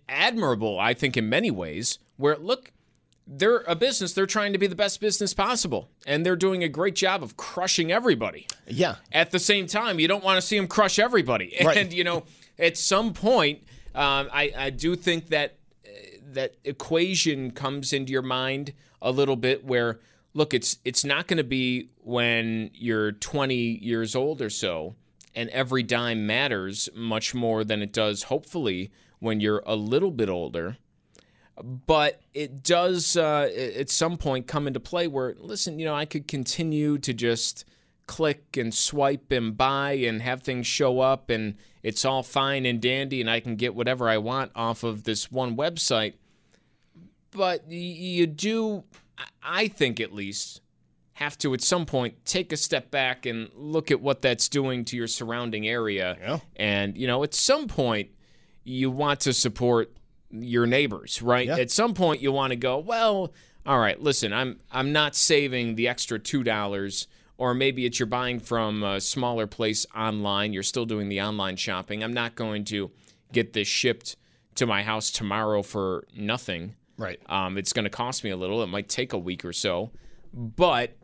admirable, 0.08 0.78
I 0.78 0.94
think, 0.94 1.16
in 1.16 1.28
many 1.28 1.50
ways. 1.50 1.98
Where 2.16 2.36
look, 2.36 2.72
they're 3.26 3.64
a 3.66 3.74
business. 3.74 4.12
They're 4.12 4.26
trying 4.26 4.52
to 4.52 4.58
be 4.58 4.66
the 4.66 4.76
best 4.76 5.00
business 5.00 5.34
possible, 5.34 5.90
and 6.06 6.24
they're 6.24 6.36
doing 6.36 6.62
a 6.62 6.68
great 6.68 6.94
job 6.94 7.22
of 7.22 7.36
crushing 7.36 7.90
everybody. 7.90 8.46
Yeah. 8.66 8.96
At 9.12 9.32
the 9.32 9.38
same 9.38 9.66
time, 9.66 9.98
you 9.98 10.06
don't 10.06 10.22
want 10.22 10.40
to 10.40 10.46
see 10.46 10.56
them 10.56 10.68
crush 10.68 10.98
everybody. 10.98 11.56
Right. 11.64 11.78
And 11.78 11.92
you 11.92 12.04
know, 12.04 12.24
at 12.58 12.76
some 12.76 13.12
point, 13.12 13.64
um, 13.94 14.28
I, 14.32 14.52
I 14.56 14.70
do 14.70 14.94
think 14.94 15.28
that 15.28 15.56
uh, 15.84 15.90
that 16.32 16.54
equation 16.64 17.50
comes 17.50 17.92
into 17.92 18.12
your 18.12 18.22
mind 18.22 18.72
a 19.02 19.10
little 19.10 19.36
bit. 19.36 19.64
Where 19.64 19.98
look, 20.32 20.54
it's 20.54 20.78
it's 20.84 21.04
not 21.04 21.26
going 21.26 21.38
to 21.38 21.44
be 21.44 21.88
when 22.02 22.70
you're 22.74 23.12
20 23.12 23.54
years 23.54 24.14
old 24.14 24.40
or 24.40 24.50
so, 24.50 24.94
and 25.34 25.50
every 25.50 25.82
dime 25.82 26.26
matters 26.26 26.88
much 26.94 27.34
more 27.34 27.64
than 27.64 27.82
it 27.82 27.92
does. 27.92 28.24
Hopefully, 28.24 28.92
when 29.20 29.40
you're 29.40 29.62
a 29.66 29.74
little 29.76 30.10
bit 30.10 30.28
older 30.28 30.76
but 31.62 32.20
it 32.34 32.62
does 32.62 33.16
uh, 33.16 33.48
at 33.76 33.88
some 33.88 34.18
point 34.18 34.46
come 34.46 34.66
into 34.66 34.78
play 34.80 35.06
where 35.08 35.34
listen 35.38 35.78
you 35.78 35.86
know 35.86 35.94
i 35.94 36.04
could 36.04 36.28
continue 36.28 36.98
to 36.98 37.14
just 37.14 37.64
click 38.06 38.56
and 38.56 38.72
swipe 38.74 39.32
and 39.32 39.56
buy 39.56 39.92
and 39.92 40.22
have 40.22 40.42
things 40.42 40.66
show 40.66 41.00
up 41.00 41.28
and 41.30 41.56
it's 41.82 42.04
all 42.04 42.22
fine 42.22 42.66
and 42.66 42.80
dandy 42.80 43.20
and 43.20 43.30
i 43.30 43.40
can 43.40 43.56
get 43.56 43.74
whatever 43.74 44.08
i 44.08 44.18
want 44.18 44.52
off 44.54 44.82
of 44.84 45.04
this 45.04 45.30
one 45.32 45.56
website 45.56 46.14
but 47.30 47.68
you 47.70 48.26
do 48.26 48.84
i 49.42 49.66
think 49.68 49.98
at 49.98 50.12
least 50.12 50.60
have 51.14 51.38
to 51.38 51.54
at 51.54 51.62
some 51.62 51.86
point 51.86 52.14
take 52.26 52.52
a 52.52 52.56
step 52.56 52.90
back 52.90 53.24
and 53.24 53.48
look 53.54 53.90
at 53.90 54.00
what 54.02 54.20
that's 54.20 54.48
doing 54.50 54.84
to 54.84 54.96
your 54.96 55.06
surrounding 55.06 55.66
area 55.66 56.16
Yeah. 56.20 56.38
and 56.56 56.96
you 56.96 57.06
know 57.06 57.24
at 57.24 57.32
some 57.34 57.66
point 57.66 58.10
you 58.66 58.90
want 58.90 59.20
to 59.20 59.32
support 59.32 59.96
your 60.30 60.66
neighbors, 60.66 61.22
right? 61.22 61.46
Yeah. 61.46 61.56
At 61.56 61.70
some 61.70 61.94
point 61.94 62.20
you 62.20 62.32
want 62.32 62.50
to 62.50 62.56
go, 62.56 62.78
well, 62.78 63.32
all 63.64 63.78
right, 63.78 64.00
listen, 64.00 64.32
I'm 64.32 64.58
I'm 64.70 64.92
not 64.92 65.14
saving 65.14 65.76
the 65.76 65.88
extra 65.88 66.18
$2 66.18 67.06
or 67.38 67.54
maybe 67.54 67.84
it's 67.84 67.98
you're 67.98 68.06
buying 68.06 68.40
from 68.40 68.82
a 68.82 69.00
smaller 69.00 69.46
place 69.46 69.86
online, 69.94 70.52
you're 70.52 70.62
still 70.62 70.86
doing 70.86 71.08
the 71.08 71.20
online 71.20 71.56
shopping. 71.56 72.02
I'm 72.02 72.14
not 72.14 72.34
going 72.34 72.64
to 72.66 72.90
get 73.32 73.52
this 73.52 73.68
shipped 73.68 74.16
to 74.54 74.66
my 74.66 74.82
house 74.82 75.10
tomorrow 75.10 75.62
for 75.62 76.04
nothing. 76.16 76.74
Right. 76.96 77.20
Um, 77.26 77.58
it's 77.58 77.72
going 77.72 77.84
to 77.84 77.90
cost 77.90 78.24
me 78.24 78.30
a 78.30 78.36
little. 78.36 78.62
It 78.62 78.68
might 78.68 78.88
take 78.88 79.12
a 79.12 79.18
week 79.18 79.44
or 79.44 79.52
so. 79.52 79.90
but 80.32 80.96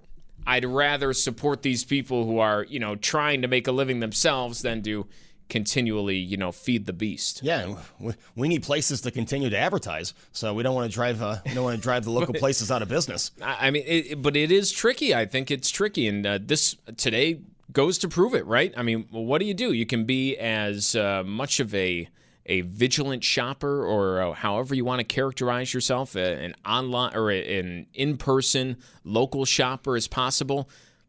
I'd 0.46 0.64
rather 0.64 1.12
support 1.12 1.62
these 1.62 1.84
people 1.84 2.26
who 2.26 2.38
are, 2.38 2.64
you 2.64 2.80
know, 2.80 2.96
trying 2.96 3.42
to 3.42 3.48
make 3.48 3.68
a 3.68 3.72
living 3.72 4.00
themselves 4.00 4.62
than 4.62 4.82
to 4.82 5.06
continually, 5.52 6.16
you 6.16 6.38
know, 6.38 6.50
feed 6.50 6.86
the 6.86 6.94
beast. 6.94 7.42
Yeah, 7.44 7.76
we, 8.00 8.14
we 8.34 8.48
need 8.48 8.62
places 8.62 9.02
to 9.02 9.10
continue 9.10 9.50
to 9.50 9.58
advertise, 9.58 10.14
so 10.32 10.54
we 10.54 10.62
don't 10.62 10.74
want 10.74 10.90
to 10.90 10.94
drive 10.94 11.20
uh, 11.20 11.36
we 11.44 11.52
don't 11.52 11.62
want 11.62 11.76
to 11.76 11.82
drive 11.82 12.04
the 12.04 12.10
local 12.10 12.32
places 12.44 12.70
out 12.70 12.80
of 12.80 12.88
business. 12.88 13.30
I 13.40 13.68
I 13.68 13.70
mean, 13.70 13.84
it, 13.86 14.22
but 14.22 14.34
it 14.34 14.50
is 14.50 14.72
tricky. 14.72 15.14
I 15.14 15.26
think 15.26 15.50
it's 15.50 15.70
tricky, 15.70 16.08
and 16.08 16.26
uh, 16.26 16.38
this 16.40 16.74
today 16.96 17.40
goes 17.70 17.98
to 17.98 18.08
prove 18.08 18.34
it, 18.34 18.46
right? 18.46 18.72
I 18.76 18.82
mean, 18.82 19.06
what 19.10 19.38
do 19.40 19.44
you 19.44 19.52
do? 19.54 19.72
You 19.72 19.84
can 19.84 20.04
be 20.04 20.36
as 20.38 20.96
uh, 20.96 21.22
much 21.24 21.60
of 21.60 21.74
a 21.74 22.08
a 22.46 22.62
vigilant 22.62 23.22
shopper, 23.22 23.84
or 23.84 24.22
uh, 24.22 24.32
however 24.32 24.74
you 24.74 24.86
want 24.86 25.00
to 25.00 25.04
characterize 25.04 25.74
yourself, 25.74 26.16
uh, 26.16 26.20
an 26.20 26.54
online 26.66 27.14
or 27.14 27.30
a- 27.30 27.58
an 27.60 27.86
in-person 27.92 28.78
local 29.04 29.44
shopper 29.44 29.96
as 29.96 30.08
possible. 30.08 30.68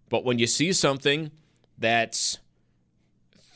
But 0.09 0.25
when 0.25 0.37
you 0.37 0.47
see 0.47 0.73
something 0.73 1.31
that's 1.79 2.39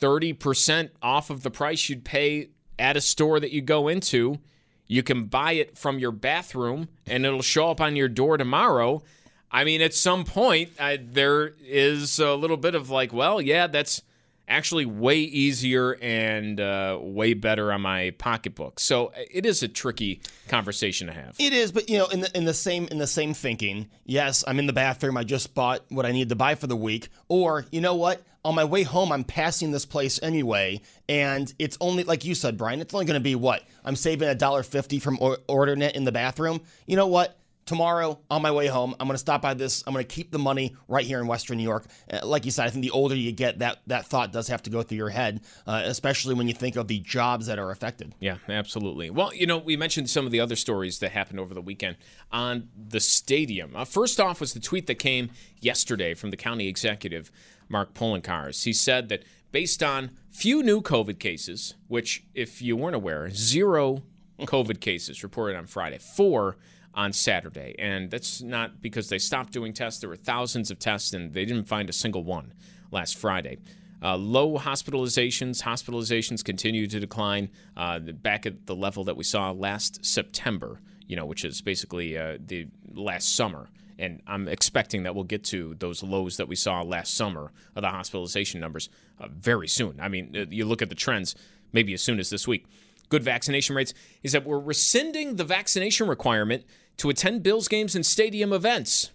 30% 0.00 0.90
off 1.02 1.30
of 1.30 1.42
the 1.42 1.50
price 1.50 1.88
you'd 1.88 2.04
pay 2.04 2.50
at 2.78 2.96
a 2.96 3.00
store 3.00 3.40
that 3.40 3.52
you 3.52 3.60
go 3.60 3.88
into. 3.88 4.38
You 4.86 5.02
can 5.02 5.24
buy 5.24 5.52
it 5.52 5.76
from 5.76 5.98
your 5.98 6.12
bathroom 6.12 6.88
and 7.06 7.26
it'll 7.26 7.42
show 7.42 7.70
up 7.70 7.80
on 7.80 7.96
your 7.96 8.08
door 8.08 8.36
tomorrow. 8.36 9.02
I 9.50 9.64
mean, 9.64 9.80
at 9.80 9.94
some 9.94 10.24
point, 10.24 10.70
uh, 10.78 10.98
there 11.00 11.54
is 11.60 12.18
a 12.18 12.34
little 12.34 12.56
bit 12.56 12.74
of 12.74 12.90
like, 12.90 13.12
well, 13.12 13.40
yeah, 13.40 13.66
that's 13.66 14.02
actually 14.48 14.86
way 14.86 15.18
easier 15.18 15.96
and 16.00 16.58
uh, 16.58 16.98
way 17.00 17.34
better 17.34 17.72
on 17.72 17.82
my 17.82 18.10
pocketbook. 18.18 18.80
So 18.80 19.08
uh, 19.08 19.24
it 19.30 19.46
is 19.46 19.62
a 19.62 19.68
tricky 19.68 20.20
conversation 20.48 21.06
to 21.06 21.12
have. 21.12 21.36
It 21.38 21.52
is, 21.52 21.70
but 21.70 21.88
you 21.88 21.98
know, 21.98 22.06
in 22.06 22.20
the 22.20 22.36
in 22.36 22.44
the 22.44 22.54
same 22.54 22.88
in 22.90 22.98
the 22.98 23.06
same 23.06 23.34
thinking, 23.34 23.88
yes, 24.04 24.42
I'm 24.46 24.58
in 24.58 24.66
the 24.66 24.72
bathroom. 24.72 25.16
I 25.16 25.24
just 25.24 25.54
bought 25.54 25.82
what 25.90 26.06
I 26.06 26.12
needed 26.12 26.30
to 26.30 26.36
buy 26.36 26.54
for 26.54 26.66
the 26.66 26.76
week, 26.76 27.08
or 27.28 27.66
you 27.70 27.80
know 27.80 27.94
what? 27.94 28.22
On 28.48 28.54
my 28.54 28.64
way 28.64 28.82
home, 28.82 29.12
I'm 29.12 29.24
passing 29.24 29.72
this 29.72 29.84
place 29.84 30.18
anyway, 30.22 30.80
and 31.06 31.52
it's 31.58 31.76
only 31.82 32.02
like 32.04 32.24
you 32.24 32.34
said, 32.34 32.56
Brian. 32.56 32.80
It's 32.80 32.94
only 32.94 33.04
going 33.04 33.20
to 33.20 33.20
be 33.20 33.34
what 33.34 33.62
I'm 33.84 33.94
saving 33.94 34.26
a 34.26 34.34
dollar 34.34 34.62
fifty 34.62 34.98
from 35.00 35.18
or- 35.20 35.36
ordering 35.46 35.82
it 35.82 35.94
in 35.94 36.04
the 36.04 36.12
bathroom. 36.12 36.62
You 36.86 36.96
know 36.96 37.08
what? 37.08 37.38
Tomorrow, 37.66 38.18
on 38.30 38.40
my 38.40 38.50
way 38.50 38.66
home, 38.68 38.94
I'm 38.98 39.06
going 39.06 39.16
to 39.16 39.18
stop 39.18 39.42
by 39.42 39.52
this. 39.52 39.84
I'm 39.86 39.92
going 39.92 40.02
to 40.02 40.14
keep 40.14 40.30
the 40.30 40.38
money 40.38 40.74
right 40.88 41.04
here 41.04 41.20
in 41.20 41.26
Western 41.26 41.58
New 41.58 41.62
York. 41.62 41.84
Uh, 42.10 42.26
like 42.26 42.46
you 42.46 42.50
said, 42.50 42.64
I 42.64 42.70
think 42.70 42.82
the 42.82 42.90
older 42.92 43.14
you 43.14 43.32
get, 43.32 43.58
that 43.58 43.80
that 43.88 44.06
thought 44.06 44.32
does 44.32 44.48
have 44.48 44.62
to 44.62 44.70
go 44.70 44.82
through 44.82 44.96
your 44.96 45.10
head, 45.10 45.42
uh, 45.66 45.82
especially 45.84 46.34
when 46.34 46.48
you 46.48 46.54
think 46.54 46.76
of 46.76 46.88
the 46.88 47.00
jobs 47.00 47.48
that 47.48 47.58
are 47.58 47.70
affected. 47.70 48.14
Yeah, 48.18 48.38
absolutely. 48.48 49.10
Well, 49.10 49.34
you 49.34 49.46
know, 49.46 49.58
we 49.58 49.76
mentioned 49.76 50.08
some 50.08 50.24
of 50.24 50.32
the 50.32 50.40
other 50.40 50.56
stories 50.56 51.00
that 51.00 51.10
happened 51.10 51.38
over 51.38 51.52
the 51.52 51.60
weekend 51.60 51.96
on 52.32 52.70
the 52.74 53.00
stadium. 53.00 53.76
Uh, 53.76 53.84
first 53.84 54.18
off 54.18 54.40
was 54.40 54.54
the 54.54 54.60
tweet 54.60 54.86
that 54.86 54.94
came 54.94 55.28
yesterday 55.60 56.14
from 56.14 56.30
the 56.30 56.38
county 56.38 56.68
executive, 56.68 57.30
Mark 57.68 57.94
Poloncarz. 57.94 58.64
He 58.64 58.72
said 58.72 59.08
that 59.08 59.24
based 59.52 59.82
on 59.82 60.10
few 60.30 60.62
new 60.62 60.80
COVID 60.80 61.18
cases, 61.18 61.74
which, 61.88 62.24
if 62.34 62.62
you 62.62 62.76
weren't 62.76 62.96
aware, 62.96 63.30
zero 63.30 64.02
COVID 64.40 64.80
cases 64.80 65.22
reported 65.22 65.56
on 65.56 65.66
Friday, 65.66 65.98
four 65.98 66.56
on 66.94 67.12
Saturday. 67.12 67.74
And 67.78 68.10
that's 68.10 68.42
not 68.42 68.80
because 68.82 69.08
they 69.08 69.18
stopped 69.18 69.52
doing 69.52 69.72
tests. 69.72 70.00
There 70.00 70.10
were 70.10 70.16
thousands 70.16 70.70
of 70.70 70.78
tests, 70.78 71.12
and 71.12 71.32
they 71.32 71.44
didn't 71.44 71.68
find 71.68 71.88
a 71.88 71.92
single 71.92 72.24
one 72.24 72.52
last 72.90 73.16
Friday. 73.16 73.58
Uh, 74.02 74.16
low 74.16 74.58
hospitalizations. 74.58 75.62
Hospitalizations 75.62 76.44
continue 76.44 76.86
to 76.86 77.00
decline 77.00 77.50
uh, 77.76 77.98
back 77.98 78.46
at 78.46 78.66
the 78.66 78.76
level 78.76 79.04
that 79.04 79.16
we 79.16 79.24
saw 79.24 79.50
last 79.50 80.04
September, 80.04 80.80
you 81.08 81.16
know, 81.16 81.26
which 81.26 81.44
is 81.44 81.60
basically 81.60 82.16
uh, 82.16 82.38
the 82.46 82.68
last 82.94 83.34
summer. 83.34 83.68
And 83.98 84.22
I'm 84.28 84.46
expecting 84.46 85.02
that 85.02 85.14
we'll 85.16 85.24
get 85.24 85.42
to 85.44 85.74
those 85.80 86.04
lows 86.04 86.36
that 86.36 86.46
we 86.46 86.54
saw 86.54 86.82
last 86.82 87.16
summer 87.16 87.50
of 87.74 87.82
the 87.82 87.88
hospitalization 87.88 88.60
numbers 88.60 88.88
uh, 89.18 89.26
very 89.28 89.66
soon. 89.66 89.98
I 90.00 90.06
mean, 90.06 90.36
uh, 90.36 90.44
you 90.50 90.64
look 90.64 90.82
at 90.82 90.88
the 90.88 90.94
trends, 90.94 91.34
maybe 91.72 91.92
as 91.94 92.02
soon 92.02 92.20
as 92.20 92.30
this 92.30 92.46
week. 92.46 92.66
Good 93.08 93.24
vaccination 93.24 93.74
rates 93.74 93.94
is 94.22 94.32
that 94.32 94.44
we're 94.44 94.60
rescinding 94.60 95.36
the 95.36 95.44
vaccination 95.44 96.06
requirement 96.06 96.64
to 96.98 97.08
attend 97.08 97.42
Bills 97.42 97.66
games 97.66 97.96
and 97.96 98.04
stadium 98.04 98.52
events. 98.52 99.10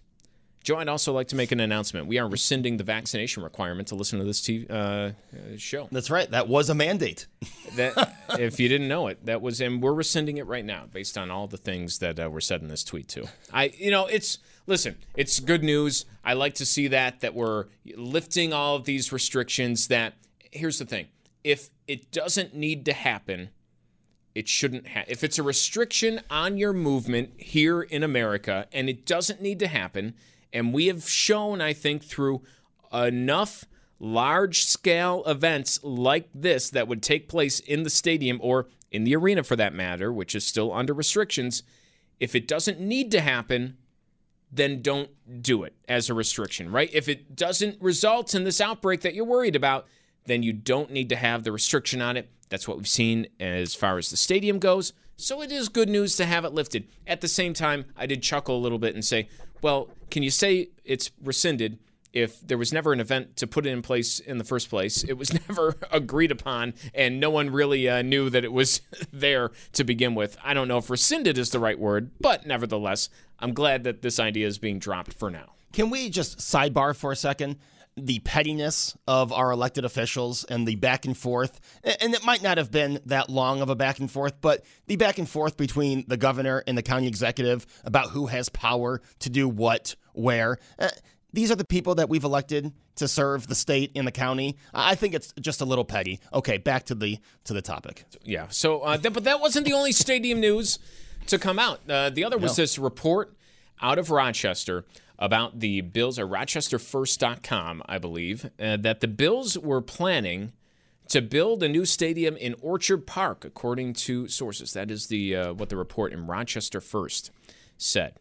Joe, 0.63 0.77
I'd 0.77 0.87
also 0.87 1.11
like 1.11 1.27
to 1.27 1.35
make 1.35 1.51
an 1.51 1.59
announcement. 1.59 2.07
We 2.07 2.17
are 2.19 2.27
rescinding 2.27 2.77
the 2.77 2.85
vaccination 2.85 3.43
requirement 3.43 3.89
to 3.89 3.95
listen 3.95 4.17
to 4.19 4.25
this 4.25 4.39
TV, 4.39 4.69
uh, 4.69 4.73
uh, 4.73 5.11
show. 5.57 5.89
That's 5.91 6.09
right. 6.09 6.29
That 6.31 6.47
was 6.47 6.69
a 6.69 6.75
mandate. 6.75 7.27
That, 7.75 8.13
if 8.37 8.59
you 8.59 8.69
didn't 8.69 8.87
know 8.87 9.07
it, 9.07 9.25
that 9.25 9.41
was, 9.41 9.59
and 9.59 9.81
we're 9.81 9.95
rescinding 9.95 10.37
it 10.37 10.45
right 10.45 10.63
now 10.63 10.83
based 10.93 11.17
on 11.17 11.31
all 11.31 11.47
the 11.47 11.57
things 11.57 11.97
that 11.99 12.19
uh, 12.19 12.29
were 12.29 12.39
said 12.39 12.61
in 12.61 12.67
this 12.67 12.83
tweet 12.83 13.07
too. 13.07 13.25
I, 13.51 13.73
you 13.75 13.89
know, 13.89 14.05
it's 14.05 14.37
listen, 14.67 14.95
it's 15.15 15.39
good 15.39 15.63
news. 15.63 16.05
I 16.23 16.33
like 16.33 16.53
to 16.55 16.67
see 16.67 16.87
that 16.89 17.21
that 17.21 17.33
we're 17.33 17.65
lifting 17.95 18.53
all 18.53 18.75
of 18.75 18.83
these 18.83 19.11
restrictions. 19.11 19.87
That 19.87 20.13
here's 20.51 20.77
the 20.77 20.85
thing: 20.85 21.07
if 21.43 21.71
it 21.87 22.11
doesn't 22.11 22.53
need 22.53 22.85
to 22.85 22.93
happen, 22.93 23.49
it 24.35 24.47
shouldn't 24.47 24.87
have. 24.89 25.05
If 25.07 25.23
it's 25.23 25.39
a 25.39 25.43
restriction 25.43 26.21
on 26.29 26.57
your 26.57 26.73
movement 26.73 27.31
here 27.37 27.81
in 27.81 28.03
America 28.03 28.67
and 28.71 28.87
it 28.87 29.03
doesn't 29.03 29.41
need 29.41 29.57
to 29.59 29.67
happen, 29.67 30.13
and 30.53 30.73
we 30.73 30.87
have 30.87 31.09
shown, 31.09 31.59
I 31.59 31.73
think, 31.73 32.03
through 32.03 32.43
enough 32.93 33.65
large 33.99 34.65
scale 34.65 35.23
events 35.25 35.79
like 35.83 36.29
this 36.33 36.69
that 36.69 36.87
would 36.87 37.01
take 37.01 37.27
place 37.27 37.59
in 37.59 37.83
the 37.83 37.89
stadium 37.89 38.39
or 38.41 38.67
in 38.91 39.03
the 39.03 39.15
arena 39.15 39.43
for 39.43 39.55
that 39.55 39.73
matter, 39.73 40.13
which 40.13 40.35
is 40.35 40.45
still 40.45 40.71
under 40.71 40.93
restrictions, 40.93 41.63
if 42.19 42.35
it 42.35 42.47
doesn't 42.47 42.79
need 42.79 43.11
to 43.11 43.21
happen, 43.21 43.77
then 44.51 44.81
don't 44.81 45.09
do 45.41 45.63
it 45.63 45.73
as 45.89 46.09
a 46.09 46.13
restriction, 46.13 46.71
right? 46.71 46.89
If 46.93 47.09
it 47.09 47.35
doesn't 47.35 47.81
result 47.81 48.35
in 48.35 48.43
this 48.43 48.61
outbreak 48.61 49.01
that 49.01 49.15
you're 49.15 49.25
worried 49.25 49.55
about, 49.55 49.87
then 50.25 50.43
you 50.43 50.53
don't 50.53 50.91
need 50.91 51.09
to 51.09 51.15
have 51.15 51.43
the 51.43 51.51
restriction 51.51 52.01
on 52.01 52.17
it. 52.17 52.29
That's 52.49 52.67
what 52.67 52.77
we've 52.77 52.87
seen 52.87 53.27
as 53.39 53.73
far 53.73 53.97
as 53.97 54.11
the 54.11 54.17
stadium 54.17 54.59
goes. 54.59 54.93
So 55.15 55.41
it 55.41 55.51
is 55.51 55.69
good 55.69 55.89
news 55.89 56.15
to 56.17 56.25
have 56.25 56.45
it 56.45 56.53
lifted. 56.53 56.87
At 57.07 57.21
the 57.21 57.27
same 57.27 57.53
time, 57.53 57.85
I 57.95 58.05
did 58.05 58.23
chuckle 58.23 58.57
a 58.57 58.61
little 58.61 58.79
bit 58.79 58.95
and 58.95 59.05
say, 59.05 59.29
well, 59.61 59.89
can 60.11 60.23
you 60.23 60.29
say 60.29 60.69
it's 60.83 61.11
rescinded 61.23 61.79
if 62.11 62.39
there 62.41 62.57
was 62.57 62.71
never 62.73 62.93
an 62.93 62.99
event 62.99 63.37
to 63.37 63.47
put 63.47 63.65
it 63.65 63.69
in 63.69 63.81
place 63.81 64.19
in 64.19 64.37
the 64.37 64.43
first 64.43 64.69
place? 64.69 65.03
It 65.03 65.13
was 65.13 65.33
never 65.47 65.75
agreed 65.91 66.31
upon, 66.31 66.73
and 66.93 67.19
no 67.19 67.29
one 67.29 67.49
really 67.49 67.87
uh, 67.87 68.01
knew 68.01 68.29
that 68.29 68.43
it 68.43 68.51
was 68.51 68.81
there 69.13 69.51
to 69.73 69.83
begin 69.83 70.15
with. 70.15 70.37
I 70.43 70.53
don't 70.53 70.67
know 70.67 70.77
if 70.77 70.89
rescinded 70.89 71.37
is 71.37 71.51
the 71.51 71.59
right 71.59 71.79
word, 71.79 72.11
but 72.19 72.45
nevertheless, 72.45 73.09
I'm 73.39 73.53
glad 73.53 73.83
that 73.83 74.01
this 74.01 74.19
idea 74.19 74.47
is 74.47 74.57
being 74.57 74.79
dropped 74.79 75.13
for 75.13 75.29
now. 75.29 75.53
Can 75.71 75.89
we 75.89 76.09
just 76.09 76.39
sidebar 76.39 76.95
for 76.95 77.11
a 77.11 77.15
second? 77.15 77.57
The 77.95 78.19
pettiness 78.19 78.97
of 79.07 79.31
our 79.31 79.51
elected 79.51 79.85
officials 79.85 80.43
and 80.45 80.67
the 80.67 80.75
back 80.75 81.05
and 81.05 81.15
forth, 81.15 81.59
and 81.83 82.13
it 82.15 82.25
might 82.25 82.41
not 82.41 82.57
have 82.57 82.71
been 82.71 82.99
that 83.05 83.29
long 83.29 83.61
of 83.61 83.69
a 83.69 83.75
back 83.75 83.99
and 83.99 84.09
forth, 84.09 84.41
but 84.41 84.63
the 84.87 84.95
back 84.95 85.19
and 85.19 85.29
forth 85.29 85.57
between 85.57 86.03
the 86.07 86.17
governor 86.17 86.63
and 86.65 86.75
the 86.75 86.81
county 86.81 87.07
executive 87.07 87.67
about 87.83 88.09
who 88.09 88.25
has 88.25 88.49
power 88.49 88.99
to 89.19 89.29
do 89.29 89.47
what, 89.47 89.95
where. 90.13 90.57
Uh, 90.79 90.89
these 91.33 91.51
are 91.51 91.55
the 91.55 91.65
people 91.65 91.95
that 91.95 92.09
we've 92.09 92.23
elected 92.23 92.71
to 92.95 93.07
serve 93.07 93.47
the 93.47 93.55
state 93.55 93.91
and 93.95 94.07
the 94.07 94.11
county. 94.11 94.57
I 94.73 94.95
think 94.95 95.13
it's 95.13 95.33
just 95.39 95.61
a 95.61 95.65
little 95.65 95.85
petty. 95.85 96.19
Okay, 96.31 96.57
back 96.57 96.85
to 96.85 96.95
the 96.95 97.19
to 97.45 97.53
the 97.53 97.61
topic. 97.61 98.05
Yeah. 98.23 98.47
So, 98.49 98.81
uh, 98.81 98.97
but 98.97 99.23
that 99.23 99.39
wasn't 99.39 99.65
the 99.65 99.73
only 99.73 99.91
stadium 99.91 100.39
news 100.39 100.77
to 101.27 101.39
come 101.39 101.57
out. 101.59 101.79
Uh, 101.89 102.09
the 102.09 102.23
other 102.23 102.37
was 102.37 102.57
No. 102.57 102.63
this 102.63 102.77
report 102.79 103.35
out 103.81 103.97
of 103.97 104.11
Rochester 104.11 104.85
about 105.23 105.61
the 105.61 105.79
Bills, 105.79 106.19
or 106.19 106.27
RochesterFirst.com, 106.27 107.81
I 107.85 107.97
believe, 107.97 108.49
uh, 108.59 108.75
that 108.75 108.99
the 108.99 109.07
Bills 109.07 109.57
were 109.57 109.79
planning 109.79 110.51
to 111.07 111.21
build 111.21 111.63
a 111.63 111.69
new 111.69 111.85
stadium 111.85 112.35
in 112.35 112.55
Orchard 112.61 113.07
Park, 113.07 113.45
according 113.45 113.93
to 113.93 114.27
sources. 114.27 114.73
That 114.73 114.91
is 114.91 115.07
the 115.07 115.33
uh, 115.33 115.53
what 115.53 115.69
the 115.69 115.77
report 115.77 116.11
in 116.11 116.27
Rochester 116.27 116.81
First 116.81 117.31
said. 117.77 118.15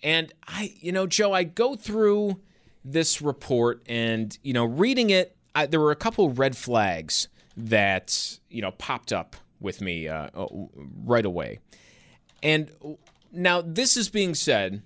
And 0.00 0.32
I, 0.46 0.74
you 0.78 0.92
know, 0.92 1.08
Joe, 1.08 1.32
I 1.32 1.42
go 1.42 1.74
through 1.74 2.40
this 2.84 3.20
report 3.20 3.82
and 3.88 4.38
you 4.44 4.52
know, 4.52 4.64
reading 4.64 5.10
it, 5.10 5.36
I, 5.56 5.66
there 5.66 5.80
were 5.80 5.90
a 5.90 5.96
couple 5.96 6.30
red 6.30 6.56
flags 6.56 7.26
that 7.56 8.38
you 8.48 8.62
know 8.62 8.70
popped 8.70 9.12
up 9.12 9.34
with 9.58 9.80
me 9.80 10.06
uh, 10.06 10.28
uh, 10.32 10.46
right 11.04 11.26
away. 11.26 11.58
And 12.44 12.70
now 13.32 13.60
this 13.60 13.96
is 13.96 14.08
being 14.08 14.36
said, 14.36 14.82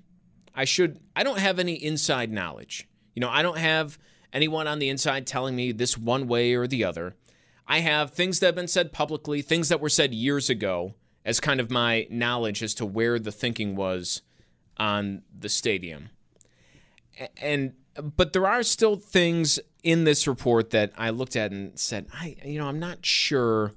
I 0.59 0.65
should 0.65 0.99
I 1.15 1.23
don't 1.23 1.39
have 1.39 1.61
any 1.61 1.75
inside 1.75 2.33
knowledge. 2.33 2.89
You 3.15 3.21
know, 3.21 3.31
I 3.31 3.43
don't 3.43 3.59
have 3.59 3.97
anyone 4.33 4.67
on 4.67 4.81
the 4.81 4.89
inside 4.89 5.25
telling 5.25 5.55
me 5.55 5.71
this 5.71 5.97
one 5.97 6.27
way 6.27 6.55
or 6.55 6.67
the 6.67 6.83
other. 6.83 7.15
I 7.69 7.79
have 7.79 8.11
things 8.11 8.41
that 8.41 8.47
have 8.47 8.55
been 8.57 8.67
said 8.67 8.93
publicly, 8.93 9.41
things 9.41 9.69
that 9.69 9.81
were 9.81 9.89
said 9.89 10.13
years 10.13 10.51
ago 10.51 10.95
as 11.25 11.39
kind 11.39 11.61
of 11.61 11.71
my 11.71 12.09
knowledge 12.11 12.61
as 12.63 12.75
to 12.75 12.87
where 12.87 13.21
the 13.21 13.31
thinking 13.31 13.77
was 13.77 14.23
on 14.79 15.23
the 15.33 15.49
stadium. 15.49 16.11
And 17.41 17.75
but 17.95 18.33
there 18.33 18.47
are 18.47 18.65
still 18.65 18.97
things 18.97 19.61
in 19.85 20.03
this 20.03 20.27
report 20.27 20.71
that 20.71 20.93
I 20.99 21.11
looked 21.11 21.37
at 21.37 21.53
and 21.53 21.79
said, 21.79 22.09
I 22.13 22.37
you 22.45 22.59
know, 22.59 22.67
I'm 22.67 22.81
not 22.81 23.07
sure 23.07 23.75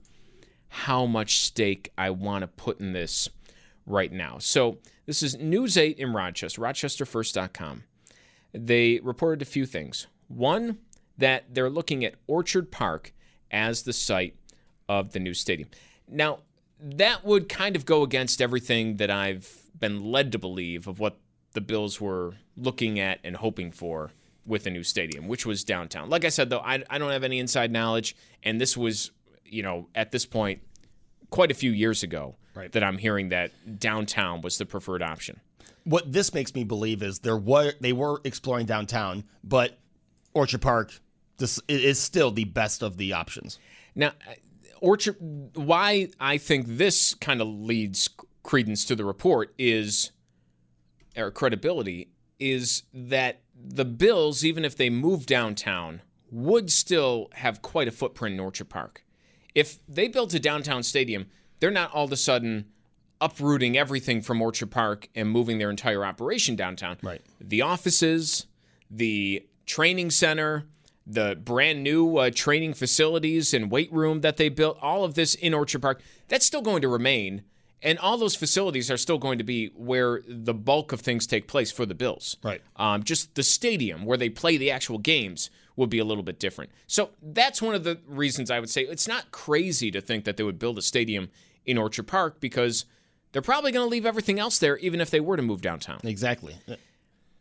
how 0.67 1.05
much 1.05 1.37
stake 1.41 1.91
I 1.95 2.09
want 2.09 2.41
to 2.41 2.47
put 2.47 2.79
in 2.79 2.93
this 2.93 3.29
right 3.91 4.11
now. 4.11 4.37
So 4.39 4.77
this 5.05 5.21
is 5.21 5.37
News 5.37 5.77
8 5.77 5.97
in 5.99 6.13
Rochester, 6.13 6.61
rochesterfirst.com. 6.61 7.83
they 8.53 8.99
reported 9.03 9.41
a 9.41 9.45
few 9.45 9.65
things. 9.65 10.07
One, 10.27 10.79
that 11.17 11.53
they're 11.53 11.69
looking 11.69 12.03
at 12.03 12.15
Orchard 12.27 12.71
Park 12.71 13.13
as 13.51 13.83
the 13.83 13.93
site 13.93 14.35
of 14.89 15.11
the 15.11 15.19
new 15.19 15.33
stadium. 15.33 15.69
Now, 16.07 16.39
that 16.79 17.23
would 17.23 17.47
kind 17.47 17.75
of 17.75 17.85
go 17.85 18.01
against 18.01 18.41
everything 18.41 18.97
that 18.97 19.11
I've 19.11 19.69
been 19.79 20.11
led 20.11 20.31
to 20.31 20.39
believe 20.39 20.87
of 20.87 20.99
what 20.99 21.19
the 21.53 21.61
Bills 21.61 22.01
were 22.01 22.33
looking 22.57 22.99
at 22.99 23.19
and 23.23 23.35
hoping 23.35 23.71
for 23.71 24.11
with 24.45 24.63
the 24.63 24.69
new 24.69 24.83
stadium, 24.83 25.27
which 25.27 25.45
was 25.45 25.63
downtown. 25.63 26.09
Like 26.09 26.25
I 26.25 26.29
said, 26.29 26.49
though, 26.49 26.59
I, 26.59 26.83
I 26.89 26.97
don't 26.97 27.11
have 27.11 27.23
any 27.23 27.39
inside 27.39 27.71
knowledge, 27.71 28.15
and 28.41 28.59
this 28.59 28.75
was, 28.75 29.11
you 29.45 29.61
know, 29.61 29.87
at 29.93 30.11
this 30.11 30.25
point, 30.25 30.61
quite 31.31 31.49
a 31.49 31.55
few 31.55 31.71
years 31.71 32.03
ago 32.03 32.35
Right. 32.53 32.71
that 32.73 32.83
I'm 32.83 32.97
hearing 32.99 33.29
that 33.29 33.79
downtown 33.79 34.41
was 34.41 34.57
the 34.57 34.65
preferred 34.65 35.01
option. 35.01 35.39
What 35.85 36.11
this 36.11 36.33
makes 36.33 36.53
me 36.53 36.63
believe 36.63 37.01
is 37.01 37.19
there 37.19 37.37
were 37.37 37.73
they 37.79 37.93
were 37.93 38.21
exploring 38.23 38.67
downtown, 38.67 39.23
but 39.43 39.79
Orchard 40.33 40.61
Park 40.61 40.99
this 41.37 41.59
is 41.67 41.97
still 41.99 42.29
the 42.29 42.43
best 42.43 42.83
of 42.83 42.97
the 42.97 43.13
options. 43.13 43.57
Now, 43.95 44.09
uh, 44.27 44.33
Orchard, 44.79 45.15
why 45.55 46.09
I 46.19 46.37
think 46.37 46.65
this 46.67 47.15
kind 47.15 47.41
of 47.41 47.47
leads 47.47 48.09
credence 48.43 48.85
to 48.85 48.95
the 48.95 49.05
report 49.05 49.53
is, 49.57 50.11
or 51.17 51.31
credibility, 51.31 52.09
is 52.39 52.83
that 52.93 53.41
the 53.55 53.85
Bills, 53.85 54.43
even 54.45 54.63
if 54.65 54.75
they 54.75 54.89
move 54.89 55.25
downtown, 55.25 56.01
would 56.29 56.71
still 56.71 57.29
have 57.33 57.61
quite 57.61 57.87
a 57.87 57.91
footprint 57.91 58.33
in 58.35 58.39
Orchard 58.39 58.69
Park. 58.69 59.03
If 59.53 59.79
they 59.87 60.07
built 60.07 60.33
a 60.33 60.39
downtown 60.39 60.83
stadium, 60.83 61.27
they're 61.59 61.71
not 61.71 61.93
all 61.93 62.05
of 62.05 62.11
a 62.11 62.17
sudden 62.17 62.65
uprooting 63.19 63.77
everything 63.77 64.21
from 64.21 64.41
Orchard 64.41 64.71
Park 64.71 65.07
and 65.15 65.29
moving 65.29 65.59
their 65.59 65.69
entire 65.69 66.03
operation 66.03 66.55
downtown. 66.55 66.97
Right. 67.03 67.21
The 67.39 67.61
offices, 67.61 68.47
the 68.89 69.45
training 69.65 70.09
center, 70.09 70.65
the 71.05 71.37
brand 71.41 71.83
new 71.83 72.17
uh, 72.17 72.31
training 72.33 72.73
facilities 72.73 73.53
and 73.53 73.71
weight 73.71 73.91
room 73.93 74.21
that 74.21 74.37
they 74.37 74.49
built, 74.49 74.77
all 74.81 75.03
of 75.03 75.13
this 75.13 75.35
in 75.35 75.53
Orchard 75.53 75.81
Park, 75.81 76.01
that's 76.27 76.45
still 76.45 76.61
going 76.61 76.81
to 76.81 76.87
remain. 76.87 77.43
And 77.83 77.97
all 77.99 78.17
those 78.17 78.35
facilities 78.35 78.91
are 78.91 78.97
still 78.97 79.17
going 79.17 79.37
to 79.39 79.43
be 79.43 79.67
where 79.75 80.21
the 80.27 80.53
bulk 80.53 80.91
of 80.91 81.01
things 81.01 81.25
take 81.25 81.47
place 81.47 81.71
for 81.71 81.85
the 81.85 81.95
Bills. 81.95 82.37
Right. 82.43 82.61
Um, 82.75 83.03
just 83.03 83.35
the 83.35 83.43
stadium 83.43 84.05
where 84.05 84.17
they 84.17 84.29
play 84.29 84.57
the 84.57 84.71
actual 84.71 84.99
games 84.99 85.49
would 85.75 85.89
be 85.89 85.99
a 85.99 86.05
little 86.05 86.23
bit 86.23 86.39
different. 86.39 86.71
So 86.87 87.11
that's 87.21 87.61
one 87.61 87.75
of 87.75 87.83
the 87.83 87.99
reasons 88.07 88.51
I 88.51 88.59
would 88.59 88.69
say 88.69 88.81
it's 88.83 89.07
not 89.07 89.31
crazy 89.31 89.91
to 89.91 90.01
think 90.01 90.25
that 90.25 90.37
they 90.37 90.43
would 90.43 90.59
build 90.59 90.77
a 90.77 90.81
stadium 90.81 91.29
in 91.65 91.77
Orchard 91.77 92.03
Park 92.07 92.39
because 92.39 92.85
they're 93.31 93.41
probably 93.41 93.71
going 93.71 93.85
to 93.85 93.89
leave 93.89 94.05
everything 94.05 94.39
else 94.39 94.57
there, 94.59 94.77
even 94.77 94.99
if 94.99 95.09
they 95.09 95.19
were 95.19 95.37
to 95.37 95.43
move 95.43 95.61
downtown. 95.61 95.99
Exactly. 96.03 96.55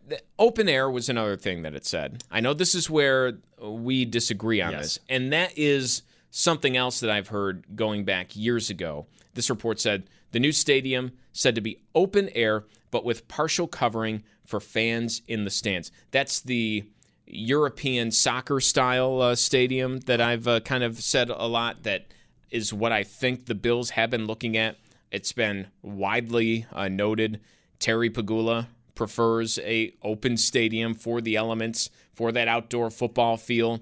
The 0.07 0.21
open 0.39 0.69
air 0.69 0.91
was 0.91 1.09
another 1.09 1.37
thing 1.37 1.63
that 1.63 1.75
it 1.75 1.85
said. 1.87 2.23
I 2.31 2.41
know 2.41 2.55
this 2.55 2.75
is 2.75 2.89
where 2.89 3.39
we 3.63 4.05
disagree 4.05 4.61
on 4.61 4.73
Yes. 4.73 4.81
this, 4.83 4.99
and 5.09 5.33
that 5.33 5.57
is 5.57 6.03
something 6.31 6.77
else 6.77 7.01
that 7.01 7.11
I've 7.11 7.29
heard 7.29 7.65
going 7.75 8.05
back 8.05 8.37
years 8.37 8.71
ago. 8.71 9.07
This 9.35 9.51
report 9.51 9.81
said 9.81 10.05
the 10.33 10.39
new 10.41 10.53
stadium 10.53 11.13
said 11.33 11.55
to 11.57 11.61
be 11.61 11.81
open 11.95 12.29
air, 12.31 12.65
but 12.91 13.05
with 13.05 13.27
partial 13.29 13.67
covering 13.67 14.23
for 14.45 14.61
fans 14.61 15.23
in 15.29 15.45
the 15.45 15.51
stands. 15.51 15.91
That's 16.11 16.41
the 16.41 16.85
European 17.33 18.11
soccer 18.11 18.61
style 18.61 19.23
uh, 19.23 19.35
stadium 19.35 20.01
that 20.01 20.21
I've 20.21 20.49
uh, 20.49 20.61
kind 20.61 20.83
of 20.83 21.01
said 21.01 21.31
a 21.31 21.47
lot. 21.47 21.85
That 21.85 22.07
is 22.51 22.73
what 22.73 22.93
I 22.93 23.05
think 23.05 23.47
the 23.47 23.55
Bills 23.55 23.91
have 23.91 24.11
been 24.11 24.27
looking 24.27 24.57
at. 24.57 24.77
It's 25.11 25.33
been 25.33 25.69
widely 25.83 26.67
uh, 26.73 26.89
noted. 26.89 27.41
Terry 27.79 28.11
Pegula 28.11 28.67
prefers 28.95 29.59
a 29.61 29.95
open 30.03 30.37
stadium 30.37 30.95
for 30.95 31.21
the 31.21 31.37
elements 31.37 31.91
for 32.13 32.33
that 32.33 32.49
outdoor 32.49 32.91
football 32.91 33.37
feel. 33.37 33.81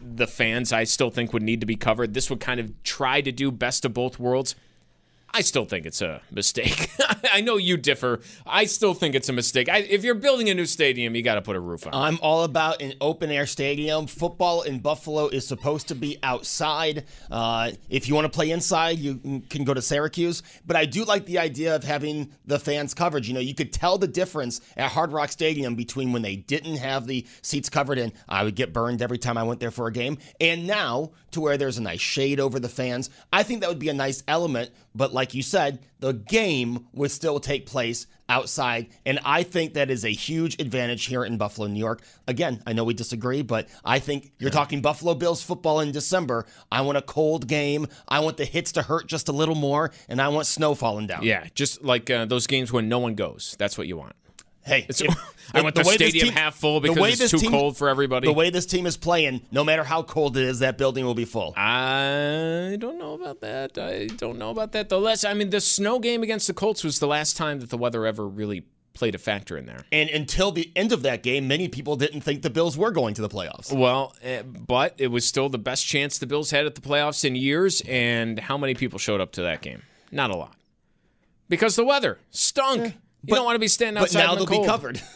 The 0.00 0.26
fans, 0.26 0.72
I 0.72 0.84
still 0.84 1.10
think, 1.10 1.32
would 1.32 1.42
need 1.42 1.60
to 1.60 1.66
be 1.66 1.76
covered. 1.76 2.14
This 2.14 2.30
would 2.30 2.40
kind 2.40 2.60
of 2.60 2.82
try 2.84 3.20
to 3.20 3.32
do 3.32 3.50
best 3.50 3.84
of 3.84 3.92
both 3.92 4.18
worlds. 4.18 4.54
I 5.36 5.42
still 5.42 5.66
think 5.66 5.84
it's 5.84 6.00
a 6.00 6.22
mistake. 6.30 6.88
I 7.30 7.42
know 7.42 7.58
you 7.58 7.76
differ. 7.76 8.20
I 8.46 8.64
still 8.64 8.94
think 8.94 9.14
it's 9.14 9.28
a 9.28 9.34
mistake. 9.34 9.68
I, 9.68 9.80
if 9.80 10.02
you're 10.02 10.14
building 10.14 10.48
a 10.48 10.54
new 10.54 10.64
stadium, 10.64 11.14
you 11.14 11.22
got 11.22 11.34
to 11.34 11.42
put 11.42 11.56
a 11.56 11.60
roof 11.60 11.86
on. 11.86 11.92
I'm 11.92 12.18
all 12.22 12.44
about 12.44 12.80
an 12.80 12.94
open 13.02 13.30
air 13.30 13.44
stadium. 13.44 14.06
Football 14.06 14.62
in 14.62 14.78
Buffalo 14.78 15.28
is 15.28 15.46
supposed 15.46 15.88
to 15.88 15.94
be 15.94 16.16
outside. 16.22 17.04
Uh, 17.30 17.72
if 17.90 18.08
you 18.08 18.14
want 18.14 18.24
to 18.24 18.34
play 18.34 18.50
inside, 18.50 18.98
you 18.98 19.42
can 19.50 19.64
go 19.64 19.74
to 19.74 19.82
Syracuse. 19.82 20.42
But 20.64 20.76
I 20.76 20.86
do 20.86 21.04
like 21.04 21.26
the 21.26 21.38
idea 21.38 21.76
of 21.76 21.84
having 21.84 22.32
the 22.46 22.58
fans 22.58 22.94
coverage. 22.94 23.28
You 23.28 23.34
know, 23.34 23.40
you 23.40 23.54
could 23.54 23.74
tell 23.74 23.98
the 23.98 24.08
difference 24.08 24.62
at 24.74 24.90
Hard 24.90 25.12
Rock 25.12 25.30
Stadium 25.30 25.74
between 25.74 26.12
when 26.12 26.22
they 26.22 26.36
didn't 26.36 26.76
have 26.76 27.06
the 27.06 27.26
seats 27.42 27.68
covered 27.68 27.98
and 27.98 28.10
I 28.26 28.42
would 28.42 28.54
get 28.54 28.72
burned 28.72 29.02
every 29.02 29.18
time 29.18 29.36
I 29.36 29.42
went 29.42 29.60
there 29.60 29.70
for 29.70 29.86
a 29.86 29.92
game, 29.92 30.16
and 30.40 30.66
now 30.66 31.10
to 31.32 31.42
where 31.42 31.58
there's 31.58 31.76
a 31.76 31.82
nice 31.82 32.00
shade 32.00 32.40
over 32.40 32.58
the 32.58 32.70
fans. 32.70 33.10
I 33.30 33.42
think 33.42 33.60
that 33.60 33.68
would 33.68 33.78
be 33.78 33.90
a 33.90 33.94
nice 33.94 34.22
element. 34.26 34.70
But 34.96 35.12
like 35.12 35.34
you 35.34 35.42
said, 35.42 35.80
the 36.00 36.12
game 36.12 36.86
would 36.92 37.10
still 37.10 37.38
take 37.38 37.66
place 37.66 38.06
outside. 38.28 38.88
And 39.04 39.20
I 39.24 39.42
think 39.42 39.74
that 39.74 39.90
is 39.90 40.04
a 40.04 40.10
huge 40.10 40.60
advantage 40.60 41.04
here 41.04 41.24
in 41.24 41.36
Buffalo, 41.36 41.68
New 41.68 41.78
York. 41.78 42.02
Again, 42.26 42.62
I 42.66 42.72
know 42.72 42.84
we 42.84 42.94
disagree, 42.94 43.42
but 43.42 43.68
I 43.84 43.98
think 43.98 44.32
you're 44.38 44.50
talking 44.50 44.80
Buffalo 44.80 45.14
Bills 45.14 45.42
football 45.42 45.80
in 45.80 45.92
December. 45.92 46.46
I 46.72 46.80
want 46.80 46.98
a 46.98 47.02
cold 47.02 47.46
game. 47.46 47.86
I 48.08 48.20
want 48.20 48.36
the 48.36 48.44
hits 48.44 48.72
to 48.72 48.82
hurt 48.82 49.06
just 49.06 49.28
a 49.28 49.32
little 49.32 49.54
more, 49.54 49.92
and 50.08 50.20
I 50.20 50.28
want 50.28 50.46
snow 50.46 50.74
falling 50.74 51.06
down. 51.06 51.22
Yeah, 51.22 51.46
just 51.54 51.82
like 51.82 52.10
uh, 52.10 52.24
those 52.24 52.46
games 52.46 52.72
when 52.72 52.88
no 52.88 52.98
one 52.98 53.14
goes. 53.14 53.54
That's 53.58 53.78
what 53.78 53.86
you 53.86 53.96
want. 53.96 54.16
Hey, 54.66 54.80
It's- 54.88 55.00
if- 55.00 55.14
I 55.54 55.62
want 55.62 55.76
the, 55.76 55.82
way 55.82 55.96
this 55.96 56.08
stadium 56.10 56.24
team- 56.26 56.34
half 56.34 56.56
full 56.56 56.80
the 56.80 56.88
because 56.92 57.20
it's 57.20 57.30
too 57.30 57.38
team- 57.38 57.52
cold 57.52 57.76
for 57.76 57.88
everybody. 57.88 58.26
The 58.26 58.32
way 58.32 58.50
this 58.50 58.66
team 58.66 58.84
is 58.84 58.96
playing, 58.96 59.42
no 59.52 59.62
matter 59.62 59.84
how 59.84 60.02
cold 60.02 60.36
it 60.36 60.42
is, 60.42 60.58
that 60.58 60.76
building 60.76 61.04
will 61.04 61.14
be 61.14 61.24
full. 61.24 61.54
I 61.56 62.76
don't 62.80 62.98
know 62.98 63.14
about 63.14 63.40
that. 63.42 63.78
I 63.78 64.06
don't 64.06 64.38
know 64.38 64.50
about 64.50 64.72
that. 64.72 64.88
The 64.88 64.98
last, 64.98 65.24
I 65.24 65.34
mean, 65.34 65.50
the 65.50 65.60
snow 65.60 66.00
game 66.00 66.24
against 66.24 66.48
the 66.48 66.52
Colts 66.52 66.82
was 66.82 66.98
the 66.98 67.06
last 67.06 67.36
time 67.36 67.60
that 67.60 67.70
the 67.70 67.78
weather 67.78 68.04
ever 68.06 68.26
really 68.26 68.64
played 68.92 69.14
a 69.14 69.18
factor 69.18 69.56
in 69.56 69.66
there. 69.66 69.84
And 69.92 70.10
until 70.10 70.50
the 70.50 70.70
end 70.74 70.90
of 70.90 71.02
that 71.02 71.22
game, 71.22 71.46
many 71.46 71.68
people 71.68 71.94
didn't 71.96 72.22
think 72.22 72.42
the 72.42 72.50
Bills 72.50 72.76
were 72.76 72.90
going 72.90 73.14
to 73.14 73.22
the 73.22 73.28
playoffs. 73.28 73.72
Well, 73.72 74.14
eh, 74.22 74.42
but 74.42 74.94
it 74.98 75.08
was 75.08 75.24
still 75.24 75.48
the 75.48 75.58
best 75.58 75.86
chance 75.86 76.18
the 76.18 76.26
Bills 76.26 76.50
had 76.50 76.66
at 76.66 76.74
the 76.74 76.80
playoffs 76.80 77.24
in 77.24 77.36
years. 77.36 77.82
And 77.86 78.38
how 78.40 78.58
many 78.58 78.74
people 78.74 78.98
showed 78.98 79.20
up 79.20 79.30
to 79.32 79.42
that 79.42 79.60
game? 79.62 79.82
Not 80.10 80.30
a 80.30 80.36
lot, 80.36 80.54
because 81.48 81.76
the 81.76 81.84
weather 81.84 82.18
stunk. 82.30 82.94
You 83.26 83.30
but- 83.30 83.36
don't 83.36 83.44
want 83.44 83.56
to 83.56 83.60
be 83.60 83.68
standing 83.68 84.00
But 84.00 84.08
outside. 84.10 84.20
now 84.24 84.32
in 84.32 84.38
the 84.38 84.44
they'll 84.46 84.50
be 84.50 84.56
cold. 84.56 84.66
covered. 84.68 85.02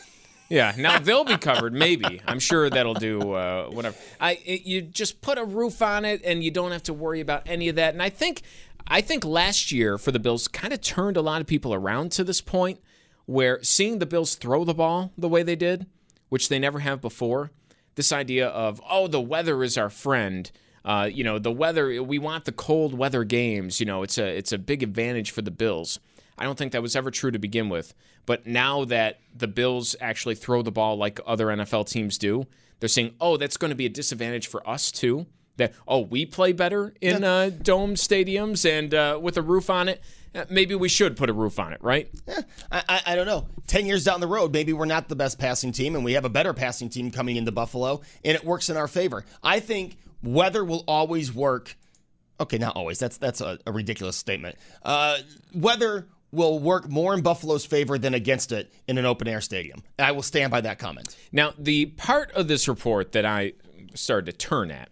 Yeah, 0.53 0.75
now 0.77 0.99
they'll 0.99 1.25
be 1.25 1.37
covered. 1.37 1.73
Maybe 1.73 2.21
I'm 2.27 2.41
sure 2.41 2.69
that'll 2.69 2.95
do 2.95 3.35
uh, 3.35 3.67
whatever. 3.71 3.97
I 4.21 4.33
it, 4.45 4.63
you 4.67 4.83
just 4.83 5.21
put 5.21 5.39
a 5.39 5.45
roof 5.45 5.81
on 5.81 6.05
it, 6.05 6.23
and 6.25 6.43
you 6.43 6.51
don't 6.51 6.73
have 6.73 6.83
to 6.85 6.93
worry 6.93 7.21
about 7.21 7.45
any 7.47 7.69
of 7.69 7.77
that. 7.77 7.95
And 7.95 8.03
I 8.03 8.09
think 8.09 8.43
I 8.89 9.01
think 9.01 9.25
last 9.25 9.71
year 9.71 9.97
for 9.97 10.11
the 10.11 10.19
Bills 10.19 10.49
kind 10.49 10.73
of 10.73 10.81
turned 10.81 11.17
a 11.17 11.23
lot 11.23 11.41
of 11.41 11.47
people 11.47 11.73
around 11.73 12.11
to 12.13 12.25
this 12.25 12.41
point 12.41 12.81
where 13.27 13.63
seeing 13.63 14.01
the 14.01 14.07
Bills 14.07 14.35
throw 14.35 14.65
the 14.65 14.75
ball 14.75 15.13
the 15.17 15.29
way 15.29 15.45
they 15.45 15.55
did, 15.55 15.87
which 16.31 16.49
they 16.49 16.59
never 16.59 16.81
have 16.81 17.01
before. 17.01 17.53
This 17.95 18.11
idea 18.11 18.49
of 18.49 18.81
oh, 18.91 19.07
the 19.07 19.21
weather 19.21 19.63
is 19.63 19.79
our 19.79 19.89
friend. 19.89 20.51
Uh, 20.85 21.09
you 21.13 21.23
know, 21.23 21.39
the 21.39 21.53
weather. 21.53 22.03
We 22.03 22.19
want 22.19 22.45
the 22.45 22.51
cold 22.53 22.93
weather 22.93 23.23
games. 23.23 23.79
You 23.79 23.87
know, 23.87 24.03
it's 24.03 24.19
a 24.19 24.27
it's 24.27 24.51
a 24.51 24.59
big 24.59 24.83
advantage 24.83 25.31
for 25.31 25.43
the 25.43 25.53
Bills. 25.53 26.01
I 26.41 26.45
don't 26.45 26.57
think 26.57 26.73
that 26.73 26.83
was 26.83 26.97
ever 26.97 27.11
true 27.11 27.31
to 27.31 27.39
begin 27.39 27.69
with. 27.69 27.95
But 28.27 28.47
now 28.47 28.85
that 28.87 29.21
the 29.37 29.47
Bills 29.47 29.95
actually 30.01 30.35
throw 30.35 30.63
the 30.63 30.73
ball 30.73 30.97
like 30.97 31.21
other 31.27 31.47
NFL 31.47 31.89
teams 31.89 32.17
do, 32.17 32.47
they're 32.81 32.89
saying, 32.89 33.15
oh, 33.21 33.37
that's 33.37 33.59
going 33.59 33.69
to 33.69 33.75
be 33.77 33.87
a 33.87 33.91
disadvantage 33.91 34.47
for 34.47 34.67
us 34.69 34.91
too. 34.91 35.27
That, 35.59 35.75
oh, 35.87 36.01
we 36.01 36.25
play 36.25 36.53
better 36.53 36.95
in 37.03 37.23
uh, 37.23 37.51
dome 37.51 37.95
stadiums 37.95 38.69
and 38.69 38.95
uh, 38.95 39.19
with 39.21 39.37
a 39.37 39.43
roof 39.43 39.69
on 39.69 39.91
it. 39.91 40.01
Uh, 40.35 40.45
Maybe 40.49 40.75
we 40.75 40.89
should 40.89 41.17
put 41.17 41.29
a 41.29 41.35
roof 41.35 41.59
on 41.59 41.75
it, 41.75 41.83
right? 41.83 42.09
I, 42.73 42.83
I, 42.89 43.03
I 43.09 43.15
don't 43.15 43.27
know. 43.27 43.47
Ten 43.67 43.85
years 43.85 44.03
down 44.05 44.21
the 44.21 44.27
road, 44.27 44.53
maybe 44.53 44.73
we're 44.73 44.87
not 44.87 45.09
the 45.09 45.17
best 45.17 45.39
passing 45.39 45.73
team, 45.73 45.95
and 45.95 46.05
we 46.05 46.15
have 46.15 46.25
a 46.25 46.31
better 46.31 46.55
passing 46.55 46.89
team 46.89 47.11
coming 47.11 47.37
into 47.37 47.53
Buffalo, 47.53 48.01
and 48.25 48.35
it 48.35 48.45
works 48.45 48.71
in 48.71 48.77
our 48.77 48.89
favor. 48.89 49.27
I 49.43 49.61
think 49.61 49.99
weather 50.23 50.65
will 50.65 50.85
always 50.89 51.33
work. 51.35 51.77
Okay, 52.39 52.57
not 52.57 52.77
always. 52.77 52.99
That's 52.99 53.19
that's 53.19 53.41
a, 53.43 53.59
a 53.67 53.73
ridiculous 53.73 54.17
statement. 54.17 54.57
Uh, 54.83 55.19
weather 55.53 56.07
will 56.33 56.59
work 56.59 56.89
more 56.89 57.15
in 57.15 57.23
Buffalo's 57.23 57.67
favor 57.67 57.99
than 57.99 58.15
against 58.15 58.53
it 58.53 58.73
in 58.87 58.99
an 58.99 59.05
open 59.05 59.27
air 59.29 59.41
stadium. 59.41 59.83
I 59.99 60.13
will 60.13 60.23
stand 60.23 60.51
by 60.51 60.61
that 60.63 60.79
comment. 60.79 61.17
Now, 61.33 61.53
the 61.59 61.87
part 61.87 62.31
of 62.33 62.49
this 62.49 62.69
report 62.69 63.13
that 63.13 63.27
I 63.27 63.55
started 63.95 64.31
to 64.31 64.37
turn 64.37 64.71
at 64.71 64.91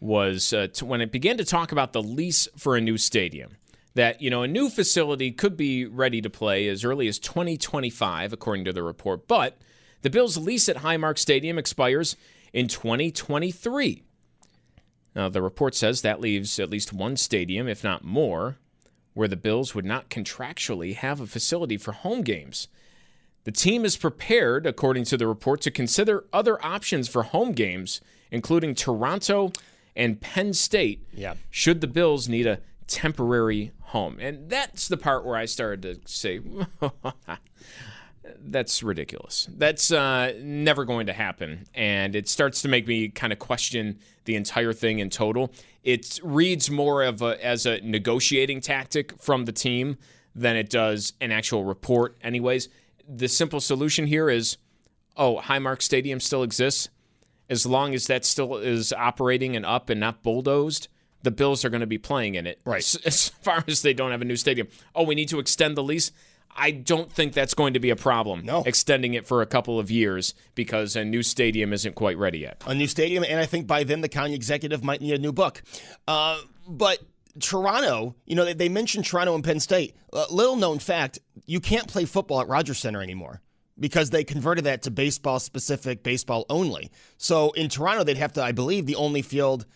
was 0.00 0.52
uh, 0.52 0.68
when 0.82 1.00
it 1.00 1.10
began 1.10 1.38
to 1.38 1.44
talk 1.44 1.72
about 1.72 1.92
the 1.92 2.02
lease 2.02 2.46
for 2.56 2.76
a 2.76 2.80
new 2.80 2.98
stadium. 2.98 3.56
That, 3.94 4.20
you 4.20 4.28
know, 4.28 4.42
a 4.42 4.48
new 4.48 4.68
facility 4.70 5.30
could 5.30 5.56
be 5.56 5.86
ready 5.86 6.20
to 6.20 6.28
play 6.28 6.66
as 6.66 6.84
early 6.84 7.06
as 7.06 7.20
2025, 7.20 8.32
according 8.32 8.64
to 8.64 8.72
the 8.72 8.82
report. 8.82 9.28
But 9.28 9.56
the 10.02 10.10
Bills' 10.10 10.36
lease 10.36 10.68
at 10.68 10.78
Highmark 10.78 11.16
Stadium 11.16 11.58
expires 11.58 12.16
in 12.52 12.66
2023. 12.66 14.02
Now, 15.14 15.28
the 15.28 15.40
report 15.40 15.76
says 15.76 16.02
that 16.02 16.20
leaves 16.20 16.58
at 16.58 16.70
least 16.70 16.92
one 16.92 17.16
stadium, 17.16 17.68
if 17.68 17.84
not 17.84 18.02
more, 18.02 18.58
where 19.14 19.28
the 19.28 19.36
Bills 19.36 19.74
would 19.74 19.84
not 19.84 20.10
contractually 20.10 20.94
have 20.94 21.20
a 21.20 21.26
facility 21.26 21.76
for 21.76 21.92
home 21.92 22.22
games. 22.22 22.68
The 23.44 23.52
team 23.52 23.84
is 23.84 23.96
prepared, 23.96 24.66
according 24.66 25.04
to 25.06 25.16
the 25.16 25.26
report, 25.26 25.60
to 25.62 25.70
consider 25.70 26.24
other 26.32 26.64
options 26.64 27.08
for 27.08 27.22
home 27.24 27.52
games, 27.52 28.00
including 28.30 28.74
Toronto 28.74 29.52
and 29.94 30.20
Penn 30.20 30.52
State, 30.54 31.06
Yeah. 31.14 31.34
should 31.50 31.80
the 31.80 31.86
Bills 31.86 32.28
need 32.28 32.46
a 32.46 32.60
temporary 32.86 33.70
home. 33.80 34.18
And 34.20 34.50
that's 34.50 34.88
the 34.88 34.96
part 34.96 35.24
where 35.24 35.36
I 35.36 35.44
started 35.44 35.82
to 35.82 36.00
say, 36.12 36.40
that's 38.46 38.82
ridiculous. 38.82 39.48
That's 39.56 39.90
uh, 39.90 40.32
never 40.40 40.84
going 40.84 41.06
to 41.06 41.12
happen. 41.12 41.66
And 41.74 42.14
it 42.16 42.28
starts 42.28 42.62
to 42.62 42.68
make 42.68 42.86
me 42.86 43.08
kind 43.08 43.32
of 43.32 43.38
question 43.38 43.98
the 44.24 44.36
entire 44.36 44.72
thing 44.72 44.98
in 44.98 45.10
total. 45.10 45.52
It 45.82 46.20
reads 46.22 46.70
more 46.70 47.02
of 47.02 47.22
a, 47.22 47.44
as 47.44 47.66
a 47.66 47.80
negotiating 47.80 48.60
tactic 48.60 49.20
from 49.20 49.44
the 49.44 49.52
team 49.52 49.98
than 50.34 50.56
it 50.56 50.70
does 50.70 51.12
an 51.20 51.30
actual 51.30 51.64
report, 51.64 52.16
anyways. 52.22 52.68
The 53.08 53.28
simple 53.28 53.60
solution 53.60 54.06
here 54.06 54.30
is 54.30 54.56
oh, 55.16 55.36
Highmark 55.38 55.82
Stadium 55.82 56.20
still 56.20 56.42
exists. 56.42 56.88
As 57.48 57.66
long 57.66 57.94
as 57.94 58.06
that 58.06 58.24
still 58.24 58.56
is 58.56 58.92
operating 58.92 59.54
and 59.54 59.66
up 59.66 59.90
and 59.90 60.00
not 60.00 60.22
bulldozed, 60.22 60.88
the 61.22 61.30
Bills 61.30 61.64
are 61.64 61.70
going 61.70 61.80
to 61.80 61.86
be 61.86 61.98
playing 61.98 62.34
in 62.34 62.46
it. 62.46 62.60
Right. 62.64 62.78
S- 62.78 62.96
As 63.04 63.28
far 63.28 63.64
as 63.66 63.82
they 63.82 63.94
don't 63.94 64.10
have 64.10 64.22
a 64.22 64.24
new 64.24 64.36
stadium. 64.36 64.68
Oh, 64.94 65.04
we 65.04 65.14
need 65.14 65.28
to 65.28 65.38
extend 65.38 65.76
the 65.76 65.82
lease. 65.82 66.10
I 66.56 66.70
don't 66.70 67.10
think 67.10 67.32
that's 67.32 67.54
going 67.54 67.74
to 67.74 67.80
be 67.80 67.90
a 67.90 67.96
problem. 67.96 68.44
No. 68.44 68.62
Extending 68.64 69.14
it 69.14 69.26
for 69.26 69.42
a 69.42 69.46
couple 69.46 69.78
of 69.78 69.90
years 69.90 70.34
because 70.54 70.96
a 70.96 71.04
new 71.04 71.22
stadium 71.22 71.72
isn't 71.72 71.94
quite 71.94 72.16
ready 72.16 72.38
yet. 72.38 72.62
a 72.66 72.74
new 72.74 72.86
stadium, 72.86 73.24
and 73.28 73.40
I 73.40 73.46
think 73.46 73.66
by 73.66 73.84
then 73.84 74.00
the 74.00 74.08
county 74.08 74.34
executive 74.34 74.84
might 74.84 75.00
need 75.00 75.14
a 75.14 75.18
new 75.18 75.32
book. 75.32 75.62
Uh, 76.06 76.40
but 76.68 76.98
Toronto, 77.40 78.14
you 78.26 78.36
know, 78.36 78.44
they, 78.44 78.52
they 78.52 78.68
mentioned 78.68 79.04
Toronto 79.04 79.34
and 79.34 79.42
Penn 79.42 79.60
State. 79.60 79.94
Uh, 80.12 80.26
little 80.30 80.56
known 80.56 80.78
fact: 80.78 81.18
you 81.46 81.60
can't 81.60 81.88
play 81.88 82.04
football 82.04 82.40
at 82.40 82.48
Rogers 82.48 82.78
Center 82.78 83.02
anymore 83.02 83.40
because 83.78 84.10
they 84.10 84.22
converted 84.22 84.64
that 84.64 84.82
to 84.82 84.90
baseball 84.90 85.40
specific, 85.40 86.02
baseball 86.02 86.46
only. 86.48 86.90
So 87.16 87.50
in 87.52 87.68
Toronto, 87.68 88.04
they'd 88.04 88.16
have 88.16 88.32
to, 88.34 88.42
I 88.42 88.52
believe, 88.52 88.86
the 88.86 88.94
only 88.94 89.22
field 89.22 89.66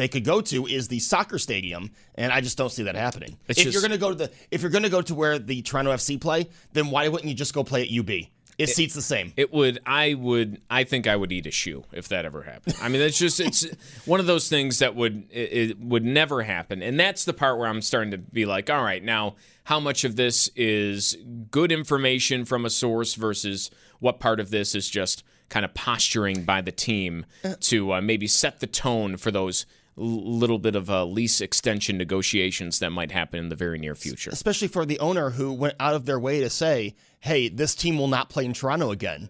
they 0.00 0.08
could 0.08 0.24
go 0.24 0.40
to 0.40 0.66
is 0.66 0.88
the 0.88 0.98
soccer 0.98 1.38
stadium, 1.38 1.90
and 2.14 2.32
I 2.32 2.40
just 2.40 2.56
don't 2.56 2.72
see 2.72 2.84
that 2.84 2.94
happening. 2.94 3.36
It's 3.48 3.58
if 3.58 3.64
just- 3.64 3.74
you're 3.74 3.82
going 3.82 3.92
to 3.92 3.98
go 3.98 4.08
to 4.08 4.14
the, 4.14 4.30
if 4.50 4.62
you're 4.62 4.70
going 4.70 4.84
to 4.84 4.88
go 4.88 5.02
to 5.02 5.14
where 5.14 5.38
the 5.38 5.60
Toronto 5.60 5.92
FC 5.92 6.18
play, 6.18 6.48
then 6.72 6.90
why 6.90 7.06
wouldn't 7.08 7.28
you 7.28 7.34
just 7.34 7.52
go 7.52 7.62
play 7.62 7.82
at 7.82 7.90
UB? 7.90 8.28
It, 8.56 8.68
seats 8.68 8.94
the 8.94 9.02
same. 9.02 9.32
It 9.36 9.52
would. 9.52 9.78
I 9.86 10.14
would. 10.14 10.60
I 10.70 10.84
think 10.84 11.06
I 11.06 11.16
would 11.16 11.32
eat 11.32 11.46
a 11.46 11.50
shoe 11.50 11.84
if 11.92 12.08
that 12.08 12.24
ever 12.24 12.42
happened. 12.42 12.76
I 12.80 12.88
mean, 12.88 13.00
it's 13.02 13.18
just. 13.18 13.40
It's 13.40 13.66
one 14.06 14.20
of 14.20 14.26
those 14.26 14.48
things 14.48 14.78
that 14.78 14.94
would. 14.94 15.28
It, 15.30 15.70
it 15.70 15.80
would 15.80 16.04
never 16.04 16.42
happen, 16.42 16.82
and 16.82 16.98
that's 16.98 17.24
the 17.24 17.32
part 17.32 17.58
where 17.58 17.68
I'm 17.68 17.80
starting 17.80 18.10
to 18.10 18.18
be 18.18 18.44
like, 18.46 18.68
all 18.68 18.82
right, 18.82 19.02
now 19.02 19.36
how 19.64 19.80
much 19.80 20.04
of 20.04 20.16
this 20.16 20.48
is 20.56 21.16
good 21.50 21.72
information 21.72 22.44
from 22.44 22.66
a 22.66 22.70
source 22.70 23.14
versus 23.14 23.70
what 23.98 24.18
part 24.20 24.40
of 24.40 24.50
this 24.50 24.74
is 24.74 24.90
just 24.90 25.24
kind 25.50 25.64
of 25.64 25.74
posturing 25.74 26.44
by 26.44 26.60
the 26.60 26.72
team 26.72 27.26
to 27.60 27.94
uh, 27.94 28.00
maybe 28.00 28.26
set 28.26 28.60
the 28.60 28.66
tone 28.66 29.16
for 29.16 29.30
those 29.30 29.66
little 29.96 30.58
bit 30.58 30.74
of 30.76 30.88
uh, 30.90 31.04
lease 31.04 31.40
extension 31.40 31.98
negotiations 31.98 32.78
that 32.78 32.90
might 32.90 33.12
happen 33.12 33.38
in 33.38 33.48
the 33.48 33.56
very 33.56 33.78
near 33.78 33.94
future. 33.94 34.30
especially 34.30 34.68
for 34.68 34.86
the 34.86 34.98
owner 34.98 35.30
who 35.30 35.52
went 35.52 35.74
out 35.80 35.94
of 35.94 36.06
their 36.06 36.18
way 36.18 36.40
to 36.40 36.48
say, 36.50 36.94
"Hey, 37.20 37.48
this 37.48 37.74
team 37.74 37.98
will 37.98 38.08
not 38.08 38.30
play 38.30 38.44
in 38.44 38.52
Toronto 38.54 38.90
again." 38.90 39.28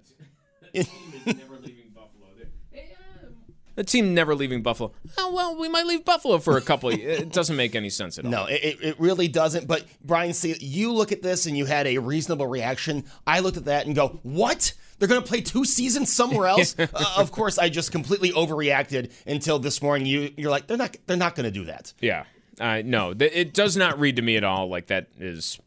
The 3.77 3.85
team 3.85 4.13
never 4.13 4.35
leaving 4.35 4.63
Buffalo. 4.63 4.93
Oh 5.17 5.33
well, 5.33 5.57
we 5.59 5.69
might 5.69 5.87
leave 5.87 6.05
Buffalo 6.05 6.39
for 6.39 6.59
a 6.59 6.61
couple. 6.61 6.91
Of, 6.91 6.99
it 7.01 7.33
doesn't 7.33 7.57
make 7.57 7.75
any 7.75 7.89
sense 7.89 8.19
at 8.19 8.27
all. 8.27 8.31
No, 8.31 8.45
it, 8.45 8.61
it- 8.63 8.83
it 8.83 9.01
really 9.01 9.27
doesn't. 9.29 9.67
But 9.67 9.85
Brian, 10.05 10.35
see, 10.35 10.55
you 10.61 10.93
look 10.93 11.13
at 11.13 11.23
this 11.23 11.47
and 11.47 11.57
you 11.57 11.65
had 11.65 11.87
a 11.87 11.97
reasonable 11.99 12.47
reaction. 12.47 13.05
I 13.27 13.41
looked 13.41 13.57
at 13.57 13.65
that 13.67 13.87
and 13.87 13.95
go, 13.95 14.21
"What? 14.23 14.75
They're 15.01 15.09
going 15.09 15.21
to 15.23 15.27
play 15.27 15.41
two 15.41 15.65
seasons 15.65 16.13
somewhere 16.13 16.47
else?" 16.55 16.79
uh, 16.79 16.87
of 17.17 17.33
course, 17.33 17.59
I 17.59 17.69
just 17.69 17.91
completely 17.91 18.31
overreacted 18.31 19.11
until 19.27 19.59
this 19.59 19.83
morning. 19.83 20.07
You, 20.07 20.33
you're 20.37 20.51
like, 20.53 20.69
"They're 20.69 20.77
not. 20.77 20.97
They're 21.07 21.17
not 21.17 21.35
going 21.35 21.45
to 21.45 21.51
do 21.51 21.65
that." 21.65 21.93
Yeah. 22.01 22.25
Uh, 22.61 22.83
no, 22.85 23.13
th- 23.15 23.33
it 23.35 23.55
does 23.55 23.77
not 23.77 23.99
read 23.99 24.17
to 24.17 24.23
me 24.23 24.37
at 24.37 24.45
all 24.45 24.69
like 24.69 24.89
that 24.89 25.09
is 25.19 25.59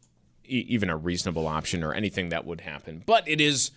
e- 0.46 0.64
even 0.68 0.88
a 0.88 0.96
reasonable 0.96 1.46
option 1.48 1.82
or 1.82 1.92
anything 1.92 2.28
that 2.30 2.46
would 2.46 2.60
happen. 2.60 3.02
But 3.04 3.28
it 3.28 3.40
is 3.40 3.72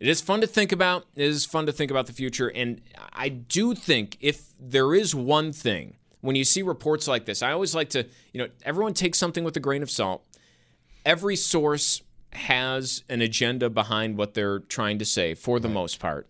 it 0.00 0.08
is 0.08 0.20
fun 0.20 0.40
to 0.40 0.46
think 0.46 0.72
about. 0.72 1.04
It 1.14 1.26
is 1.26 1.44
fun 1.44 1.66
to 1.66 1.72
think 1.72 1.90
about 1.90 2.06
the 2.06 2.12
future 2.14 2.48
and 2.48 2.80
I 3.12 3.28
do 3.28 3.74
think 3.74 4.16
if 4.20 4.54
there 4.58 4.94
is 4.94 5.14
one 5.14 5.52
thing 5.52 5.96
when 6.22 6.36
you 6.36 6.44
see 6.44 6.62
reports 6.62 7.06
like 7.06 7.26
this, 7.26 7.42
I 7.42 7.52
always 7.52 7.74
like 7.74 7.90
to, 7.90 8.06
you 8.32 8.40
know, 8.40 8.48
everyone 8.64 8.94
takes 8.94 9.18
something 9.18 9.44
with 9.44 9.54
a 9.58 9.60
grain 9.60 9.82
of 9.82 9.90
salt. 9.90 10.24
Every 11.04 11.36
source 11.36 12.00
has 12.34 13.04
an 13.08 13.20
agenda 13.20 13.70
behind 13.70 14.16
what 14.16 14.34
they're 14.34 14.60
trying 14.60 14.98
to 14.98 15.04
say 15.04 15.34
for 15.34 15.60
the 15.60 15.68
most 15.68 16.00
part. 16.00 16.28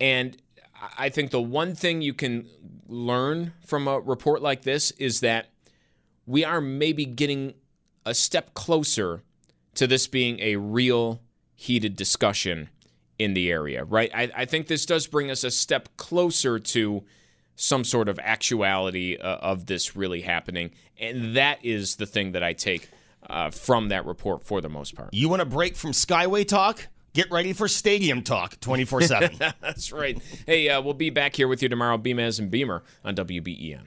And 0.00 0.36
I 0.98 1.08
think 1.08 1.30
the 1.30 1.40
one 1.40 1.74
thing 1.74 2.02
you 2.02 2.14
can 2.14 2.46
learn 2.86 3.52
from 3.64 3.88
a 3.88 3.98
report 3.98 4.42
like 4.42 4.62
this 4.62 4.90
is 4.92 5.20
that 5.20 5.48
we 6.26 6.44
are 6.44 6.60
maybe 6.60 7.04
getting 7.04 7.54
a 8.04 8.14
step 8.14 8.54
closer 8.54 9.22
to 9.74 9.86
this 9.86 10.06
being 10.06 10.38
a 10.40 10.56
real 10.56 11.20
heated 11.54 11.96
discussion 11.96 12.68
in 13.18 13.34
the 13.34 13.50
area, 13.50 13.84
right? 13.84 14.10
I, 14.14 14.30
I 14.36 14.44
think 14.44 14.66
this 14.66 14.84
does 14.84 15.06
bring 15.06 15.30
us 15.30 15.44
a 15.44 15.50
step 15.50 15.88
closer 15.96 16.58
to 16.58 17.04
some 17.56 17.84
sort 17.84 18.08
of 18.08 18.18
actuality 18.18 19.16
uh, 19.16 19.36
of 19.36 19.66
this 19.66 19.96
really 19.96 20.20
happening. 20.20 20.70
And 20.98 21.34
that 21.36 21.64
is 21.64 21.96
the 21.96 22.06
thing 22.06 22.32
that 22.32 22.42
I 22.42 22.52
take 22.52 22.90
uh, 23.28 23.50
from 23.50 23.88
that 23.88 24.06
report 24.06 24.44
for 24.44 24.60
the 24.60 24.68
most 24.68 24.94
part. 24.94 25.10
You 25.12 25.28
want 25.28 25.42
a 25.42 25.46
break 25.46 25.76
from 25.76 25.92
Skyway 25.92 26.46
talk? 26.46 26.88
Get 27.12 27.30
ready 27.30 27.54
for 27.54 27.66
Stadium 27.66 28.22
talk 28.22 28.60
24 28.60 29.02
7. 29.02 29.36
That's 29.60 29.90
right. 29.90 30.20
Hey, 30.46 30.68
uh, 30.68 30.82
we'll 30.82 30.94
be 30.94 31.10
back 31.10 31.34
here 31.34 31.48
with 31.48 31.62
you 31.62 31.68
tomorrow, 31.68 31.96
Beamaz 31.96 32.38
and 32.38 32.50
Beamer 32.50 32.82
on 33.04 33.14
WBEN. 33.14 33.86